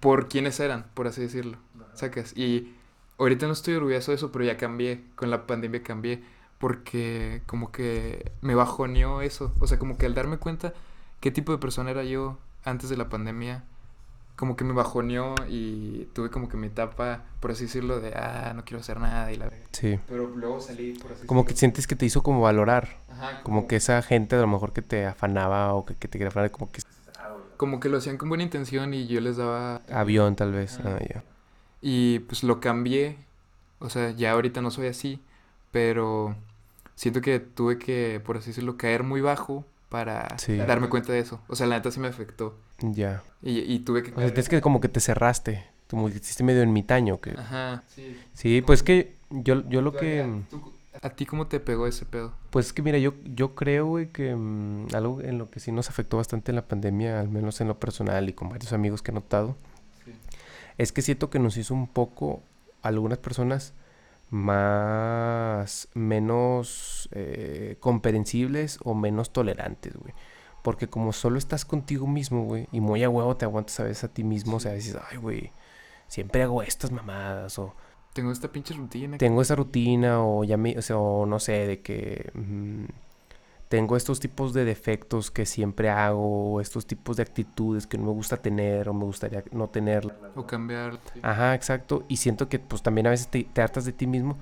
Por 0.00 0.28
quiénes 0.28 0.58
eran, 0.60 0.86
por 0.94 1.06
así 1.06 1.20
decirlo. 1.20 1.56
Sacas. 1.94 2.36
Y 2.36 2.74
ahorita 3.18 3.46
no 3.46 3.52
estoy 3.52 3.74
orgulloso 3.74 4.10
de 4.12 4.16
eso, 4.16 4.32
pero 4.32 4.44
ya 4.44 4.56
cambié. 4.56 5.04
Con 5.14 5.30
la 5.30 5.46
pandemia 5.46 5.82
cambié. 5.82 6.22
Porque 6.58 7.42
como 7.46 7.72
que 7.72 8.32
me 8.40 8.54
bajoneó 8.54 9.20
eso. 9.20 9.52
O 9.58 9.66
sea, 9.66 9.78
como 9.78 9.98
que 9.98 10.06
al 10.06 10.14
darme 10.14 10.38
cuenta 10.38 10.72
qué 11.20 11.30
tipo 11.30 11.52
de 11.52 11.58
persona 11.58 11.90
era 11.90 12.04
yo 12.04 12.38
antes 12.64 12.88
de 12.88 12.96
la 12.96 13.08
pandemia, 13.08 13.64
como 14.36 14.56
que 14.56 14.64
me 14.64 14.72
bajoneó 14.72 15.34
y 15.48 16.08
tuve 16.14 16.30
como 16.30 16.48
que 16.48 16.56
mi 16.56 16.66
etapa, 16.68 17.22
por 17.40 17.52
así 17.52 17.64
decirlo, 17.64 18.00
de, 18.00 18.12
ah, 18.14 18.52
no 18.54 18.64
quiero 18.64 18.80
hacer 18.80 18.98
nada 18.98 19.30
y 19.30 19.36
la. 19.36 19.50
Sí. 19.72 19.98
Pero 20.08 20.28
luego 20.28 20.60
salí, 20.60 20.94
por 20.94 21.12
así 21.12 21.26
Como 21.26 21.44
que 21.44 21.54
sientes 21.54 21.86
que 21.86 21.96
te 21.96 22.06
hizo 22.06 22.22
como 22.22 22.40
valorar. 22.40 22.98
Ajá, 23.10 23.42
Como 23.42 23.66
que 23.66 23.76
esa 23.76 24.02
gente 24.02 24.36
a 24.36 24.40
lo 24.40 24.46
mejor 24.46 24.72
que 24.72 24.82
te 24.82 25.06
afanaba 25.06 25.74
o 25.74 25.84
que, 25.84 25.94
que 25.94 26.08
te 26.08 26.18
quería 26.18 26.28
afanar, 26.28 26.50
como 26.50 26.70
que 26.72 26.82
Como 27.56 27.78
que 27.78 27.88
lo 27.88 27.98
hacían 27.98 28.16
con 28.16 28.28
buena 28.28 28.44
intención 28.44 28.94
y 28.94 29.06
yo 29.06 29.20
les 29.20 29.36
daba... 29.36 29.82
avión 29.90 30.34
tal 30.34 30.52
vez. 30.52 30.78
Ajá. 30.80 30.96
Ah, 30.96 31.06
ya. 31.08 31.24
Y 31.82 32.20
pues 32.20 32.42
lo 32.44 32.60
cambié. 32.60 33.16
O 33.80 33.90
sea, 33.90 34.10
ya 34.12 34.32
ahorita 34.32 34.62
no 34.62 34.70
soy 34.70 34.86
así. 34.86 35.20
Pero 35.72 36.34
siento 36.94 37.20
que 37.20 37.40
tuve 37.40 37.78
que, 37.78 38.20
por 38.24 38.36
así 38.36 38.48
decirlo, 38.50 38.76
caer 38.76 39.02
muy 39.02 39.20
bajo 39.20 39.64
para 39.88 40.38
Sí. 40.38 40.56
darme 40.56 40.88
cuenta 40.88 41.12
de 41.12 41.18
eso. 41.18 41.40
O 41.48 41.56
sea, 41.56 41.66
la 41.66 41.76
neta 41.76 41.90
sí 41.90 42.00
me 42.00 42.08
afectó. 42.08 42.56
Ya. 42.80 43.22
Y, 43.42 43.58
y 43.60 43.80
tuve 43.80 44.02
que... 44.02 44.12
O 44.12 44.18
sea, 44.18 44.26
es 44.28 44.48
que 44.48 44.60
como 44.60 44.80
que 44.80 44.88
te 44.88 45.00
cerraste. 45.00 45.64
Como 45.90 46.08
que 46.08 46.16
hiciste 46.16 46.44
medio 46.44 46.62
ermitaño. 46.62 47.20
Que... 47.20 47.32
Ajá. 47.32 47.82
Sí. 47.88 48.16
Sí, 48.32 48.62
pues 48.62 48.82
que 48.82 49.16
yo, 49.30 49.68
yo 49.68 49.82
lo 49.82 49.92
que... 49.92 50.42
¿A 51.02 51.10
ti 51.10 51.24
cómo 51.26 51.46
te 51.46 51.58
pegó 51.58 51.86
ese 51.86 52.04
pedo? 52.04 52.32
Pues 52.50 52.66
es 52.66 52.72
que 52.74 52.82
mira, 52.82 52.98
yo, 52.98 53.14
yo 53.24 53.54
creo, 53.54 53.86
güey, 53.86 54.08
que 54.12 54.34
mm, 54.36 54.88
algo 54.94 55.20
en 55.22 55.38
lo 55.38 55.50
que 55.50 55.58
sí 55.58 55.72
nos 55.72 55.88
afectó 55.88 56.18
bastante 56.18 56.52
en 56.52 56.56
la 56.56 56.68
pandemia, 56.68 57.18
al 57.18 57.28
menos 57.30 57.60
en 57.62 57.68
lo 57.68 57.78
personal 57.80 58.28
y 58.28 58.34
con 58.34 58.50
varios 58.50 58.72
amigos 58.74 59.00
que 59.02 59.10
he 59.10 59.14
notado. 59.14 59.56
Es 60.78 60.92
que 60.92 61.02
siento 61.02 61.30
que 61.30 61.38
nos 61.38 61.56
hizo 61.56 61.74
un 61.74 61.86
poco, 61.86 62.42
algunas 62.82 63.18
personas, 63.18 63.74
más, 64.30 65.88
menos 65.94 67.08
eh, 67.12 67.76
comprensibles 67.80 68.78
o 68.82 68.94
menos 68.94 69.32
tolerantes, 69.32 69.94
güey. 69.94 70.14
Porque 70.62 70.88
como 70.88 71.12
solo 71.12 71.38
estás 71.38 71.64
contigo 71.64 72.06
mismo, 72.06 72.44
güey, 72.44 72.68
y 72.72 72.80
muy 72.80 73.02
a 73.02 73.10
huevo 73.10 73.36
te 73.36 73.44
aguantas 73.44 73.78
a 73.80 73.84
veces 73.84 74.04
a 74.04 74.08
ti 74.08 74.24
mismo, 74.24 74.56
o 74.56 74.60
sea, 74.60 74.72
dices, 74.72 74.96
ay, 75.10 75.18
güey, 75.18 75.52
siempre 76.08 76.42
hago 76.42 76.62
estas 76.62 76.90
mamadas, 76.92 77.58
o 77.58 77.74
Tengo 78.14 78.32
esta 78.32 78.50
pinche 78.50 78.74
rutina. 78.74 79.18
tengo 79.18 79.42
esa 79.42 79.54
rutina 79.54 80.24
o 80.24 80.44
ya 80.44 80.56
me, 80.56 80.78
o 80.78 80.82
sea, 80.82 80.96
o 80.96 81.26
no 81.26 81.38
sé, 81.38 81.66
de 81.66 81.82
que 81.82 82.30
mm, 82.34 82.84
tengo 83.72 83.96
estos 83.96 84.20
tipos 84.20 84.52
de 84.52 84.66
defectos 84.66 85.30
que 85.30 85.46
siempre 85.46 85.88
hago, 85.88 86.52
o 86.52 86.60
estos 86.60 86.84
tipos 86.86 87.16
de 87.16 87.22
actitudes 87.22 87.86
que 87.86 87.96
no 87.96 88.04
me 88.04 88.12
gusta 88.12 88.36
tener 88.36 88.86
o 88.90 88.92
me 88.92 89.04
gustaría 89.04 89.42
no 89.50 89.70
tener. 89.70 90.14
O 90.34 90.46
cambiar. 90.46 90.98
Ajá, 91.22 91.54
exacto. 91.54 92.04
Y 92.06 92.18
siento 92.18 92.50
que 92.50 92.58
pues 92.58 92.82
también 92.82 93.06
a 93.06 93.10
veces 93.10 93.28
te, 93.28 93.44
te 93.44 93.62
hartas 93.62 93.86
de 93.86 93.92
ti 93.94 94.06
mismo, 94.06 94.36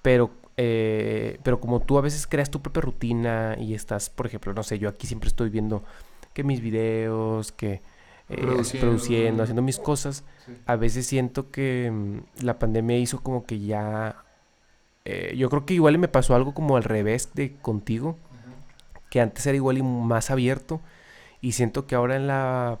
pero, 0.00 0.30
eh, 0.56 1.40
pero 1.42 1.58
como 1.60 1.80
tú 1.80 1.98
a 1.98 2.02
veces 2.02 2.28
creas 2.28 2.48
tu 2.48 2.60
propia 2.62 2.82
rutina 2.82 3.56
y 3.58 3.74
estás, 3.74 4.10
por 4.10 4.26
ejemplo, 4.26 4.54
no 4.54 4.62
sé, 4.62 4.78
yo 4.78 4.88
aquí 4.88 5.08
siempre 5.08 5.26
estoy 5.28 5.50
viendo 5.50 5.82
que 6.32 6.44
mis 6.44 6.60
videos, 6.60 7.50
que 7.50 7.82
eh, 8.28 8.36
Produciendo. 8.42 8.86
produciendo, 8.86 9.42
haciendo 9.42 9.62
mis 9.62 9.80
cosas, 9.80 10.22
Sí. 10.46 10.52
a 10.66 10.76
veces 10.76 11.06
siento 11.08 11.50
que 11.50 11.90
mm, 11.92 12.44
la 12.44 12.58
pandemia 12.60 12.96
hizo 12.98 13.22
como 13.24 13.44
que 13.44 13.58
ya... 13.58 14.24
eh, 15.04 15.34
yo 15.36 15.48
creo 15.50 15.64
que 15.66 15.74
igual 15.74 15.98
me 15.98 16.08
pasó 16.08 16.34
algo 16.34 16.52
como 16.54 16.76
al 16.76 16.84
revés 16.84 17.30
de 17.34 17.54
contigo, 17.62 18.16
que 19.10 19.20
antes 19.20 19.46
era 19.46 19.56
igual 19.56 19.78
y 19.78 19.82
más 19.82 20.30
abierto, 20.30 20.80
y 21.40 21.52
siento 21.52 21.86
que 21.86 21.94
ahora 21.94 22.16
en 22.16 22.26
la... 22.26 22.78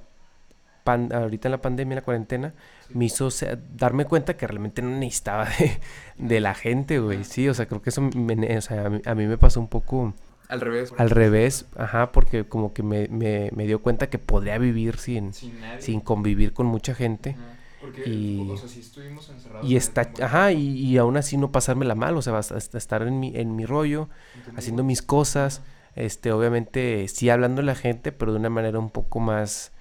pan- 0.84 1.12
ahorita 1.12 1.48
en 1.48 1.52
la 1.52 1.62
pandemia, 1.62 1.94
en 1.94 1.96
la 1.96 2.02
cuarentena, 2.04 2.54
me 2.90 3.04
hizo 3.06 3.28
darme 3.76 4.04
cuenta 4.04 4.36
que 4.36 4.46
realmente 4.46 4.82
no 4.82 4.90
necesitaba 4.90 5.46
de, 5.58 5.80
de 6.18 6.40
la 6.40 6.54
gente, 6.54 6.98
güey. 7.00 7.24
Sí, 7.24 7.48
o 7.48 7.54
sea, 7.54 7.66
creo 7.66 7.82
que 7.82 7.90
eso 7.90 8.00
me- 8.02 8.56
o 8.56 8.60
sea, 8.60 8.86
a, 8.86 8.90
mí, 8.90 9.00
a 9.04 9.14
mí 9.14 9.26
me 9.26 9.38
pasó 9.38 9.58
un 9.60 9.68
poco 9.68 10.14
Al 10.48 10.60
revés. 10.60 10.92
al 10.96 11.10
revés, 11.10 11.66
ajá, 11.76 12.12
porque 12.12 12.44
como 12.44 12.72
que 12.72 12.82
me, 12.84 13.08
me, 13.08 13.50
me 13.54 13.66
dio 13.66 13.82
cuenta 13.82 14.08
que 14.08 14.18
podría 14.18 14.58
vivir 14.58 14.96
sin, 14.98 15.32
Sin 15.80 16.00
convivir 16.00 16.52
con 16.52 16.66
mucha 16.66 16.94
gente. 16.94 17.30
Ajá, 17.30 17.56
Porque, 17.80 18.02
Y- 18.08 18.48
o 18.50 18.56
sea, 18.56 18.80
estuvimos 18.80 19.28
encerrados. 19.28 19.68
Y 19.68 19.76
está, 19.76 20.08
ajá, 20.22 20.52
y, 20.52 20.78
y 20.78 20.96
aún 20.98 21.16
así 21.16 21.36
no 21.36 21.50
pasármela 21.52 21.94
mal, 21.96 22.16
o 22.16 22.22
sea, 22.22 22.38
estar 22.38 23.02
en 23.02 23.18
mi, 23.20 23.36
en 23.36 23.56
mi 23.56 23.66
rollo, 23.66 24.08
Entendido. 24.34 24.58
haciendo 24.58 24.84
mis 24.84 25.02
cosas, 25.02 25.62
este, 25.96 26.32
obviamente 26.32 27.08
sí 27.08 27.30
hablando 27.30 27.62
la 27.62 27.74
gente, 27.76 28.12
pero 28.12 28.32
de 28.32 28.38
una 28.40 28.50
manera 28.50 28.78
un 28.80 28.90
poco 28.90 29.20
más 29.20 29.72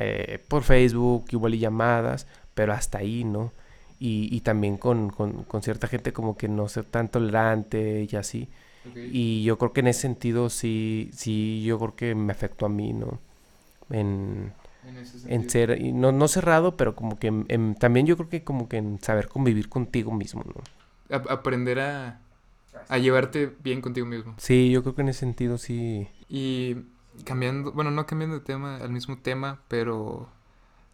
eh, 0.00 0.40
por 0.48 0.62
Facebook, 0.64 1.26
igual 1.32 1.54
y 1.54 1.58
llamadas, 1.60 2.26
pero 2.54 2.72
hasta 2.72 2.98
ahí, 2.98 3.24
¿no? 3.24 3.52
Y, 4.00 4.28
y 4.34 4.40
también 4.42 4.76
con, 4.78 5.10
con, 5.10 5.44
con 5.44 5.62
cierta 5.62 5.88
gente 5.88 6.12
como 6.12 6.36
que 6.36 6.48
no 6.48 6.68
ser 6.68 6.84
tan 6.84 7.08
tolerante 7.10 8.06
y 8.10 8.16
así. 8.16 8.48
Y 9.12 9.42
yo 9.44 9.58
creo 9.58 9.72
que 9.72 9.80
en 9.80 9.88
ese 9.88 10.02
sentido 10.02 10.50
sí, 10.50 11.10
sí, 11.14 11.62
yo 11.64 11.78
creo 11.78 11.96
que 11.96 12.14
me 12.14 12.32
afectó 12.32 12.66
a 12.66 12.68
mí, 12.68 12.92
¿no? 12.92 13.18
En, 13.90 14.52
En 14.82 14.96
ese 14.98 15.32
en 15.34 15.50
ser, 15.50 15.80
y 15.80 15.92
no, 15.92 16.12
no 16.12 16.28
cerrado, 16.28 16.76
pero 16.76 16.94
como 16.96 17.18
que 17.18 17.28
en- 17.28 17.74
también 17.76 18.06
yo 18.06 18.16
creo 18.16 18.28
que 18.28 18.44
como 18.44 18.68
que 18.68 18.78
en 18.78 19.00
saber 19.00 19.28
convivir 19.28 19.68
contigo 19.68 20.12
mismo, 20.12 20.44
¿no? 20.44 20.62
A- 21.10 21.32
aprender 21.32 21.78
a, 21.80 22.20
a 22.88 22.98
llevarte 22.98 23.54
bien 23.62 23.80
contigo 23.80 24.06
mismo. 24.06 24.34
Sí, 24.38 24.70
yo 24.70 24.82
creo 24.82 24.94
que 24.94 25.02
en 25.02 25.08
ese 25.10 25.20
sentido 25.20 25.58
sí. 25.58 26.08
Y 26.28 26.76
cambiando, 27.24 27.72
bueno, 27.72 27.90
no 27.90 28.06
cambiando 28.06 28.38
de 28.38 28.44
tema, 28.44 28.76
al 28.76 28.90
mismo 28.90 29.18
tema, 29.18 29.60
pero 29.68 30.28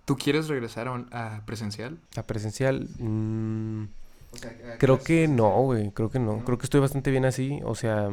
¿tú 0.04 0.16
quieres 0.16 0.48
regresar 0.48 0.88
a, 0.88 0.92
un- 0.92 1.08
a 1.12 1.42
presencial? 1.46 1.98
Presencial, 2.26 2.88
mm, 2.98 3.84
O 4.32 4.36
sea, 4.36 4.50
a 4.74 4.78
creo 4.78 5.02
que 5.02 5.28
no, 5.28 5.50
güey, 5.62 5.90
creo 5.90 6.10
que 6.10 6.18
no. 6.18 6.36
¿No? 6.38 6.44
Creo 6.44 6.58
que 6.58 6.64
estoy 6.64 6.80
bastante 6.80 7.10
bien 7.10 7.24
así. 7.24 7.60
O 7.64 7.74
sea, 7.74 8.10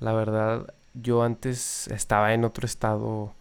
la 0.00 0.12
verdad, 0.12 0.74
yo 0.94 1.22
antes 1.22 1.88
estaba 1.88 2.34
en 2.34 2.44
otro 2.44 2.66
estado 2.66 3.34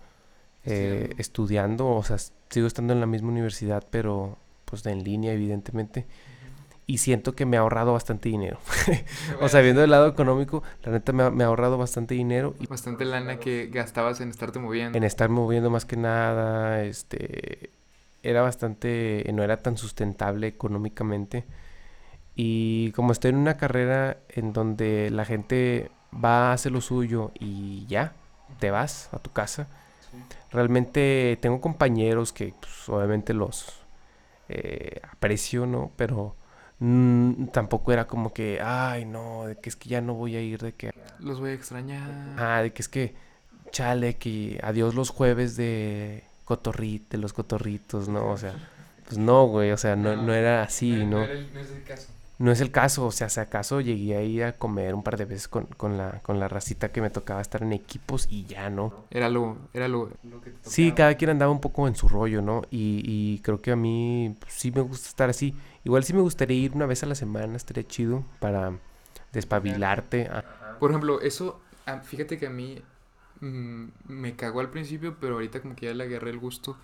eh, 0.65 1.13
Estudiando. 1.17 1.87
estudiando, 1.87 1.87
o 1.89 2.03
sea, 2.03 2.17
sigo 2.49 2.67
estando 2.67 2.93
en 2.93 2.99
la 2.99 3.05
misma 3.05 3.29
universidad, 3.29 3.85
pero 3.89 4.37
pues 4.65 4.85
en 4.85 5.03
línea, 5.03 5.33
evidentemente. 5.33 6.05
Y 6.89 6.97
siento 6.97 7.35
que 7.35 7.45
me 7.45 7.55
ha 7.57 7.59
ahorrado 7.59 7.93
bastante 7.93 8.29
dinero. 8.29 8.57
O 9.41 9.47
sea, 9.47 9.61
viendo 9.61 9.83
el 9.83 9.91
lado 9.91 10.07
económico, 10.07 10.63
la 10.83 10.91
neta 10.93 11.13
me 11.13 11.21
ha, 11.23 11.29
me 11.29 11.43
ha 11.43 11.47
ahorrado 11.47 11.77
bastante 11.77 12.15
dinero 12.15 12.55
y 12.59 12.65
Bastante 12.65 13.05
lana 13.05 13.37
que 13.37 13.67
gastabas 13.71 14.21
en 14.21 14.29
estarte 14.29 14.57
moviendo. 14.57 14.97
en 14.97 15.03
estar 15.03 15.29
moviendo 15.29 15.69
más 15.69 15.85
que 15.85 15.97
nada, 15.97 16.81
este, 16.83 17.69
era 18.23 18.41
bastante, 18.41 19.23
no 19.35 19.43
era 19.43 19.57
tan 19.57 19.77
sustentable 19.77 20.47
económicamente. 20.47 21.45
Y 22.35 22.91
como 22.93 23.11
estoy 23.11 23.29
en 23.31 23.37
una 23.37 23.57
carrera 23.57 24.17
en 24.29 24.53
donde 24.53 25.09
la 25.11 25.25
gente 25.25 25.91
va 26.13 26.49
a 26.49 26.53
hacer 26.53 26.71
lo 26.71 26.81
suyo 26.81 27.31
y 27.39 27.85
ya, 27.87 28.13
te 28.59 28.71
vas 28.71 29.09
a 29.13 29.19
tu 29.19 29.31
casa, 29.31 29.67
Sí. 30.11 30.17
realmente 30.51 31.37
tengo 31.39 31.61
compañeros 31.61 32.33
que 32.33 32.53
pues, 32.59 32.89
obviamente 32.89 33.33
los 33.35 33.73
eh, 34.49 35.01
aprecio, 35.11 35.67
¿no? 35.67 35.91
Pero 35.95 36.35
mm, 36.79 37.47
tampoco 37.47 37.91
era 37.91 38.07
como 38.07 38.33
que, 38.33 38.59
ay, 38.61 39.05
no, 39.05 39.45
de 39.45 39.55
que 39.57 39.69
es 39.69 39.75
que 39.75 39.89
ya 39.89 40.01
no 40.01 40.13
voy 40.13 40.35
a 40.35 40.41
ir, 40.41 40.61
de 40.61 40.73
que 40.73 40.91
Los 41.19 41.39
voy 41.39 41.51
a 41.51 41.53
extrañar. 41.53 42.09
Ah, 42.37 42.61
de 42.61 42.71
que 42.73 42.81
es 42.81 42.89
que, 42.89 43.13
chale, 43.71 44.15
que 44.17 44.59
adiós 44.63 44.95
los 44.95 45.09
jueves 45.09 45.55
de 45.55 46.23
cotorrit, 46.45 47.09
de 47.11 47.17
los 47.17 47.33
cotorritos, 47.33 48.07
¿no? 48.07 48.29
O 48.31 48.37
sea, 48.37 48.53
pues 49.05 49.17
no, 49.17 49.45
güey, 49.47 49.71
o 49.71 49.77
sea, 49.77 49.95
no, 49.95 50.15
no 50.15 50.33
era 50.33 50.63
así, 50.63 51.03
¿no? 51.05 51.23
era 51.25 51.33
el- 51.33 51.53
no 51.53 51.59
es 51.59 51.71
el 51.71 51.83
caso. 51.83 52.07
No 52.39 52.53
es 52.53 52.61
el 52.61 52.71
caso, 52.71 53.05
o 53.05 53.11
sea, 53.11 53.27
si 53.27 53.41
acaso 53.41 53.81
llegué 53.81 54.15
a 54.15 54.23
ir 54.23 54.45
a 54.45 54.53
comer 54.53 54.95
un 54.95 55.03
par 55.03 55.17
de 55.17 55.25
veces 55.25 55.49
con, 55.49 55.65
con 55.65 55.97
la, 55.97 56.21
con 56.21 56.39
la 56.39 56.47
racita 56.47 56.89
que 56.89 57.01
me 57.01 57.09
tocaba 57.09 57.41
estar 57.41 57.61
en 57.63 57.73
equipos 57.73 58.27
y 58.29 58.45
ya, 58.45 58.69
¿no? 58.69 58.93
Era 59.11 59.27
lo, 59.27 59.57
era 59.73 59.89
lo, 59.89 60.09
lo 60.23 60.39
que 60.39 60.51
te 60.51 60.69
Sí, 60.69 60.93
cada 60.93 61.15
quien 61.15 61.31
andaba 61.31 61.51
un 61.51 61.59
poco 61.59 61.85
en 61.85 61.95
su 61.95 62.07
rollo, 62.07 62.41
¿no? 62.41 62.61
Y, 62.71 63.01
y 63.03 63.39
creo 63.39 63.61
que 63.61 63.73
a 63.73 63.75
mí 63.75 64.37
pues, 64.39 64.53
sí 64.53 64.71
me 64.71 64.79
gusta 64.79 65.09
estar 65.09 65.29
así. 65.29 65.53
Igual 65.83 66.05
sí 66.05 66.13
me 66.13 66.21
gustaría 66.21 66.57
ir 66.57 66.71
una 66.73 66.85
vez 66.85 67.03
a 67.03 67.07
la 67.07 67.15
semana, 67.15 67.57
estaría 67.57 67.85
chido 67.85 68.23
para 68.39 68.71
despabilarte. 69.33 70.29
Por 70.79 70.91
ejemplo, 70.91 71.19
eso, 71.19 71.59
ah, 71.85 71.99
fíjate 71.99 72.37
que 72.37 72.47
a 72.47 72.51
mí 72.51 72.81
mm, 73.41 73.85
me 74.07 74.37
cagó 74.37 74.61
al 74.61 74.69
principio, 74.69 75.17
pero 75.19 75.33
ahorita 75.33 75.61
como 75.61 75.75
que 75.75 75.87
ya 75.87 75.93
le 75.93 76.05
agarré 76.05 76.29
el 76.29 76.39
gusto 76.39 76.77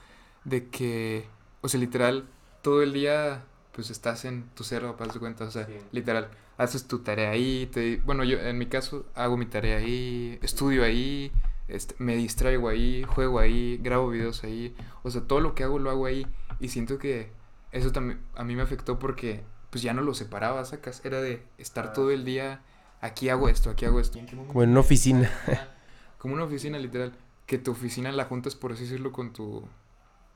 de 0.43 0.67
que, 0.67 1.27
o 1.61 1.69
sea, 1.69 1.79
literal, 1.79 2.25
todo 2.61 2.83
el 2.83 2.91
día 2.91 3.45
pues 3.75 3.89
estás 3.89 4.23
en 4.23 4.45
tu 4.55 4.63
cerro, 4.63 4.95
para 4.95 5.11
de 5.11 5.19
cuenta, 5.19 5.43
o 5.43 5.51
sea, 5.51 5.65
Sí. 5.65 5.73
literal, 5.91 6.29
haces 6.57 6.87
tu 6.87 6.99
tarea 6.99 7.31
ahí, 7.31 7.67
te, 7.71 7.97
bueno, 7.97 8.23
yo 8.23 8.39
en 8.39 8.57
mi 8.57 8.67
caso 8.67 9.05
hago 9.15 9.35
mi 9.35 9.45
tarea 9.45 9.77
ahí, 9.79 10.39
estudio 10.41 10.85
ahí, 10.85 11.31
este, 11.67 11.93
me 11.99 12.15
distraigo 12.15 12.69
ahí, 12.69 13.03
juego 13.03 13.39
ahí, 13.39 13.77
grabo 13.83 14.09
videos 14.09 14.43
ahí, 14.45 14.73
o 15.03 15.11
sea, 15.11 15.21
todo 15.23 15.41
lo 15.41 15.55
que 15.55 15.65
hago 15.65 15.77
lo 15.77 15.89
hago 15.89 16.05
ahí 16.05 16.25
y 16.61 16.69
siento 16.69 16.97
que 16.97 17.29
eso 17.73 17.91
también 17.91 18.21
a 18.35 18.45
mí 18.45 18.55
me 18.55 18.61
afectó 18.61 18.97
porque 18.97 19.43
pues 19.71 19.83
ya 19.83 19.93
no 19.93 20.01
lo 20.01 20.13
separaba, 20.13 20.63
sacas, 20.63 21.03
era 21.03 21.19
de 21.21 21.43
estar 21.57 21.91
todo 21.91 22.11
el 22.11 22.23
día, 22.23 22.61
aquí 23.01 23.27
hago 23.27 23.49
esto, 23.49 23.69
aquí 23.69 23.83
hago 23.83 23.99
esto. 23.99 24.17
Como 24.47 24.63
en 24.63 24.69
una 24.69 24.79
oficina. 24.79 25.29
Como 26.17 26.33
una 26.33 26.45
oficina 26.45 26.79
literal, 26.79 27.11
que 27.45 27.57
tu 27.57 27.71
oficina 27.71 28.11
la 28.13 28.23
juntas 28.23 28.55
por 28.55 28.71
así 28.71 28.83
decirlo 28.83 29.11
con 29.11 29.33
tu 29.33 29.67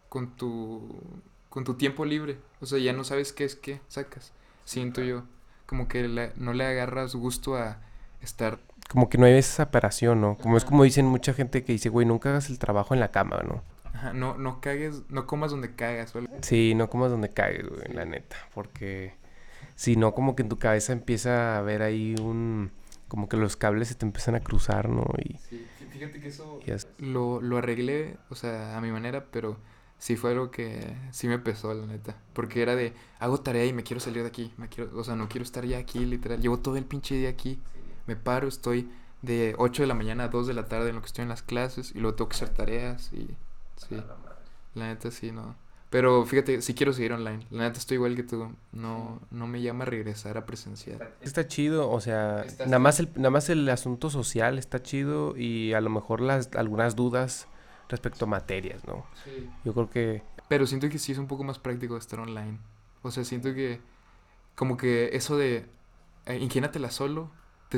con 0.10 0.36
tu 0.36 1.02
con 1.50 1.64
tu 1.64 1.74
tiempo 1.76 2.06
libre, 2.06 2.38
o 2.62 2.66
sea, 2.66 2.80
ya 2.80 2.94
no 2.94 3.04
sabes 3.04 3.34
qué 3.34 3.44
es 3.46 3.56
qué 3.56 3.82
sacas. 3.88 4.32
Siento 4.66 5.02
yo 5.02 5.24
como 5.66 5.88
que 5.88 6.08
la- 6.08 6.32
no 6.36 6.54
le 6.54 6.66
agarras 6.66 7.16
gusto 7.16 7.56
a 7.56 7.78
estar 8.22 8.60
como 8.90 9.08
que 9.10 9.18
no 9.20 9.26
hay 9.26 9.34
esa 9.34 9.66
separación, 9.66 10.20
¿no? 10.22 10.36
Como 10.38 10.58
es 10.58 10.66
como 10.66 10.84
dicen 10.84 11.06
mucha 11.06 11.34
gente 11.34 11.64
que 11.64 11.74
dice, 11.74 11.90
güey, 11.90 12.08
nunca 12.08 12.30
hagas 12.30 12.50
el 12.50 12.58
trabajo 12.58 12.96
en 12.96 13.00
la 13.00 13.12
cama, 13.12 13.40
¿no? 13.48 13.62
Ajá, 13.94 14.14
no, 14.14 14.36
no 14.38 14.62
cagues, 14.62 15.04
no 15.10 15.28
comas 15.28 15.52
donde 15.52 15.76
cagas. 15.76 16.14
¿vale? 16.14 16.28
Sí, 16.42 16.74
no 16.76 16.90
comas 16.90 17.12
donde 17.12 17.30
cagues, 17.30 17.68
güey, 17.70 17.94
la 17.94 18.06
neta. 18.06 18.36
Porque 18.54 19.14
si 19.76 19.96
no, 19.96 20.16
como 20.16 20.36
que 20.36 20.42
en 20.44 20.50
tu 20.50 20.58
cabeza 20.58 20.92
empieza 20.94 21.58
a 21.58 21.62
ver 21.62 21.84
ahí 21.84 22.16
un... 22.20 22.72
Como 23.08 23.28
que 23.30 23.38
los 23.38 23.56
cables 23.58 23.90
se 23.90 23.96
te 23.96 24.06
empiezan 24.06 24.34
a 24.36 24.40
cruzar, 24.40 24.90
¿no? 24.90 25.06
Y, 25.24 25.38
Sí, 25.38 25.68
fí- 25.80 25.88
fíjate 25.92 26.20
que 26.20 26.28
eso 26.30 26.60
lo, 26.98 27.42
lo 27.42 27.58
arreglé, 27.58 28.18
o 28.30 28.36
sea, 28.36 28.76
a 28.78 28.82
mi 28.82 28.92
manera, 28.92 29.26
pero 29.32 29.58
sí 30.00 30.16
fue 30.16 30.32
algo 30.32 30.50
que 30.50 30.96
sí 31.12 31.28
me 31.28 31.38
pesó, 31.38 31.74
la 31.74 31.86
neta. 31.86 32.16
Porque 32.34 32.62
era 32.64 32.76
de, 32.76 32.94
hago 33.20 33.40
tarea 33.42 33.66
y 33.66 33.74
me 33.74 33.84
quiero 33.84 34.00
salir 34.00 34.24
de 34.24 34.28
aquí. 34.30 34.52
Me 34.58 34.68
quiero, 34.70 34.90
o 34.98 35.04
sea, 35.04 35.16
no 35.16 35.30
quiero 35.30 35.44
estar 35.44 35.64
ya 35.66 35.78
aquí, 35.78 36.06
literal. 36.06 36.42
Llevo 36.42 36.58
todo 36.60 36.76
el 36.78 36.86
pinche 36.86 37.16
día 37.16 37.30
aquí. 37.30 37.60
Me 38.08 38.16
paro, 38.16 38.48
estoy 38.48 38.90
de 39.22 39.54
8 39.58 39.84
de 39.84 39.88
la 39.88 39.94
mañana 39.94 40.24
a 40.24 40.28
2 40.30 40.48
de 40.48 40.54
la 40.56 40.66
tarde 40.68 40.90
en 40.90 40.96
lo 40.96 41.02
que 41.02 41.08
estoy 41.08 41.24
en 41.24 41.30
las 41.30 41.44
clases 41.44 41.92
y 41.94 42.00
luego 42.00 42.16
tengo 42.16 42.30
que 42.30 42.36
hacer 42.38 42.50
tareas 42.50 43.12
y 43.14 43.28
sí. 43.76 44.02
La 44.76 44.88
neta 44.88 45.12
sí, 45.12 45.32
no. 45.32 45.56
Pero 45.90 46.24
fíjate, 46.24 46.62
sí 46.62 46.76
quiero 46.76 46.94
seguir 46.94 47.14
online. 47.14 47.46
La 47.50 47.64
neta 47.64 47.80
estoy 47.80 47.96
igual 47.96 48.16
que 48.16 48.22
tú. 48.24 48.52
No, 48.72 49.20
no 49.32 49.48
me 49.48 49.60
llama 49.62 49.84
a 49.84 49.88
regresar 49.88 50.38
a 50.38 50.46
presencial. 50.46 51.00
Está 51.22 51.48
chido, 51.48 51.90
o 51.90 52.00
sea, 52.00 52.44
Está- 52.44 52.66
nada 52.66 52.78
más 52.80 53.00
el, 53.00 53.10
nada 53.16 53.32
más 53.32 53.50
el 53.50 53.68
asunto 53.70 54.10
social 54.12 54.60
está 54.60 54.82
chido 54.84 55.36
y 55.36 55.74
a 55.74 55.82
lo 55.82 55.90
mejor 55.90 56.22
las 56.22 56.50
algunas 56.56 56.96
dudas 56.96 57.48
respecto 57.90 58.26
a 58.26 58.28
materias, 58.28 58.86
¿no? 58.88 59.06
Sí. 59.24 59.50
Yo 59.66 59.74
creo 59.74 59.90
que 59.90 60.24
Pero 60.48 60.66
siento 60.68 60.90
que 60.90 61.00
sí 61.00 61.12
es 61.12 61.18
un 61.18 61.28
poco 61.28 61.44
más 61.44 61.60
práctico 61.60 61.98
estar 61.98 62.20
online. 62.20 62.60
O 63.02 63.12
sea, 63.12 63.24
siento 63.26 63.54
que 63.54 63.82
como 64.56 64.78
que 64.78 65.10
eso 65.14 65.38
de 65.38 65.66
eh, 66.26 66.38
ingénatela 66.38 66.92
solo. 66.92 67.32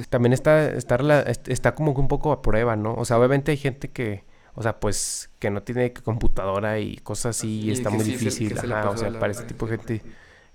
también 0.10 0.34
está, 0.34 0.68
está, 0.72 0.98
está 1.48 1.76
como 1.76 1.94
que 1.94 2.02
un 2.02 2.08
poco 2.08 2.32
a 2.32 2.42
prueba, 2.42 2.76
¿no? 2.76 2.94
O 2.96 3.06
sea, 3.06 3.18
obviamente 3.20 3.52
hay 3.52 3.58
gente 3.58 3.90
que, 3.92 4.26
o 4.56 4.64
sea, 4.64 4.80
pues 4.80 5.30
que 5.40 5.50
no 5.52 5.64
tiene 5.64 5.94
computadora 5.94 6.80
y 6.80 6.98
cosas 6.98 7.38
así 7.38 7.62
y 7.66 7.72
Y 7.72 7.72
está 7.72 7.90
muy 7.90 8.06
sí 8.06 8.12
difícil, 8.14 8.58
se 8.58 8.68
ajá, 8.68 8.90
o 8.90 8.98
sea, 8.98 9.10
la 9.10 9.20
para 9.20 9.32
ese 9.32 9.44
tipo 9.44 9.68
de 9.68 9.78
gente 9.78 10.06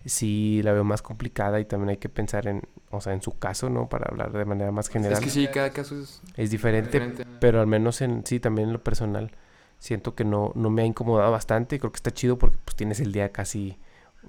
sí 0.04 0.60
la 0.62 0.72
veo 0.72 0.84
más 0.84 1.02
complicada 1.02 1.60
y 1.60 1.64
también 1.64 1.90
hay 1.90 1.96
que 1.98 2.08
pensar 2.08 2.46
en, 2.48 2.62
o 2.90 3.00
sea, 3.00 3.12
en 3.12 3.22
su 3.22 3.38
caso, 3.38 3.70
¿no? 3.70 3.88
Para 3.88 4.06
hablar 4.10 4.32
de 4.32 4.44
manera 4.44 4.72
más 4.72 4.88
general. 4.88 5.14
Es 5.14 5.20
que 5.20 5.30
sí, 5.30 5.48
cada 5.48 5.70
caso 5.70 5.98
es 6.00 6.22
Es 6.36 6.50
diferente, 6.50 7.00
diferente. 7.00 7.26
pero 7.40 7.60
al 7.60 7.66
menos 7.66 8.00
en 8.02 8.24
sí, 8.26 8.40
también 8.40 8.68
en 8.68 8.72
lo 8.74 8.82
personal, 8.84 9.32
siento 9.86 10.14
que 10.14 10.24
no, 10.24 10.52
no 10.54 10.70
me 10.70 10.82
ha 10.82 10.86
incomodado 10.86 11.30
bastante. 11.32 11.78
Creo 11.78 11.92
que 11.92 11.96
está 11.96 12.12
chido 12.12 12.38
porque 12.38 12.58
pues 12.64 12.76
tienes 12.76 13.00
el 13.00 13.12
día 13.12 13.32
casi, 13.32 13.78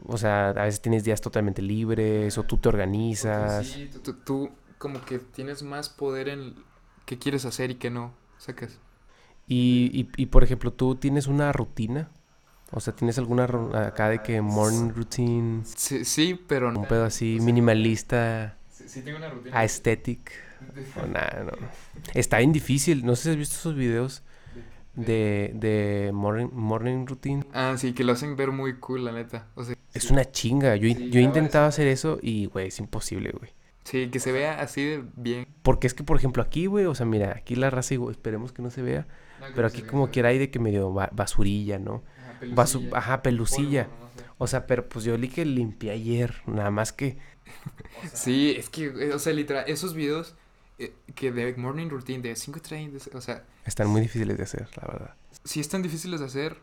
o 0.06 0.18
sea, 0.18 0.50
a 0.50 0.64
veces 0.66 0.82
tienes 0.82 1.04
días 1.04 1.22
totalmente 1.22 1.62
libres 1.62 2.38
o 2.38 2.44
tú 2.44 2.58
te 2.58 2.70
organizas. 2.70 3.66
Sí, 3.66 3.90
tú, 3.92 4.00
tú- 4.00 4.14
tú 4.24 4.50
como 4.78 5.02
que 5.02 5.20
tienes 5.20 5.64
más 5.64 5.90
poder 5.90 6.30
en 6.30 6.56
qué 7.06 7.18
quieres 7.18 7.46
hacer 7.46 7.72
y 7.72 7.76
qué 7.76 7.90
no. 7.90 8.14
Sacas. 8.38 8.78
Y, 9.48 9.90
y, 9.94 10.22
y, 10.22 10.26
por 10.28 10.44
ejemplo, 10.44 10.74
tú 10.74 10.96
tienes 10.96 11.28
una 11.28 11.52
rutina, 11.54 12.10
o 12.72 12.80
sea, 12.82 12.94
tienes 12.94 13.18
alguna 13.18 13.46
acá 13.88 14.10
de 14.10 14.20
que 14.22 14.42
morning 14.42 14.90
routine, 14.94 15.64
Sí, 15.64 16.04
sí, 16.04 16.40
pero 16.48 16.72
no. 16.72 16.82
un 16.82 16.86
pedo 16.86 17.06
así 17.06 17.38
minimalista, 17.42 18.58
Sí, 18.70 18.84
sí 18.90 19.02
tengo 19.02 19.18
una 19.18 19.30
rutina. 19.30 19.58
aesthetic, 19.58 20.32
o 21.02 21.06
nada, 21.08 21.46
no. 21.46 21.68
Está 22.14 22.40
bien 22.40 22.52
difícil, 22.52 23.06
no 23.06 23.16
sé 23.16 23.24
si 23.24 23.30
has 23.32 23.36
visto 23.38 23.56
esos 23.56 23.76
videos 23.76 24.22
de, 24.98 25.52
de 25.56 26.12
morning, 26.14 26.50
morning 26.52 27.06
routine. 27.06 27.46
Ah, 27.54 27.76
sí, 27.78 27.94
que 27.94 28.04
lo 28.04 28.12
hacen 28.12 28.36
ver 28.36 28.52
muy 28.52 28.76
cool, 28.80 29.06
la 29.06 29.14
neta. 29.14 29.48
O 29.56 29.64
sea, 29.64 29.76
Es 29.94 30.12
una 30.12 30.26
chinga. 30.30 30.76
Yo, 30.76 30.90
Sí, 30.94 31.10
yo 31.10 31.20
he 31.22 31.24
intentado 31.24 31.66
hacer 31.68 31.88
eso 31.88 32.20
y, 32.22 32.48
güey, 32.48 32.68
es 32.68 32.80
imposible, 32.80 33.32
güey. 33.32 33.52
sí, 33.86 34.10
que 34.10 34.20
se 34.20 34.34
vea 34.34 34.60
así 34.60 34.84
de 34.84 35.04
bien. 35.16 35.48
Porque 35.64 35.88
es 35.88 35.94
que, 35.94 36.04
por 36.04 36.18
ejemplo, 36.18 36.44
aquí, 36.44 36.66
güey, 36.66 36.86
o 36.86 36.94
sea, 36.96 37.06
mira, 37.06 37.32
aquí 37.38 37.56
la 37.56 37.70
raza, 37.70 37.96
esperemos 38.12 38.52
que 38.52 38.62
no 38.62 38.70
se 38.70 38.82
vea. 38.82 39.08
Pero 39.56 39.68
aquí 39.68 39.84
como 39.84 40.10
quiera 40.10 40.30
hay 40.30 40.40
de 40.40 40.50
que 40.50 40.60
medio 40.60 40.92
ba- 40.92 41.10
basurilla, 41.14 41.78
¿no? 41.80 42.04
Basu- 42.56 42.90
ajá, 42.94 43.22
pelucilla. 43.22 43.88
O 44.40 44.48
sea, 44.48 44.68
pero 44.68 44.90
pues 44.90 45.06
yo 45.06 45.18
li 45.18 45.30
que 45.30 45.46
limpié 45.46 45.92
ayer. 45.92 46.34
Nada 46.48 46.72
más 46.72 46.92
que... 46.92 47.18
Sí, 48.14 48.54
es 48.58 48.70
que, 48.70 48.90
o 49.14 49.20
sea, 49.20 49.34
literal, 49.34 49.64
esos 49.68 49.94
videos 49.94 50.36
que 51.16 51.32
de 51.32 51.56
morning 51.56 51.88
routine 51.90 52.22
de 52.22 52.36
5 52.36 52.60
30, 52.62 52.98
o 53.18 53.22
sea, 53.22 53.44
Están 53.66 53.88
muy 53.88 54.02
difíciles 54.02 54.38
de 54.38 54.44
hacer, 54.44 54.68
la 54.80 54.88
verdad. 54.88 55.16
sí 55.44 55.60
están 55.60 55.82
difíciles 55.82 56.20
de 56.20 56.26
hacer, 56.28 56.58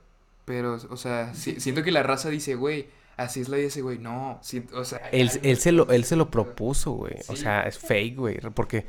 pero, 0.45 0.79
o 0.91 0.97
sea, 0.97 1.35
sí- 1.35 1.61
siento 1.61 1.83
que 1.83 1.91
la 1.91 2.03
raza 2.03 2.29
dice, 2.31 2.55
güey, 2.55 2.87
así 3.17 3.41
es 3.41 3.49
la 3.49 3.57
vida 3.57 3.69
ese 3.69 3.83
güey. 3.83 3.99
No, 3.99 4.39
sí, 4.43 4.65
o 4.75 4.85
sea, 4.85 4.99
Él, 5.11 5.31
él, 5.43 5.57
se 5.59 5.73
lo, 5.73 5.91
él 5.91 6.05
se 6.05 6.17
lo 6.17 6.31
propuso, 6.31 6.93
güey. 6.93 7.15
O 7.29 7.37
sea, 7.37 7.63
es 7.63 7.79
fake, 7.79 8.17
güey. 8.17 8.39
Porque 8.55 8.87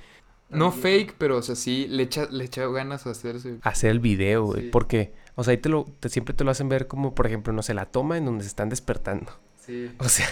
no 0.49 0.71
fake, 0.71 1.15
pero, 1.17 1.37
o 1.37 1.41
sea, 1.41 1.55
sí 1.55 1.87
le 1.87 2.03
echa, 2.03 2.27
le 2.29 2.43
echa 2.45 2.65
ganas 2.67 3.07
a 3.07 3.11
hacerse. 3.11 3.57
hacer 3.61 3.91
el 3.91 3.99
video, 3.99 4.43
güey. 4.45 4.63
Sí. 4.63 4.69
Porque, 4.71 5.13
o 5.35 5.43
sea, 5.43 5.51
ahí 5.51 5.57
te 5.57 5.69
lo, 5.69 5.85
te- 5.99 6.09
siempre 6.09 6.33
te 6.33 6.43
lo 6.43 6.51
hacen 6.51 6.69
ver 6.69 6.87
como, 6.87 7.15
por 7.15 7.25
ejemplo, 7.27 7.51
no 7.53 7.63
sé, 7.63 7.73
la 7.73 7.85
toma 7.85 8.17
en 8.17 8.25
donde 8.25 8.43
se 8.43 8.49
están 8.49 8.69
despertando. 8.69 9.31
Sí. 9.65 9.91
O 9.99 10.09
sea, 10.09 10.27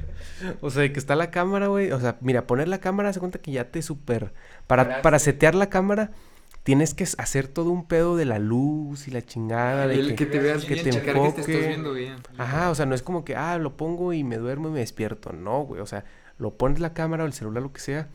o 0.60 0.70
sea, 0.70 0.82
de 0.82 0.92
que 0.92 0.98
está 0.98 1.16
la 1.16 1.30
cámara, 1.30 1.66
güey. 1.68 1.90
O 1.92 2.00
sea, 2.00 2.16
mira, 2.20 2.46
poner 2.46 2.68
la 2.68 2.78
cámara, 2.78 3.12
se 3.12 3.20
cuenta 3.20 3.38
que 3.40 3.52
ya 3.52 3.70
te 3.70 3.82
super. 3.82 4.32
Para, 4.66 5.02
para 5.02 5.18
setear 5.18 5.54
la 5.54 5.68
cámara, 5.68 6.12
tienes 6.62 6.94
que 6.94 7.04
hacer 7.18 7.48
todo 7.48 7.70
un 7.70 7.86
pedo 7.86 8.16
de 8.16 8.24
la 8.24 8.38
luz 8.38 9.08
y 9.08 9.10
la 9.10 9.22
chingada. 9.22 9.92
Y 9.92 9.96
De 9.96 10.00
el 10.00 10.14
que, 10.14 10.26
te 10.26 10.38
veas 10.38 10.64
que 10.64 10.76
te 10.76 10.90
checar 10.90 11.14
que 11.14 11.20
te 11.32 11.40
estás 11.40 11.48
enfoque. 11.48 11.66
viendo 11.68 11.92
bien. 11.92 12.16
Ajá, 12.36 12.70
o 12.70 12.74
sea, 12.74 12.86
no 12.86 12.94
es 12.94 13.02
como 13.02 13.24
que, 13.24 13.34
ah, 13.36 13.58
lo 13.58 13.76
pongo 13.76 14.12
y 14.12 14.22
me 14.24 14.36
duermo 14.36 14.68
y 14.68 14.72
me 14.72 14.78
despierto. 14.80 15.32
No, 15.32 15.62
güey. 15.62 15.80
O 15.80 15.86
sea, 15.86 16.04
lo 16.38 16.56
pones 16.56 16.78
la 16.80 16.92
cámara 16.94 17.24
o 17.24 17.26
el 17.26 17.32
celular, 17.32 17.62
lo 17.62 17.72
que 17.72 17.80
sea, 17.80 18.08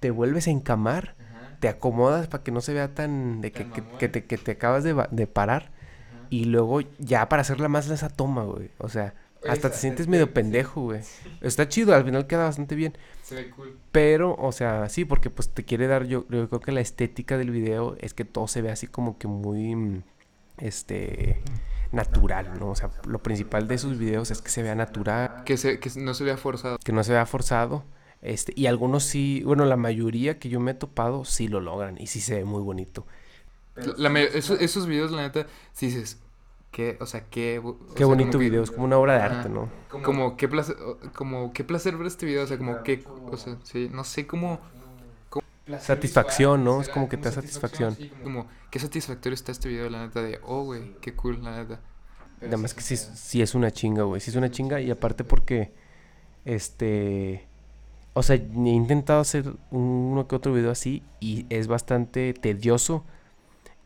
te 0.00 0.10
vuelves 0.10 0.46
a 0.46 0.50
encamar, 0.50 1.16
Ajá, 1.18 1.56
te 1.60 1.68
acomodas 1.68 2.28
para 2.28 2.42
que 2.44 2.52
no 2.52 2.60
se 2.60 2.72
vea 2.72 2.94
tan. 2.94 3.40
de 3.40 3.52
que, 3.52 3.64
Tan 3.64 3.72
que, 3.98 4.08
te, 4.08 4.24
que 4.24 4.38
te 4.38 4.52
acabas 4.52 4.84
de, 4.84 4.94
de 5.10 5.26
parar. 5.26 5.64
ajá. 5.64 6.26
Y 6.30 6.44
luego 6.46 6.80
ya 6.98 7.28
para 7.28 7.42
hacerla 7.42 7.68
más 7.68 7.88
esa 7.90 8.08
toma, 8.10 8.44
güey. 8.44 8.70
O 8.78 8.88
sea, 8.88 9.14
hasta 9.46 9.70
te 9.70 9.76
sientes 9.76 10.08
medio 10.08 10.26
sí. 10.26 10.32
pendejo, 10.32 10.82
güey. 10.82 11.00
Está 11.40 11.68
chido, 11.68 11.94
al 11.94 12.04
final 12.04 12.26
queda 12.26 12.44
bastante 12.44 12.74
bien. 12.74 12.96
Se 13.22 13.34
ve 13.34 13.50
cool. 13.50 13.78
Pero, 13.92 14.34
o 14.34 14.52
sea, 14.52 14.88
sí, 14.88 15.04
porque 15.04 15.30
pues 15.30 15.48
te 15.50 15.64
quiere 15.64 15.86
dar, 15.86 16.06
yo, 16.06 16.26
yo 16.28 16.48
creo 16.48 16.60
que 16.60 16.72
la 16.72 16.80
estética 16.80 17.36
del 17.38 17.50
video 17.50 17.96
es 18.00 18.14
que 18.14 18.24
todo 18.24 18.48
se 18.48 18.62
ve 18.62 18.70
así 18.70 18.86
como 18.86 19.18
que 19.18 19.28
muy, 19.28 19.74
mm, 19.76 20.02
este, 20.58 21.40
natural, 21.92 22.58
¿no? 22.58 22.70
O 22.70 22.74
sea, 22.74 22.90
lo 23.06 23.22
principal 23.22 23.68
de 23.68 23.78
sus 23.78 23.98
videos 23.98 24.30
es 24.30 24.42
que 24.42 24.50
se 24.50 24.62
vea 24.62 24.74
natural, 24.74 25.44
Que, 25.44 25.56
se, 25.56 25.78
que 25.78 25.90
no 25.96 26.14
se 26.14 26.24
vea 26.24 26.36
forzado. 26.36 26.78
que 26.78 26.92
no 26.92 27.04
se 27.04 27.12
vea 27.12 27.26
forzado. 27.26 27.84
Este, 28.20 28.52
y 28.56 28.66
algunos 28.66 29.04
sí, 29.04 29.42
bueno, 29.44 29.64
la 29.64 29.76
mayoría 29.76 30.38
que 30.38 30.48
yo 30.48 30.58
me 30.58 30.72
he 30.72 30.74
topado 30.74 31.24
sí 31.24 31.46
lo 31.46 31.60
logran 31.60 31.96
y 32.00 32.08
sí 32.08 32.20
se 32.20 32.34
ve 32.36 32.44
muy 32.44 32.62
bonito. 32.62 33.06
La 33.96 34.10
esos 34.20 34.86
videos, 34.88 35.12
la 35.12 35.22
neta, 35.22 35.46
si 35.72 35.86
dices, 35.86 36.18
qué, 36.70 36.96
o 37.00 37.06
sea, 37.06 37.24
qué... 37.30 37.58
o 37.62 37.78
Qué 37.94 37.98
sea, 37.98 38.06
bonito 38.06 38.30
como 38.32 38.40
que- 38.40 38.48
video, 38.50 38.62
es 38.62 38.70
como 38.70 38.84
una 38.84 38.98
obra 38.98 39.14
de 39.14 39.22
Ajá. 39.22 39.38
arte, 39.40 39.48
¿no? 39.48 39.68
Como, 40.02 40.36
qué 40.36 40.48
placer, 40.48 40.76
como 41.14 41.52
qué 41.52 41.64
placer 41.64 41.96
ver 41.96 42.06
este 42.06 42.26
video, 42.26 42.44
o 42.44 42.46
sea, 42.46 42.58
como 42.58 42.82
qué, 42.82 43.04
o 43.30 43.36
sea, 43.36 43.56
sí, 43.64 43.88
no 43.92 44.04
sé 44.04 44.26
cómo... 44.26 44.60
cómo- 45.30 45.44
Satisfacción, 45.80 46.64
¿no? 46.64 46.80
Es 46.80 46.88
como 46.88 47.08
que 47.08 47.16
te 47.16 47.24
da 47.24 47.32
satisfacción. 47.32 47.94
sí, 47.96 48.10
como, 48.22 48.46
qué 48.70 48.78
satisfactorio 48.78 49.34
está 49.34 49.52
este 49.52 49.68
video, 49.68 49.88
la 49.90 50.06
neta, 50.06 50.22
de, 50.22 50.38
oh, 50.44 50.62
güey, 50.64 50.94
qué 51.00 51.14
cool, 51.14 51.42
la 51.42 51.56
neta. 51.56 51.80
Además 52.40 52.72
que 52.74 52.80
sí, 52.82 52.94
es- 52.94 53.10
sí 53.14 53.42
es 53.42 53.54
una 53.54 53.70
chinga, 53.70 54.04
güey. 54.04 54.20
Sí 54.20 54.30
es 54.30 54.36
una 54.36 54.50
chinga 54.50 54.80
y 54.80 54.90
aparte 54.90 55.24
porque, 55.24 55.72
este... 56.44 57.46
O 58.14 58.22
sea, 58.22 58.34
he 58.36 58.40
intentado 58.68 59.20
hacer 59.20 59.54
uno 59.70 60.26
que 60.26 60.34
otro 60.34 60.52
video 60.52 60.70
así 60.72 61.02
y 61.20 61.46
es 61.50 61.68
bastante 61.68 62.32
tedioso. 62.34 63.04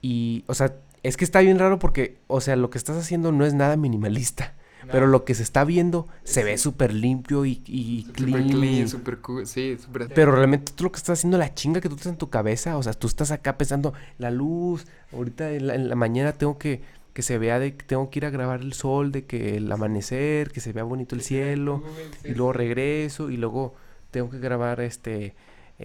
Y, 0.00 0.44
o 0.46 0.54
sea, 0.54 0.74
es 1.02 1.16
que 1.16 1.24
está 1.24 1.40
bien 1.40 1.58
raro 1.58 1.78
porque, 1.78 2.18
o 2.26 2.40
sea, 2.40 2.56
lo 2.56 2.70
que 2.70 2.78
estás 2.78 2.96
haciendo 2.96 3.32
no 3.32 3.44
es 3.44 3.54
nada 3.54 3.76
minimalista. 3.76 4.54
Pero 4.90 5.06
lo 5.06 5.24
que 5.24 5.34
se 5.34 5.44
está 5.44 5.64
viendo 5.64 6.08
se 6.24 6.42
ve 6.42 6.58
súper 6.58 6.92
limpio 6.92 7.46
y, 7.46 7.62
y 7.66 8.02
Super 8.02 8.24
clean. 8.24 8.48
clean, 8.48 8.88
super 8.88 9.18
cool, 9.18 9.46
sí, 9.46 9.78
super... 9.80 10.08
Pero 10.12 10.32
realmente 10.32 10.72
tú 10.74 10.82
lo 10.82 10.90
que 10.90 10.96
estás 10.96 11.20
haciendo, 11.20 11.38
la 11.38 11.54
chinga 11.54 11.80
que 11.80 11.88
tú 11.88 11.94
estás 11.94 12.10
en 12.10 12.18
tu 12.18 12.30
cabeza, 12.30 12.76
o 12.76 12.82
sea, 12.82 12.92
tú 12.92 13.06
estás 13.06 13.30
acá 13.30 13.56
pensando, 13.56 13.94
la 14.18 14.32
luz, 14.32 14.86
ahorita 15.12 15.52
en 15.52 15.68
la, 15.68 15.76
en 15.76 15.88
la 15.88 15.94
mañana 15.94 16.32
tengo 16.32 16.58
que, 16.58 16.82
que 17.12 17.22
se 17.22 17.38
vea 17.38 17.60
de 17.60 17.76
que 17.76 17.84
tengo 17.84 18.10
que 18.10 18.18
ir 18.18 18.26
a 18.26 18.30
grabar 18.30 18.60
el 18.60 18.72
sol, 18.72 19.12
de 19.12 19.24
que 19.24 19.56
el 19.58 19.70
amanecer, 19.70 20.50
que 20.50 20.60
se 20.60 20.72
vea 20.72 20.82
bonito 20.82 21.14
el 21.14 21.22
cielo, 21.22 21.84
y 22.24 22.32
luego 22.34 22.52
regreso, 22.52 23.30
y 23.30 23.36
luego 23.36 23.74
tengo 24.10 24.30
que 24.30 24.40
grabar 24.40 24.80
este 24.80 25.36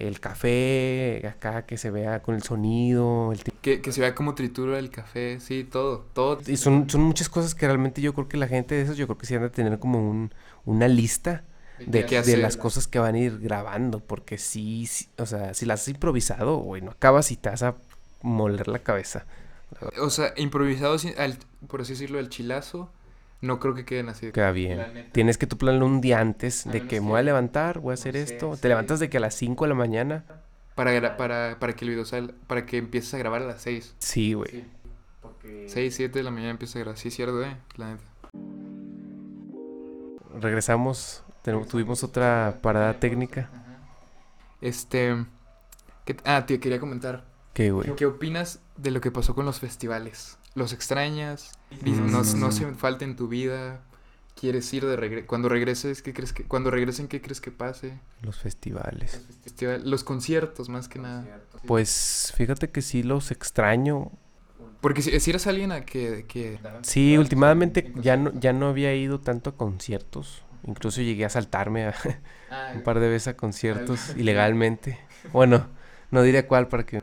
el 0.06 0.20
café, 0.20 1.26
acá 1.26 1.66
que 1.66 1.76
se 1.78 1.90
vea 1.90 2.22
con 2.22 2.34
el 2.34 2.42
sonido, 2.42 3.32
el 3.32 3.42
Que, 3.60 3.80
que 3.80 3.92
se 3.92 4.00
vea 4.00 4.14
como 4.14 4.34
tritura 4.34 4.78
el 4.78 4.90
café, 4.90 5.40
sí, 5.40 5.64
todo, 5.64 6.06
todo. 6.12 6.38
y 6.46 6.56
son, 6.56 6.88
son 6.88 7.02
muchas 7.02 7.28
cosas 7.28 7.54
que 7.54 7.66
realmente 7.66 8.00
yo 8.00 8.14
creo 8.14 8.28
que 8.28 8.36
la 8.36 8.46
gente 8.48 8.74
de 8.74 8.82
esas, 8.82 8.96
yo 8.96 9.06
creo 9.06 9.18
que 9.18 9.26
sí 9.26 9.34
han 9.34 9.42
de 9.42 9.50
tener 9.50 9.78
como 9.78 9.98
un, 10.08 10.32
una 10.64 10.86
lista 10.88 11.44
de, 11.78 12.04
de 12.04 12.36
las 12.36 12.56
cosas 12.56 12.86
que 12.86 12.98
van 12.98 13.14
a 13.14 13.18
ir 13.18 13.38
grabando, 13.40 14.00
porque 14.00 14.38
sí, 14.38 14.86
sí, 14.86 15.08
o 15.18 15.26
sea, 15.26 15.54
si 15.54 15.66
las 15.66 15.82
has 15.82 15.88
improvisado, 15.88 16.58
güey, 16.58 16.82
no 16.82 16.90
acabas 16.92 17.30
y 17.32 17.36
te 17.36 17.50
vas 17.50 17.62
a 17.62 17.76
moler 18.22 18.68
la 18.68 18.80
cabeza. 18.80 19.26
O 20.00 20.10
sea, 20.10 20.32
improvisados, 20.36 21.04
al, 21.18 21.38
por 21.68 21.82
así 21.82 21.92
decirlo, 21.92 22.18
al 22.18 22.28
chilazo, 22.30 22.90
no 23.40 23.58
creo 23.60 23.74
que 23.74 23.84
queden 23.84 24.08
así. 24.08 24.30
Queda 24.32 24.50
bien. 24.52 25.08
Tienes 25.12 25.38
que 25.38 25.46
tu 25.46 25.56
planearlo 25.58 25.86
un 25.86 26.00
día 26.00 26.20
antes 26.20 26.66
A 26.66 26.70
de 26.70 26.86
que 26.86 27.00
me 27.00 27.08
voy 27.08 27.20
a 27.20 27.22
levantar, 27.22 27.78
voy 27.80 27.92
a 27.92 27.94
hacer 27.94 28.14
sé, 28.14 28.22
esto. 28.22 28.54
sí. 28.56 28.60
Te 28.62 28.68
levantas 28.68 28.98
de 29.00 29.08
que 29.08 29.16
a 29.18 29.20
las 29.20 29.34
5 29.34 29.64
de 29.64 29.68
la 29.68 29.74
mañana. 29.74 30.24
Para, 30.74 31.16
para, 31.16 31.56
para 31.58 31.72
que 31.74 31.84
el 31.84 31.90
video 31.90 32.04
salga, 32.04 32.34
para 32.46 32.64
que 32.66 32.76
empieces 32.78 33.12
a 33.14 33.18
grabar 33.18 33.42
a 33.42 33.46
las 33.46 33.62
6. 33.62 33.94
Sí, 33.98 34.34
güey. 34.34 34.64
6, 35.66 35.94
7 35.94 36.18
de 36.18 36.22
la 36.22 36.30
mañana 36.30 36.50
empieza 36.50 36.78
a 36.78 36.82
grabar. 36.82 36.98
Sí, 36.98 37.08
es 37.08 37.14
cierto, 37.14 37.42
eh, 37.42 37.56
la 37.76 37.92
neta. 37.92 38.04
Regresamos, 40.40 41.22
tuvimos 41.68 42.04
otra 42.04 42.58
parada 42.62 43.00
técnica. 43.00 43.48
Ajá. 43.52 43.78
Este. 44.60 45.16
¿qué- 46.04 46.16
ah, 46.24 46.44
te 46.46 46.60
quería 46.60 46.78
comentar. 46.80 47.24
¿Qué, 47.54 47.70
güey? 47.70 47.94
¿Qué 47.96 48.06
opinas 48.06 48.60
de 48.76 48.90
lo 48.90 49.00
que 49.00 49.10
pasó 49.10 49.34
con 49.34 49.44
los 49.46 49.58
festivales? 49.58 50.38
¿Los 50.58 50.72
extrañas? 50.72 51.52
Dices, 51.80 52.00
no, 52.00 52.22
Mm. 52.22 52.40
no 52.40 52.52
se 52.52 52.74
falta 52.74 53.04
en 53.04 53.16
tu 53.16 53.28
vida. 53.28 53.80
¿Quieres 54.38 54.72
ir 54.72 54.84
de 54.86 54.96
regreso? 54.96 55.26
Cuando 55.26 55.48
regreses, 55.48 56.00
¿qué 56.02 56.12
crees 56.12 56.32
que 56.32 56.44
cuando 56.44 56.70
regresen 56.70 57.08
qué 57.08 57.20
crees 57.20 57.40
que 57.40 57.50
pase? 57.50 57.94
Los 58.22 58.38
festivales. 58.38 59.20
Festival- 59.42 59.82
los 59.90 60.04
conciertos 60.04 60.68
más 60.68 60.88
que 60.88 60.98
nada. 61.00 61.24
Pues 61.66 62.32
fíjate 62.36 62.70
que 62.70 62.82
sí 62.82 63.02
los 63.02 63.30
extraño. 63.32 64.12
Porque 64.80 65.02
si, 65.02 65.18
si 65.18 65.30
eres 65.30 65.46
alguien 65.48 65.72
a 65.72 65.84
que, 65.84 66.24
que 66.28 66.60
Sí, 66.82 67.18
últimamente 67.18 67.92
ya 67.96 68.16
no, 68.16 68.32
ya 68.38 68.52
no 68.52 68.68
había 68.68 68.94
ido 68.94 69.18
tanto 69.20 69.50
a 69.50 69.56
conciertos. 69.56 70.42
Incluso 70.64 71.00
llegué 71.02 71.24
a 71.24 71.30
saltarme 71.30 71.86
a 71.86 71.94
un 72.74 72.82
par 72.82 73.00
de 73.00 73.08
veces 73.08 73.28
a 73.28 73.36
conciertos 73.36 74.14
ilegalmente. 74.16 74.98
Bueno, 75.32 75.66
no 76.12 76.22
diré 76.22 76.46
cuál 76.46 76.68
para 76.68 76.84
que... 76.86 77.02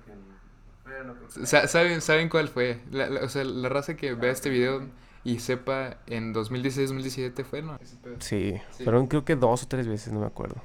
Sa- 1.45 1.67
¿Saben, 1.67 2.01
¿Saben 2.01 2.29
cuál 2.29 2.47
fue? 2.47 2.79
La, 2.91 3.09
la- 3.09 3.21
o 3.21 3.29
sea, 3.29 3.43
la 3.43 3.69
raza 3.69 3.95
que 3.95 4.13
vea 4.13 4.31
este 4.31 4.49
video 4.49 4.81
y 5.23 5.39
sepa 5.39 5.97
en 6.07 6.33
2016-2017 6.33 7.43
fue, 7.43 7.61
¿no? 7.61 7.79
Sí, 8.19 8.53
Sí. 8.77 8.83
fueron 8.83 9.07
creo 9.07 9.25
que 9.25 9.35
dos 9.35 9.63
o 9.63 9.67
tres 9.67 9.87
veces, 9.87 10.13
no 10.13 10.19
me 10.19 10.27
acuerdo. 10.27 10.55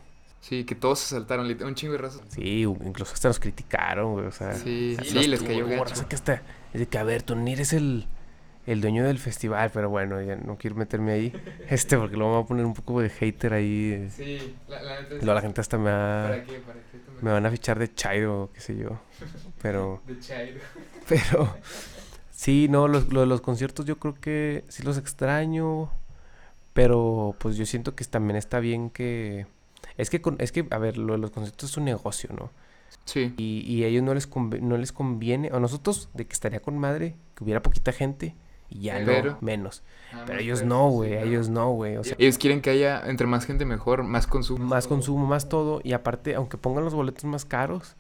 Sí, 0.41 0.65
que 0.65 0.75
todos 0.75 0.99
se 1.01 1.09
saltaron, 1.15 1.47
un 1.63 1.75
chingo 1.75 1.93
de 1.93 1.99
raza. 1.99 2.21
Sí, 2.29 2.63
incluso 2.63 3.13
hasta 3.13 3.29
nos 3.29 3.39
criticaron, 3.39 4.13
güey, 4.15 4.27
o 4.27 4.31
sea... 4.33 4.55
Sí, 4.55 4.97
sí, 5.03 5.27
les 5.27 5.43
cayó 5.43 5.67
gacho. 5.67 5.85
raza 5.85 6.09
que 6.09 6.15
hasta... 6.15 6.43
Es 6.73 6.81
de 6.81 6.87
que, 6.87 6.97
a 6.99 7.05
ver, 7.05 7.23
tú 7.23 7.37
ni 7.37 7.53
eres 7.53 7.73
el, 7.75 8.07
el 8.67 8.81
dueño 8.81 9.05
del 9.05 9.19
festival, 9.19 9.71
pero 9.73 9.89
bueno, 9.91 10.21
ya 10.23 10.37
no 10.37 10.57
quiero 10.59 10.77
meterme 10.77 11.13
ahí. 11.13 11.33
Este, 11.71 11.97
porque 11.97 12.17
luego 12.17 12.33
me 12.33 12.37
voy 12.39 12.45
a 12.45 12.49
poner 12.49 12.65
un 12.67 12.75
poco 12.75 13.01
de 13.01 13.09
hater 13.11 13.53
ahí. 13.55 14.09
Sí, 14.17 14.57
la, 14.69 14.83
la 14.83 15.35
la 15.35 15.41
gente 15.41 15.61
hasta 15.61 15.79
me 15.79 15.91
va... 15.91 16.23
¿Para 16.31 16.45
qué? 16.45 16.59
¿Para 16.59 16.81
qué 16.81 16.99
Me 17.23 17.31
van 17.31 17.47
a 17.47 17.51
fichar 17.51 17.79
de 17.79 17.93
Chairo, 17.95 18.51
qué 18.53 18.61
sé 18.61 18.77
yo. 18.77 18.99
Pero... 19.63 20.03
De 20.07 20.19
Chairo. 20.19 20.61
Pero 21.09 21.57
sí, 22.31 22.67
no, 22.69 22.89
los, 22.89 23.13
lo 23.13 23.21
de 23.21 23.27
los 23.27 23.41
conciertos 23.41 23.87
yo 23.87 23.99
creo 23.99 24.15
que 24.15 24.65
sí 24.69 24.83
los 24.83 24.99
extraño, 24.99 25.91
pero 26.73 27.35
pues 27.39 27.57
yo 27.57 27.67
siento 27.67 27.95
que 27.95 28.05
también 28.05 28.37
está 28.37 28.61
bien 28.61 28.91
que... 28.91 29.47
Es 29.97 30.09
que, 30.11 30.21
con- 30.23 30.37
es 30.39 30.53
que, 30.53 30.67
a 30.71 30.79
ver, 30.79 30.97
lo 30.99 31.15
de 31.15 31.19
los 31.19 31.31
conciertos 31.31 31.71
es 31.71 31.77
un 31.77 31.85
negocio, 31.85 32.31
¿no? 32.37 32.51
Sí. 33.05 33.35
Y, 33.37 33.61
y 33.67 33.85
a 33.85 33.89
ellos 33.89 34.03
no 34.03 34.15
les, 34.15 34.31
conve- 34.31 34.61
no 34.61 34.77
les 34.79 34.93
conviene, 34.93 35.51
a 35.53 35.59
nosotros, 35.61 36.09
de 36.15 36.27
que 36.27 36.33
estaría 36.33 36.61
con 36.61 36.79
madre, 36.79 37.17
que 37.35 37.45
hubiera 37.45 37.63
poquita 37.63 37.93
gente 37.93 38.35
y 38.71 38.83
ya 38.83 39.03
Pero- 39.05 39.33
no, 39.33 39.39
menos. 39.41 39.83
Ah, 40.13 40.23
Pero 40.27 40.39
ellos 40.41 40.63
no, 40.65 40.89
sí, 40.91 40.95
güey, 40.97 41.15
ellos 41.19 41.49
no, 41.51 41.71
güey. 41.73 41.97
O 41.97 42.05
sea, 42.05 42.17
Ellos 42.19 42.39
quieren 42.39 42.63
que 42.63 42.71
haya 42.71 43.03
entre 43.07 43.27
más 43.27 43.45
gente 43.47 43.65
mejor, 43.65 44.03
más 44.03 44.27
consumo. 44.27 44.65
más 44.65 44.87
consumo, 44.87 45.27
más 45.27 45.49
todo. 45.49 45.81
Y 45.85 45.93
aparte, 45.93 46.35
aunque 46.35 46.57
pongan 46.57 46.85
los 46.85 46.95
boletos 46.95 47.25
más 47.25 47.45
caros, 47.45 47.97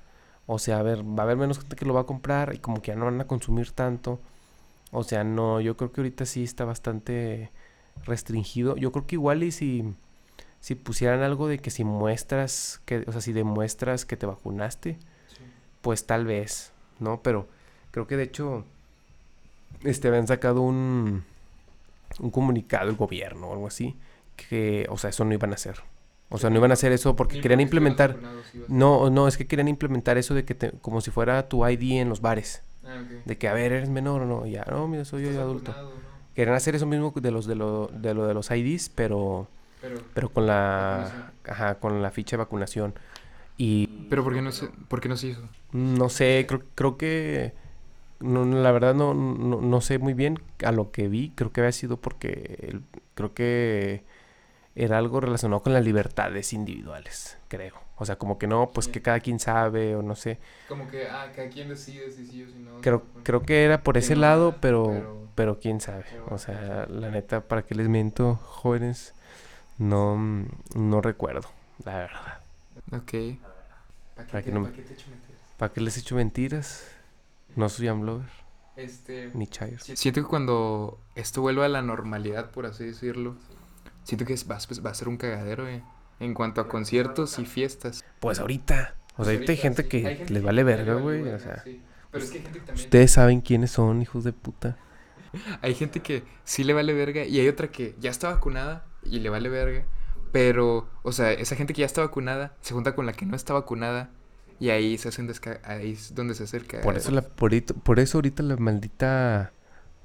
o 0.46 0.58
sea, 0.58 0.78
a 0.78 0.82
ver, 0.82 1.04
va 1.04 1.22
a 1.22 1.26
haber 1.26 1.36
menos 1.36 1.58
gente 1.58 1.76
que 1.76 1.84
lo 1.84 1.94
va 1.94 2.00
a 2.00 2.06
comprar 2.06 2.54
y 2.54 2.58
como 2.58 2.80
que 2.82 2.88
ya 2.92 2.96
no 2.96 3.04
van 3.04 3.20
a 3.20 3.26
consumir 3.26 3.70
tanto. 3.72 4.20
O 4.92 5.04
sea, 5.04 5.22
no, 5.22 5.60
yo 5.60 5.76
creo 5.76 5.92
que 5.92 6.00
ahorita 6.00 6.24
sí 6.26 6.42
está 6.42 6.64
bastante 6.64 7.50
restringido. 8.04 8.76
Yo 8.76 8.90
creo 8.92 9.06
que 9.06 9.14
igual 9.16 9.42
y 9.44 9.52
si, 9.52 9.94
si 10.58 10.74
pusieran 10.74 11.22
algo 11.22 11.46
de 11.46 11.58
que 11.58 11.70
si 11.70 11.84
muestras, 11.84 12.80
que, 12.86 13.04
o 13.06 13.12
sea, 13.12 13.20
si 13.20 13.32
demuestras 13.32 14.04
que 14.04 14.16
te 14.16 14.26
vacunaste, 14.26 14.98
pues 15.80 16.06
tal 16.06 16.24
vez, 16.24 16.72
¿no? 16.98 17.22
Pero 17.22 17.46
creo 17.92 18.06
que 18.08 18.16
de 18.16 18.24
hecho, 18.24 18.64
este, 19.82 20.08
habían 20.08 20.26
sacado 20.26 20.60
un, 20.62 21.24
un 22.18 22.30
comunicado 22.30 22.90
el 22.90 22.96
gobierno 22.96 23.48
o 23.48 23.52
algo 23.52 23.66
así, 23.66 23.96
que, 24.36 24.86
o 24.90 24.98
sea, 24.98 25.10
eso 25.10 25.24
no 25.24 25.32
iban 25.34 25.52
a 25.52 25.54
hacer. 25.54 25.82
O 26.28 26.38
sea, 26.38 26.48
no 26.48 26.56
iban 26.56 26.70
a 26.70 26.74
hacer 26.74 26.92
eso 26.92 27.16
porque 27.16 27.40
querían 27.40 27.60
implementar... 27.60 28.16
No, 28.68 29.10
no, 29.10 29.26
es 29.26 29.36
que 29.36 29.46
querían 29.46 29.68
implementar 29.68 30.16
eso 30.16 30.32
de 30.34 30.44
que 30.44 30.54
te, 30.54 30.70
como 30.80 31.00
si 31.00 31.10
fuera 31.10 31.48
tu 31.48 31.66
ID 31.66 32.00
en 32.00 32.08
los 32.08 32.20
bares. 32.20 32.62
Ah, 32.84 33.02
De 33.24 33.36
que, 33.36 33.48
a 33.48 33.52
ver, 33.52 33.72
eres 33.72 33.88
menor 33.88 34.22
o 34.22 34.26
no. 34.26 34.46
Ya, 34.46 34.64
no, 34.70 34.86
mira, 34.86 35.04
soy 35.04 35.24
yo 35.24 35.40
adulto. 35.40 35.74
Querían 36.34 36.54
hacer 36.54 36.76
eso 36.76 36.86
mismo 36.86 37.12
de 37.14 37.30
los 37.30 37.46
de 37.46 37.56
lo 37.56 37.88
de, 37.88 38.14
lo 38.14 38.26
de 38.26 38.34
los 38.34 38.50
IDs, 38.50 38.88
pero 38.90 39.48
Pero, 39.80 40.00
pero 40.14 40.32
con 40.32 40.46
la 40.46 41.32
ajá, 41.44 41.74
con 41.80 42.00
la 42.00 42.10
ficha 42.10 42.36
de 42.36 42.44
vacunación. 42.44 42.94
Y 43.56 43.86
pero 44.08 44.24
¿por 44.24 44.32
qué 44.34 44.40
no 44.40 44.52
se, 44.52 44.68
por 44.68 45.00
qué 45.00 45.08
no 45.08 45.16
se 45.16 45.28
hizo? 45.28 45.42
no 45.72 46.08
sé, 46.08 46.44
creo, 46.48 46.62
creo 46.74 46.96
que 46.96 47.52
no, 48.20 48.44
no, 48.44 48.62
la 48.62 48.72
verdad 48.72 48.94
no, 48.94 49.14
no, 49.14 49.60
no 49.60 49.80
sé 49.80 49.98
muy 49.98 50.14
bien 50.14 50.38
a 50.64 50.72
lo 50.72 50.90
que 50.92 51.08
vi, 51.08 51.30
creo 51.34 51.52
que 51.52 51.60
había 51.60 51.72
sido 51.72 51.96
porque 51.98 52.56
el- 52.62 52.82
creo 53.14 53.34
que 53.34 54.04
era 54.74 54.98
algo 54.98 55.20
relacionado 55.20 55.62
con 55.62 55.72
las 55.74 55.84
libertades 55.84 56.52
individuales, 56.52 57.38
creo. 57.48 57.74
O 57.96 58.06
sea, 58.06 58.16
como 58.16 58.38
que 58.38 58.46
no, 58.46 58.70
pues 58.72 58.86
Sí. 58.86 58.92
que 58.92 59.02
cada 59.02 59.20
quien 59.20 59.40
sabe 59.40 59.96
o 59.96 60.02
no 60.02 60.16
sé. 60.16 60.38
Como 60.68 60.86
que, 60.88 61.06
ah, 61.06 61.30
cada 61.34 61.48
quien 61.50 61.68
decide 61.68 62.10
si 62.10 62.24
sí 62.26 62.42
o 62.42 62.48
si 62.48 62.58
no. 62.60 62.72
Creo, 62.80 63.00
Bueno, 63.00 63.20
creo 63.24 63.42
que 63.42 63.64
era 63.64 63.82
por 63.82 63.96
ese 63.98 64.16
lado, 64.16 64.56
pero, 64.60 64.84
pero- 64.84 65.28
pero 65.34 65.58
quién 65.60 65.80
sabe. 65.80 66.04
pero 66.10 66.26
O 66.34 66.38
sea, 66.38 66.86
sí. 66.86 66.92
la 66.94 67.10
neta, 67.10 67.40
¿para 67.42 67.62
qué 67.62 67.74
les 67.74 67.88
miento, 67.88 68.36
jóvenes? 68.36 69.14
No, 69.78 70.16
no 70.74 71.00
recuerdo, 71.00 71.48
la 71.84 71.96
verdad. 71.96 72.40
Ok. 72.92 73.12
¿Para 73.12 73.36
Para 74.14 74.26
qué, 74.26 74.32
que 74.32 74.42
te, 74.42 74.52
no- 74.52 74.62
pa' 74.64 74.72
qué 74.72 74.82
te 74.82 74.94
echo 74.94 75.10
mentiras? 75.10 75.40
¿Para 75.58 75.72
qué 75.72 75.80
les 75.80 75.96
he 75.96 76.00
hecho 76.00 76.14
mentiras? 76.16 76.84
No 77.56 77.68
soy 77.68 77.88
Amblover, 77.88 78.28
Este... 78.76 79.30
ni 79.34 79.46
Chair. 79.46 79.80
si- 79.80 79.96
Siento 79.96 80.22
que 80.22 80.26
cuando 80.28 81.00
esto 81.14 81.40
vuelva 81.42 81.66
a 81.66 81.68
la 81.68 81.82
normalidad, 81.82 82.50
por 82.50 82.66
así 82.66 82.84
decirlo, 82.84 83.36
siento 84.04 84.24
que 84.24 84.34
va, 84.50 84.56
a- 84.56 84.82
va 84.84 84.90
a 84.90 84.94
ser 84.94 85.08
un 85.08 85.16
cagadero, 85.16 85.68
eh, 85.68 85.82
En 86.20 86.34
cuanto 86.34 86.60
a 86.60 86.68
conciertos 86.68 87.38
y 87.38 87.46
fiestas. 87.46 88.04
Pues 88.20 88.40
ahorita. 88.40 88.94
O 89.16 89.24
sea, 89.24 89.32
ahorita 89.32 89.52
hay 89.52 89.58
gente 89.58 89.82
sí, 89.84 89.88
que 89.88 90.06
hay 90.06 90.16
gente 90.18 90.32
les 90.34 90.42
vale 90.42 90.56
le 90.56 90.64
verga, 90.64 90.94
güey. 90.94 91.22
O 91.28 91.38
sea, 91.38 91.62
sí. 91.64 91.80
Pero 92.10 92.24
es 92.24 92.30
que 92.30 92.36
hay 92.38 92.42
gente 92.44 92.58
que 92.58 92.66
también... 92.66 92.84
ustedes 92.86 93.10
saben 93.12 93.40
quiénes 93.40 93.70
son, 93.70 94.02
hijos 94.02 94.24
de 94.24 94.32
puta. 94.34 94.76
Hay 95.62 95.74
gente 95.74 96.00
que 96.00 96.24
sí 96.44 96.62
le 96.64 96.72
vale 96.74 96.92
verga 96.92 97.24
y 97.24 97.38
hay 97.40 97.46
otra 97.48 97.70
que 97.70 97.94
ya 98.00 98.10
está 98.10 98.28
vacunada 98.30 98.84
y 99.04 99.20
le 99.20 99.30
vale 99.30 99.48
verga. 99.48 99.86
Pero, 100.32 100.88
o 101.02 101.12
sea, 101.12 101.32
esa 101.32 101.56
gente 101.56 101.72
que 101.72 101.80
ya 101.80 101.86
está 101.86 102.02
vacunada 102.02 102.54
se 102.60 102.74
junta 102.74 102.94
con 102.94 103.06
la 103.06 103.12
que 103.14 103.24
no 103.26 103.34
está 103.36 103.54
vacunada 103.54 104.10
y 104.60 104.70
ahí 104.70 104.96
se 104.98 105.08
hacen 105.08 105.26
desca 105.26 105.60
ahí 105.64 105.92
es 105.92 106.14
donde 106.14 106.34
se 106.34 106.44
acerca. 106.44 106.80
Por 106.82 106.96
eso, 106.96 107.10
la, 107.10 107.22
por, 107.22 107.50
por 107.82 107.98
eso 107.98 108.18
ahorita 108.18 108.42
la 108.44 108.56
maldita... 108.56 109.52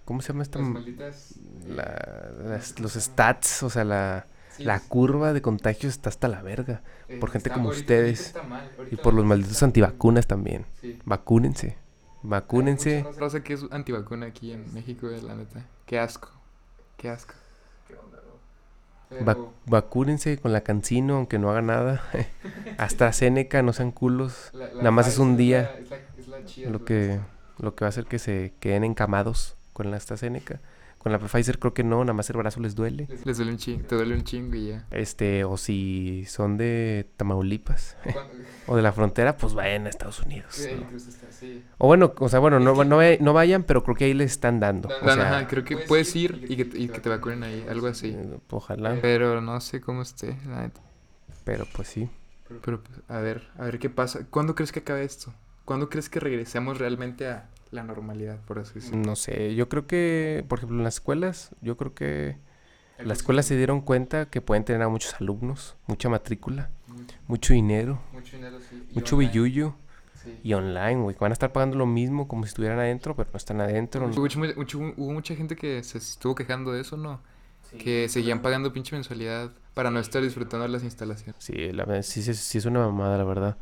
¿Cómo 0.05 0.21
se 0.21 0.29
llama 0.29 0.43
esta? 0.43 0.59
Las 0.59 0.67
malditas... 0.69 1.35
la- 1.67 2.31
las- 2.45 2.79
los 2.79 2.93
stats, 2.93 3.61
o 3.63 3.69
sea, 3.69 3.83
la, 3.83 4.27
Sí, 4.55 4.63
la 4.63 4.79
curva 4.79 5.33
de 5.33 5.41
contagios 5.41 5.93
está 5.93 6.09
hasta 6.09 6.27
la 6.29 6.41
verga. 6.41 6.81
eh, 7.09 7.17
por 7.19 7.29
gente 7.31 7.49
está- 7.49 7.55
como 7.55 7.69
ahorita- 7.69 7.81
ustedes 7.81 8.35
ahorita 8.35 8.39
está 8.39 8.43
mal, 8.77 8.87
Y 8.91 8.95
por 8.95 9.13
los 9.13 9.25
malditos 9.25 9.61
mal. 9.61 9.67
antivacunas 9.69 10.27
también. 10.27 10.65
Sí. 10.79 10.97
Vacúnense. 11.05 11.67
Hay 11.67 11.75
Vacúnense. 12.23 13.03
mucha 13.03 13.19
raza 13.19 13.43
que 13.43 13.53
es 13.53 13.65
antivacuna 13.71 14.27
aquí 14.27 14.51
en 14.53 14.73
México, 14.73 15.09
eh, 15.09 15.21
la 15.21 15.35
neta. 15.35 15.65
Qué 15.85 15.99
asco. 15.99 16.29
Qué 16.97 17.09
asco. 17.09 17.33
Va- 19.11 19.33
Pero- 19.35 19.53
vacúnense 19.67 20.37
con 20.37 20.51
la 20.53 20.61
cancino, 20.61 21.15
aunque 21.15 21.39
no 21.39 21.49
haga 21.49 21.61
nada. 21.61 22.01
AstraZeneca, 22.77 23.61
no 23.61 23.73
sean 23.73 23.91
culos. 23.91 24.49
la- 24.53 24.67
la 24.67 24.73
nada 24.75 24.91
más 24.91 25.07
es 25.07 25.17
un 25.19 25.37
día 25.37 25.75
es 25.79 25.89
la- 25.89 25.97
es 26.17 26.27
la 26.27 26.45
chida, 26.45 26.69
Lo 26.69 26.83
que, 26.85 27.19
lo 27.59 27.75
que 27.75 27.85
va 27.85 27.87
a 27.87 27.89
hacer 27.89 28.05
que 28.05 28.19
se 28.19 28.53
queden 28.59 28.83
encamados 28.83 29.55
con 29.73 29.91
la 29.91 29.97
AstraZeneca. 29.97 30.59
Con 31.05 31.11
la 31.11 31.19
Pfizer 31.19 31.59
creo 31.59 31.71
que 31.71 31.83
no, 31.83 32.03
nada 32.03 32.13
más 32.13 32.27
el 32.31 32.37
brazo 32.37 32.59
les 32.61 32.73
duele. 32.73 33.05
Les, 33.07 33.27
les 33.27 33.37
duele 33.37 33.51
un 33.51 33.59
chingo, 33.59 33.85
te 33.85 33.93
duele 33.93 34.15
un 34.15 34.23
chingo 34.23 34.55
y 34.55 34.69
ya. 34.69 34.87
Este, 34.89 35.43
o 35.43 35.55
si 35.55 36.25
son 36.27 36.57
de 36.57 37.07
Tamaulipas 37.15 37.95
o 38.65 38.75
de 38.75 38.81
la 38.81 38.91
frontera, 38.91 39.37
pues 39.37 39.53
vayan 39.53 39.85
a 39.85 39.89
Estados 39.89 40.21
Unidos. 40.21 40.55
Sí, 40.55 40.69
¿no? 40.71 40.81
incluso 40.81 41.11
está 41.11 41.27
así. 41.27 41.63
O 41.77 41.85
bueno, 41.85 42.11
o 42.17 42.27
sea, 42.27 42.39
bueno, 42.39 42.59
no, 42.59 42.83
no, 42.83 42.99
no 43.19 43.33
vayan, 43.33 43.61
pero 43.61 43.83
creo 43.83 43.95
que 43.95 44.05
ahí 44.05 44.15
les 44.15 44.31
están 44.31 44.59
dando. 44.59 44.89
O 44.89 45.03
sea, 45.03 45.13
ajá, 45.35 45.47
creo 45.47 45.63
que 45.63 45.77
puedes 45.77 46.15
ir 46.15 46.43
y 46.49 46.55
que, 46.55 46.75
y 46.75 46.87
que 46.89 46.99
te 46.99 47.07
vacunen 47.09 47.43
ahí, 47.43 47.63
algo 47.69 47.85
así. 47.85 48.07
eh, 48.07 48.39
ojalá, 48.49 48.97
Pero 48.99 49.41
no 49.41 49.61
sé 49.61 49.81
cómo 49.81 50.01
esté, 50.01 50.35
la 50.47 50.61
neta. 50.61 50.81
pero 51.43 51.67
pues 51.75 51.87
sí. 51.87 52.09
Pero 52.63 52.81
pues, 52.81 52.99
a 53.09 53.19
ver, 53.19 53.47
a 53.59 53.65
ver 53.65 53.77
qué 53.77 53.91
pasa. 53.91 54.25
¿Cuándo 54.31 54.55
crees 54.55 54.71
que 54.71 54.79
acabe 54.79 55.03
esto? 55.03 55.31
¿Cuándo 55.65 55.87
crees 55.87 56.09
que 56.09 56.19
regresemos 56.19 56.79
realmente 56.79 57.27
a 57.27 57.47
la 57.75 57.83
normalidad, 57.83 58.39
por 58.45 58.59
así 58.59 58.75
decirlo? 58.75 58.97
No 58.97 59.15
sé, 59.15 59.55
yo 59.55 59.69
creo 59.69 59.85
que, 59.87 60.43
por 60.47 60.59
ejemplo, 60.59 60.77
en 60.77 60.83
las 60.83 60.95
escuelas, 60.95 61.51
yo 61.61 61.77
creo 61.77 61.93
que 61.93 62.37
las 63.03 63.19
escuelas 63.19 63.45
se 63.45 63.55
dieron 63.57 63.81
cuenta 63.81 64.29
que 64.29 64.41
pueden 64.41 64.63
tener 64.63 64.81
a 64.81 64.87
muchos 64.89 65.13
alumnos, 65.19 65.75
mucha 65.87 66.09
matrícula, 66.09 66.69
Mucho, 66.87 67.15
mucho 67.27 67.53
dinero, 67.53 68.01
mucho 68.13 68.35
dinero, 68.37 68.59
sí. 68.59 68.83
Y 68.91 68.95
mucho 68.95 69.15
online, 69.17 69.31
billuyo. 69.31 69.75
sí. 70.23 70.39
Y 70.43 70.53
online, 70.53 71.01
güey, 71.01 71.15
que 71.15 71.19
van 71.19 71.31
a 71.31 71.33
estar 71.33 71.51
pagando 71.51 71.77
lo 71.77 71.85
mismo 71.85 72.27
como 72.27 72.43
si 72.43 72.49
estuvieran 72.49 72.79
adentro, 72.79 73.15
pero 73.15 73.29
no 73.31 73.37
están 73.37 73.61
adentro. 73.61 74.05
Hubo, 74.07 74.21
mucho- 74.21 74.39
mucho- 74.39 74.79
hubo 74.79 75.11
mucha 75.13 75.35
gente 75.35 75.55
que 75.55 75.83
se 75.83 75.97
estuvo 75.97 76.33
quejando 76.35 76.71
de 76.71 76.81
eso, 76.81 76.97
¿no? 76.97 77.21
que 77.77 78.07
seguían 78.07 78.41
pagando 78.41 78.71
pinche 78.71 78.95
mensualidad 78.95 79.51
para 79.73 79.91
no 79.91 79.99
estar 79.99 80.21
disfrutando 80.21 80.63
de 80.63 80.69
las 80.69 80.83
instalaciones. 80.83 81.35
Sí, 81.39 81.71
la 81.73 82.01
sí, 82.03 82.21
sí, 82.21 82.33
sí 82.33 82.57
es 82.57 82.65
una 82.65 82.79
mamada, 82.79 83.17
la 83.17 83.23
verdad. 83.25 83.57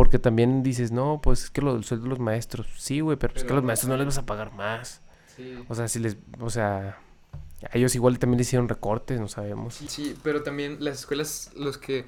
Porque 0.00 0.18
también 0.18 0.62
dices, 0.62 0.92
no, 0.92 1.20
pues 1.22 1.44
es 1.44 1.50
que 1.50 1.60
lo 1.60 1.74
del 1.74 1.84
sueldo 1.84 2.04
de 2.04 2.08
los 2.08 2.18
maestros. 2.18 2.66
Sí, 2.78 3.00
güey, 3.00 3.18
pero, 3.18 3.34
es 3.34 3.40
que 3.42 3.44
a 3.44 3.48
Pero 3.48 3.56
los 3.56 3.64
maestros 3.66 3.90
no 3.90 3.98
les 3.98 4.06
vas 4.06 4.16
a 4.16 4.24
pagar 4.24 4.50
más. 4.54 5.02
O 5.68 5.74
sea, 5.74 5.88
si 5.88 5.98
les, 5.98 6.16
o 6.38 6.48
sea, 6.48 6.98
a 7.70 7.76
ellos 7.76 7.94
igual 7.94 8.18
también 8.18 8.38
le 8.38 8.42
hicieron 8.44 8.66
recortes, 8.66 9.20
no 9.20 9.28
sabemos. 9.28 9.74
Sí, 9.74 9.88
sí, 9.88 10.16
pero 10.22 10.42
también 10.42 10.78
las 10.80 11.00
escuelas, 11.00 11.50
los 11.54 11.76
que, 11.76 12.06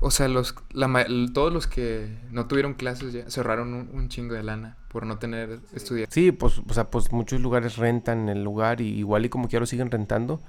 o 0.00 0.10
sea, 0.10 0.26
los, 0.26 0.56
la, 0.72 1.06
todos 1.32 1.52
los 1.52 1.68
que 1.68 2.18
no 2.32 2.48
tuvieron 2.48 2.74
clases 2.74 3.12
ya 3.12 3.30
cerraron 3.30 3.74
un, 3.74 3.90
un 3.92 4.08
chingo 4.08 4.34
de 4.34 4.42
lana 4.42 4.76
por 4.88 5.06
no 5.06 5.20
tener 5.20 5.60
estudiantes. 5.72 6.12
Sí, 6.12 6.32
pues, 6.32 6.60
o 6.68 6.74
sea, 6.74 6.90
pues 6.90 7.12
muchos 7.12 7.40
lugares 7.40 7.76
rentan 7.76 8.28
el 8.28 8.42
lugar 8.42 8.80
y 8.80 8.88
igual 8.88 9.24
y 9.24 9.28
como 9.28 9.46
quiera 9.46 9.60
lo 9.60 9.66
siguen 9.66 9.92
rentando. 9.92 10.42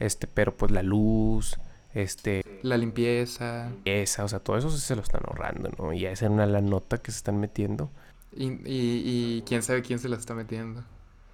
Este, 0.00 0.26
pero 0.26 0.56
pues 0.56 0.72
la 0.72 0.82
luz, 0.82 1.60
este, 1.94 2.42
La 2.62 2.76
limpieza 2.76 3.72
esa, 3.84 4.24
o 4.24 4.28
sea, 4.28 4.40
todo 4.40 4.56
eso 4.58 4.70
se 4.70 4.96
lo 4.96 5.02
están 5.02 5.22
ahorrando, 5.26 5.70
¿no? 5.78 5.92
Y 5.92 6.06
esa 6.06 6.26
es 6.26 6.30
una 6.30 6.46
la 6.46 6.60
nota 6.60 6.98
que 6.98 7.10
se 7.10 7.18
están 7.18 7.38
metiendo. 7.40 7.90
y, 8.32 8.46
y, 8.46 8.58
y 9.38 9.42
quién 9.46 9.62
sabe 9.62 9.82
quién 9.82 9.98
se 9.98 10.08
la 10.08 10.16
está 10.16 10.34
metiendo. 10.34 10.84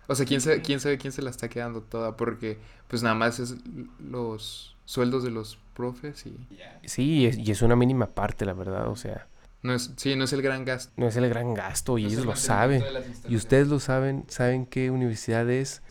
O 0.07 0.15
sea, 0.15 0.27
quién 0.27 0.41
sabe, 0.41 0.61
quién 0.63 0.81
sabe 0.81 0.99
quién 0.99 1.13
se 1.13 1.23
la 1.23 1.31
está 1.31 1.49
quedando 1.49 1.83
toda 1.83 2.17
porque 2.17 2.59
pues 2.89 3.03
nada 3.03 3.15
más 3.15 3.39
es 3.41 3.57
los 3.99 4.77
sueldos 4.85 5.25
de 5.25 5.31
los 5.31 5.59
profes 5.75 6.27
y 6.27 6.37
Sí, 6.85 7.03
y 7.23 7.27
es, 7.27 7.39
y 7.39 7.51
es 7.51 7.63
una 7.63 7.75
mínima 7.77 8.07
parte, 8.15 8.45
la 8.45 8.53
verdad, 8.53 8.89
o 8.89 8.97
sea, 8.97 9.29
no 9.63 9.73
es, 9.75 9.93
sí, 9.97 10.15
no 10.15 10.25
es 10.25 10.33
el 10.35 10.43
gran 10.43 10.65
gasto. 10.67 10.93
no 10.97 11.07
es 11.09 11.17
el 11.17 11.29
gran 11.29 11.55
gasto 11.55 11.97
y 11.99 12.05
No 12.05 12.09
ellos 12.09 12.21
el 12.21 12.27
lo 12.27 12.37
saben. 12.37 12.85
Y 13.29 13.37
ustedes 13.37 13.69
lo 13.69 13.81
saben, 13.81 14.25
saben 14.29 14.67
qué 14.67 14.91
universidad 14.91 15.49
es. 15.51 15.83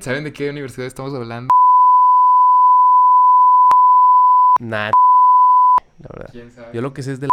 ¿Saben 0.00 0.24
de 0.24 0.32
qué 0.32 0.48
universidad 0.50 0.86
estamos 0.86 1.12
hablando? 1.14 1.48
Nada, 4.58 4.90
la 5.98 6.08
verdad. 6.12 6.28
¿Quién 6.32 6.50
sabe? 6.50 6.70
Yo 6.74 6.82
lo 6.82 6.92
que 6.92 7.02
sé 7.02 7.12
es 7.12 7.20
de 7.20 7.26
la... 7.26 7.30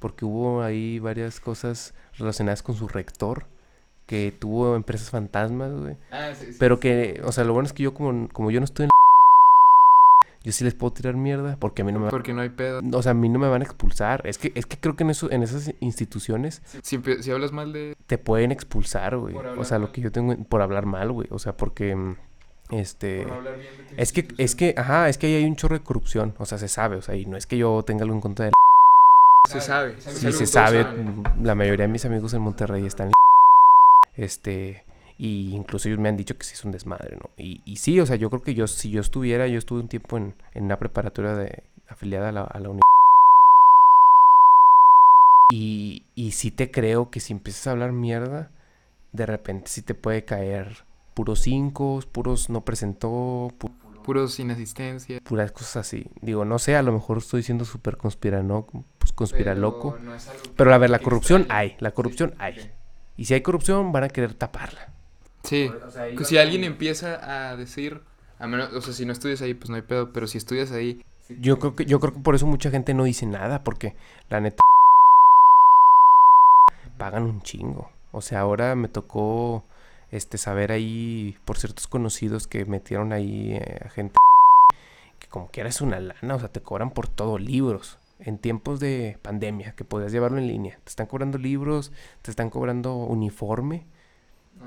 Porque 0.00 0.24
hubo 0.24 0.62
ahí 0.62 0.98
varias 0.98 1.40
cosas 1.40 1.94
relacionadas 2.16 2.62
con 2.62 2.74
su 2.74 2.88
rector, 2.88 3.46
que 4.06 4.32
tuvo 4.36 4.74
empresas 4.76 5.10
fantasmas, 5.10 5.72
güey. 5.72 5.96
Ah, 6.10 6.32
sí, 6.34 6.52
sí, 6.52 6.56
Pero 6.58 6.76
sí. 6.76 6.80
que, 6.80 7.20
o 7.24 7.32
sea, 7.32 7.44
lo 7.44 7.52
bueno 7.52 7.66
es 7.66 7.72
que 7.72 7.82
yo 7.82 7.92
como, 7.94 8.28
como 8.30 8.50
yo 8.50 8.60
no 8.60 8.64
estoy 8.64 8.84
en 8.84 8.88
la... 8.88 8.90
Yo 10.42 10.52
sí 10.52 10.64
les 10.64 10.72
puedo 10.72 10.90
tirar 10.94 11.16
mierda, 11.16 11.56
porque 11.60 11.82
a 11.82 11.84
mí 11.84 11.92
no 11.92 12.00
me... 12.00 12.08
Porque 12.08 12.32
no 12.32 12.40
hay 12.40 12.48
pedo. 12.48 12.80
O 12.94 13.02
sea, 13.02 13.10
a 13.10 13.14
mí 13.14 13.28
no 13.28 13.38
me 13.38 13.46
van 13.48 13.60
a 13.60 13.64
expulsar. 13.66 14.22
Es 14.26 14.38
que, 14.38 14.52
es 14.54 14.64
que 14.64 14.78
creo 14.78 14.96
que 14.96 15.04
en, 15.04 15.10
eso, 15.10 15.30
en 15.30 15.42
esas 15.42 15.74
instituciones 15.80 16.62
Si, 16.82 16.96
hablas 17.30 17.52
mal 17.52 17.74
de... 17.74 17.94
te 18.06 18.16
pueden 18.16 18.50
expulsar, 18.50 19.18
güey. 19.18 19.36
O 19.36 19.64
sea, 19.64 19.78
lo 19.78 19.92
que 19.92 20.00
yo 20.00 20.10
tengo 20.10 20.32
en- 20.32 20.44
por 20.46 20.62
hablar 20.62 20.86
mal, 20.86 21.12
güey. 21.12 21.28
O 21.30 21.38
sea, 21.38 21.58
porque... 21.58 21.94
mm, 22.70 22.74
Este... 22.78 23.26
Es 23.96 24.12
que, 24.12 24.28
es 24.38 24.54
que, 24.54 24.74
ajá, 24.76 25.08
es 25.08 25.18
que 25.18 25.26
ahí 25.26 25.34
hay 25.34 25.44
un 25.44 25.56
chorro 25.56 25.78
de 25.78 25.84
corrupción. 25.84 26.34
O 26.38 26.46
sea, 26.46 26.58
se 26.58 26.68
sabe, 26.68 26.96
o 26.96 27.02
sea, 27.02 27.14
y 27.16 27.26
no 27.26 27.36
es 27.36 27.46
que 27.46 27.58
yo 27.58 27.82
tenga 27.84 28.02
algo 28.02 28.14
en 28.14 28.20
contra 28.20 28.46
de 28.46 28.52
Se 29.48 29.60
sabe. 29.60 29.96
Sí, 30.00 30.32
se 30.32 30.46
sabe. 30.46 30.82
saben. 30.82 31.22
La 31.42 31.54
mayoría 31.54 31.86
de 31.86 31.92
mis 31.92 32.04
amigos 32.04 32.32
en 32.34 32.42
Monterrey 32.42 32.86
están. 32.86 33.10
Este. 34.16 34.84
Y 35.18 35.54
incluso 35.54 35.88
ellos 35.88 36.00
me 36.00 36.08
han 36.08 36.16
dicho 36.16 36.38
que 36.38 36.44
sí 36.44 36.54
es 36.54 36.64
un 36.64 36.72
desmadre, 36.72 37.16
¿no? 37.16 37.28
Y, 37.36 37.60
y 37.66 37.76
sí, 37.76 38.00
o 38.00 38.06
sea, 38.06 38.16
yo 38.16 38.30
creo 38.30 38.42
que 38.42 38.54
yo, 38.54 38.66
si 38.66 38.90
yo 38.90 39.02
estuviera, 39.02 39.46
yo 39.48 39.58
estuve 39.58 39.80
un 39.80 39.88
tiempo 39.88 40.16
en, 40.16 40.34
en 40.54 40.64
una 40.64 40.78
preparatoria 40.78 41.34
de, 41.34 41.62
afiliada 41.88 42.30
a 42.30 42.32
la, 42.32 42.42
a 42.42 42.58
la 42.58 42.70
uni. 42.70 42.80
Y, 45.52 46.04
y 46.14 46.32
sí 46.32 46.50
te 46.50 46.70
creo 46.70 47.10
que 47.10 47.20
si 47.20 47.32
empiezas 47.34 47.66
a 47.66 47.72
hablar 47.72 47.92
mierda, 47.92 48.50
de 49.12 49.26
repente 49.26 49.68
sí 49.68 49.82
te 49.82 49.94
puede 49.94 50.24
caer 50.24 50.86
puros 51.20 51.40
cinco, 51.40 52.00
puros 52.12 52.48
no 52.48 52.64
presentó, 52.64 53.48
pu- 53.58 53.70
Puros 54.02 54.32
sin 54.32 54.50
asistencia. 54.50 55.20
puras 55.20 55.52
cosas 55.52 55.76
así. 55.76 56.06
Digo, 56.22 56.46
no 56.46 56.58
sé, 56.58 56.76
a 56.76 56.82
lo 56.82 56.92
mejor 56.92 57.18
estoy 57.18 57.42
siendo 57.42 57.66
súper 57.66 57.98
conspirano, 57.98 58.66
pues 58.98 59.12
conspiraloco. 59.12 59.98
no 60.02 60.14
es 60.14 60.26
algo 60.28 60.42
que- 60.44 60.48
Pero 60.56 60.72
a 60.74 60.78
ver, 60.78 60.88
la 60.88 60.98
corrupción 61.00 61.42
extrañe. 61.42 61.60
hay, 61.72 61.76
la 61.80 61.90
corrupción 61.90 62.30
Sí, 62.30 62.36
hay. 62.38 62.70
Y 63.18 63.26
si 63.26 63.34
hay 63.34 63.42
corrupción, 63.42 63.92
van 63.92 64.04
a 64.04 64.08
querer 64.08 64.32
taparla. 64.32 64.94
Sí. 65.42 65.70
Que 66.16 66.24
si 66.24 66.38
alguien 66.38 66.64
empieza 66.64 67.50
a 67.50 67.54
decir, 67.56 68.00
a 68.38 68.46
menos, 68.46 68.72
o 68.72 68.80
sea, 68.80 68.94
si 68.94 69.04
no 69.04 69.12
estudias 69.12 69.42
ahí, 69.42 69.52
pues 69.52 69.68
no 69.68 69.76
hay 69.76 69.82
pedo, 69.82 70.10
pero 70.14 70.26
si 70.26 70.38
estudias 70.38 70.72
ahí, 70.72 71.04
Yo 71.38 71.58
creo 71.58 71.76
que, 71.76 71.84
yo 71.84 72.00
creo 72.00 72.14
que 72.14 72.20
por 72.20 72.34
eso 72.34 72.46
mucha 72.46 72.70
gente 72.70 72.94
no 72.94 73.04
dice 73.04 73.26
nada, 73.26 73.62
porque 73.62 73.94
la 74.30 74.40
neta 74.40 74.64
pagan 76.98 77.24
un 77.24 77.40
chingo. 77.42 77.90
O 78.12 78.20
sea, 78.22 78.40
ahora 78.40 78.74
me 78.74 78.88
tocó 78.88 79.64
este 80.10 80.38
saber 80.38 80.72
ahí 80.72 81.36
por 81.44 81.58
ciertos 81.58 81.86
conocidos 81.86 82.46
que 82.46 82.64
metieron 82.64 83.12
ahí 83.12 83.52
eh, 83.52 83.80
a 83.84 83.88
gente 83.90 84.14
que 85.18 85.28
como 85.28 85.48
quiera 85.50 85.68
es 85.68 85.80
una 85.80 86.00
lana, 86.00 86.34
o 86.34 86.38
sea, 86.38 86.48
te 86.48 86.60
cobran 86.60 86.90
por 86.90 87.08
todo 87.08 87.38
libros. 87.38 87.98
En 88.18 88.36
tiempos 88.38 88.80
de 88.80 89.18
pandemia, 89.22 89.72
que 89.74 89.84
podías 89.84 90.12
llevarlo 90.12 90.36
en 90.38 90.46
línea. 90.46 90.78
Te 90.84 90.90
están 90.90 91.06
cobrando 91.06 91.38
libros, 91.38 91.90
te 92.20 92.30
están 92.30 92.50
cobrando 92.50 92.94
uniforme. 92.96 93.86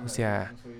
O 0.04 0.08
sea, 0.10 0.54
no 0.54 0.72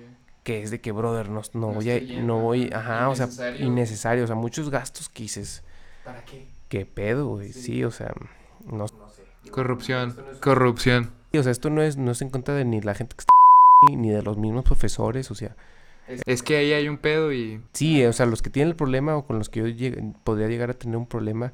que 0.42 0.62
es 0.62 0.70
de 0.70 0.80
que, 0.80 0.90
brother, 0.92 1.30
no, 1.30 1.40
no 1.54 1.60
No 1.60 1.72
voy 1.72 1.90
a, 1.90 2.00
no 2.20 2.40
voy, 2.40 2.70
ajá, 2.72 3.08
o 3.08 3.14
sea, 3.16 3.28
innecesario. 3.58 4.24
o 4.24 4.26
sea, 4.26 4.36
muchos 4.36 4.70
gastos 4.70 5.08
que 5.08 5.22
dices, 5.22 5.62
¿Para 6.04 6.24
qué? 6.24 6.46
qué 6.68 6.84
pedo, 6.84 7.28
güey, 7.28 7.52
Sí. 7.52 7.62
sí, 7.62 7.84
o 7.84 7.90
sea, 7.90 8.12
no, 8.66 8.86
Corrupción, 9.50 10.16
corrupción. 10.40 11.12
o 11.38 11.42
sea, 11.42 11.52
esto 11.52 11.70
no 11.70 11.80
es, 11.82 11.96
no 11.96 12.10
es 12.10 12.20
en 12.22 12.30
contra 12.30 12.54
de 12.54 12.64
ni 12.64 12.80
la 12.80 12.94
gente 12.94 13.14
que 13.14 13.20
está 13.22 13.32
ni 13.96 14.10
de 14.10 14.22
los 14.22 14.36
mismos 14.36 14.64
profesores, 14.64 15.30
o 15.30 15.34
sea, 15.34 15.56
Es 16.26 16.42
que 16.42 16.56
ahí 16.58 16.72
hay 16.72 16.88
un 16.88 16.98
pedo 16.98 17.32
y 17.32 17.60
sí, 17.72 18.04
o 18.04 18.12
sea, 18.12 18.26
los 18.26 18.42
que 18.42 18.50
tienen 18.50 18.70
el 18.70 18.76
problema 18.76 19.16
o 19.16 19.26
con 19.26 19.38
los 19.38 19.48
que 19.48 19.60
yo 19.60 19.66
lleg- 19.66 20.14
podría 20.24 20.48
llegar 20.48 20.70
a 20.70 20.74
tener 20.74 20.96
un 20.96 21.06
problema, 21.06 21.52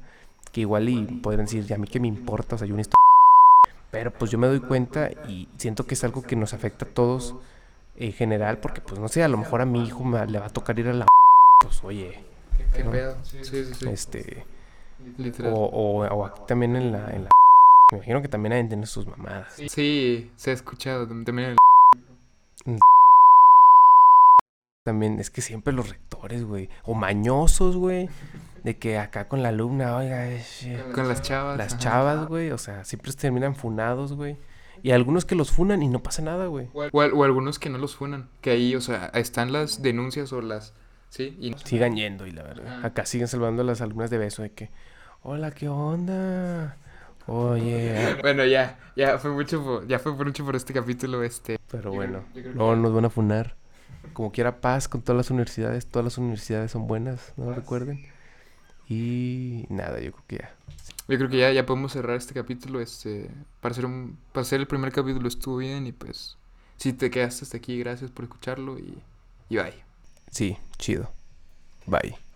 que 0.51 0.61
igual 0.61 0.89
y 0.89 1.03
podrían 1.05 1.45
decir, 1.45 1.65
"Y 1.69 1.73
a 1.73 1.77
mí 1.77 1.87
qué 1.87 1.99
me 1.99 2.07
importa, 2.07 2.55
o 2.55 2.57
sea, 2.57 2.67
yo 2.67 2.75
necesito 2.75 2.97
pero 3.91 4.11
pues 4.11 4.31
yo 4.31 4.37
me 4.37 4.47
doy 4.47 4.59
cuenta 4.59 5.09
y 5.27 5.47
siento 5.57 5.85
que 5.85 5.93
es 5.95 6.03
algo 6.03 6.21
que 6.23 6.35
nos 6.35 6.53
afecta 6.53 6.85
a 6.85 6.89
todos 6.89 7.35
en 7.95 8.13
general, 8.13 8.57
porque 8.59 8.81
pues 8.81 8.99
no 8.99 9.07
sé, 9.07 9.23
a 9.23 9.27
lo 9.27 9.37
mejor 9.37 9.61
a 9.61 9.65
mi 9.65 9.85
hijo 9.85 10.03
me- 10.03 10.25
le 10.27 10.39
va 10.39 10.47
a 10.47 10.49
tocar 10.49 10.77
ir 10.79 10.87
a 10.87 10.93
la 10.93 11.05
pues 11.61 11.83
oye, 11.83 12.19
qué 12.75 12.83
¿no? 12.83 12.91
pedo. 12.91 13.15
Sí, 13.23 13.37
sí, 13.43 13.65
sí. 13.73 13.89
este... 13.89 14.45
Literal. 15.17 15.53
O, 15.53 15.57
o, 15.65 16.05
o 16.05 16.25
aquí 16.25 16.41
también 16.47 16.75
en 16.75 16.91
la, 16.91 17.09
en 17.09 17.23
la... 17.25 17.29
Me 17.91 17.97
imagino 17.97 18.21
que 18.21 18.27
también 18.29 18.53
hay 18.53 18.67
tener 18.67 18.87
sus 18.87 19.05
mamadas. 19.07 19.59
Sí, 19.67 20.31
se 20.35 20.51
ha 20.51 20.53
escuchado 20.53 21.07
también 21.07 21.49
el 21.49 21.57
También 24.83 25.19
es 25.19 25.29
que 25.29 25.41
siempre 25.41 25.73
los 25.73 25.89
rectores, 25.89 26.43
güey. 26.43 26.69
O 26.83 26.95
mañosos, 26.95 27.75
güey. 27.77 28.09
De 28.63 28.77
que 28.77 28.97
acá 28.97 29.27
con 29.27 29.43
la 29.43 29.49
alumna, 29.49 29.95
oiga, 29.95 30.27
eh, 30.27 30.43
con 30.93 31.07
las 31.07 31.21
chavas. 31.21 31.57
las 31.57 31.73
ajá. 31.73 31.81
chavas, 31.81 32.27
güey. 32.27 32.51
O 32.51 32.57
sea, 32.57 32.83
siempre 32.83 33.11
terminan 33.13 33.55
funados, 33.55 34.13
güey. 34.13 34.37
Y 34.83 34.91
algunos 34.91 35.25
que 35.25 35.35
los 35.35 35.51
funan 35.51 35.83
y 35.83 35.87
no 35.87 36.01
pasa 36.01 36.23
nada, 36.23 36.47
güey. 36.47 36.67
O, 36.73 36.87
o 36.91 37.23
algunos 37.23 37.59
que 37.59 37.69
no 37.69 37.77
los 37.77 37.95
funan. 37.95 38.29
Que 38.41 38.51
ahí, 38.51 38.75
o 38.75 38.81
sea, 38.81 39.11
están 39.13 39.51
las 39.51 39.81
denuncias 39.83 40.33
o 40.33 40.41
las. 40.41 40.73
Sí, 41.09 41.37
y 41.39 41.53
Sigan 41.65 41.95
yendo 41.95 42.25
y 42.25 42.31
la 42.31 42.41
verdad. 42.41 42.77
Ajá. 42.77 42.87
Acá 42.87 43.05
siguen 43.05 43.27
salvando 43.27 43.61
a 43.61 43.65
las 43.65 43.81
alumnas 43.81 44.09
de 44.09 44.17
beso 44.17 44.41
de 44.41 44.51
que, 44.51 44.71
hola, 45.23 45.51
¿qué 45.51 45.67
onda? 45.69 46.77
Oye, 47.27 48.15
Bueno, 48.21 48.45
ya, 48.45 48.79
ya 48.95 49.17
fue 49.19 49.31
mucho 49.31 49.63
por, 49.63 49.87
ya 49.87 49.99
fue 49.99 50.13
mucho 50.13 50.45
por 50.45 50.55
este 50.55 50.73
capítulo, 50.73 51.23
este. 51.23 51.59
pero 51.69 51.91
Yo 51.91 51.91
bueno, 51.93 52.23
luego 52.33 52.75
ya. 52.75 52.75
nos 52.75 52.93
van 52.93 53.05
a 53.05 53.09
funar. 53.09 53.55
Como 54.13 54.31
quiera 54.31 54.59
paz 54.61 54.87
con 54.87 55.01
todas 55.01 55.17
las 55.17 55.29
universidades, 55.31 55.85
todas 55.87 56.03
las 56.05 56.17
universidades 56.17 56.71
son 56.71 56.87
buenas, 56.87 57.33
no 57.37 57.45
lo 57.45 57.53
recuerden. 57.53 58.05
Y 58.89 59.65
nada, 59.69 59.99
yo 59.99 60.11
creo 60.11 60.23
que 60.27 60.37
ya. 60.37 60.55
Yo 61.07 61.17
creo 61.17 61.29
que 61.29 61.37
ya, 61.37 61.51
ya 61.51 61.65
podemos 61.65 61.93
cerrar 61.93 62.17
este 62.17 62.33
capítulo, 62.33 62.81
este, 62.81 63.29
para 63.61 63.73
hacer 63.73 63.85
un, 63.85 64.17
para 64.33 64.41
hacer 64.43 64.59
el 64.59 64.67
primer 64.67 64.91
capítulo 64.91 65.27
estuvo 65.27 65.57
bien 65.57 65.87
y 65.87 65.91
pues, 65.91 66.37
si 66.77 66.93
te 66.93 67.09
quedaste 67.11 67.45
hasta 67.45 67.57
aquí, 67.57 67.77
gracias 67.79 68.11
por 68.11 68.25
escucharlo 68.25 68.79
y, 68.79 69.03
y 69.49 69.57
bye. 69.57 69.83
Sí, 70.31 70.57
chido. 70.77 71.11
Bye. 71.85 72.30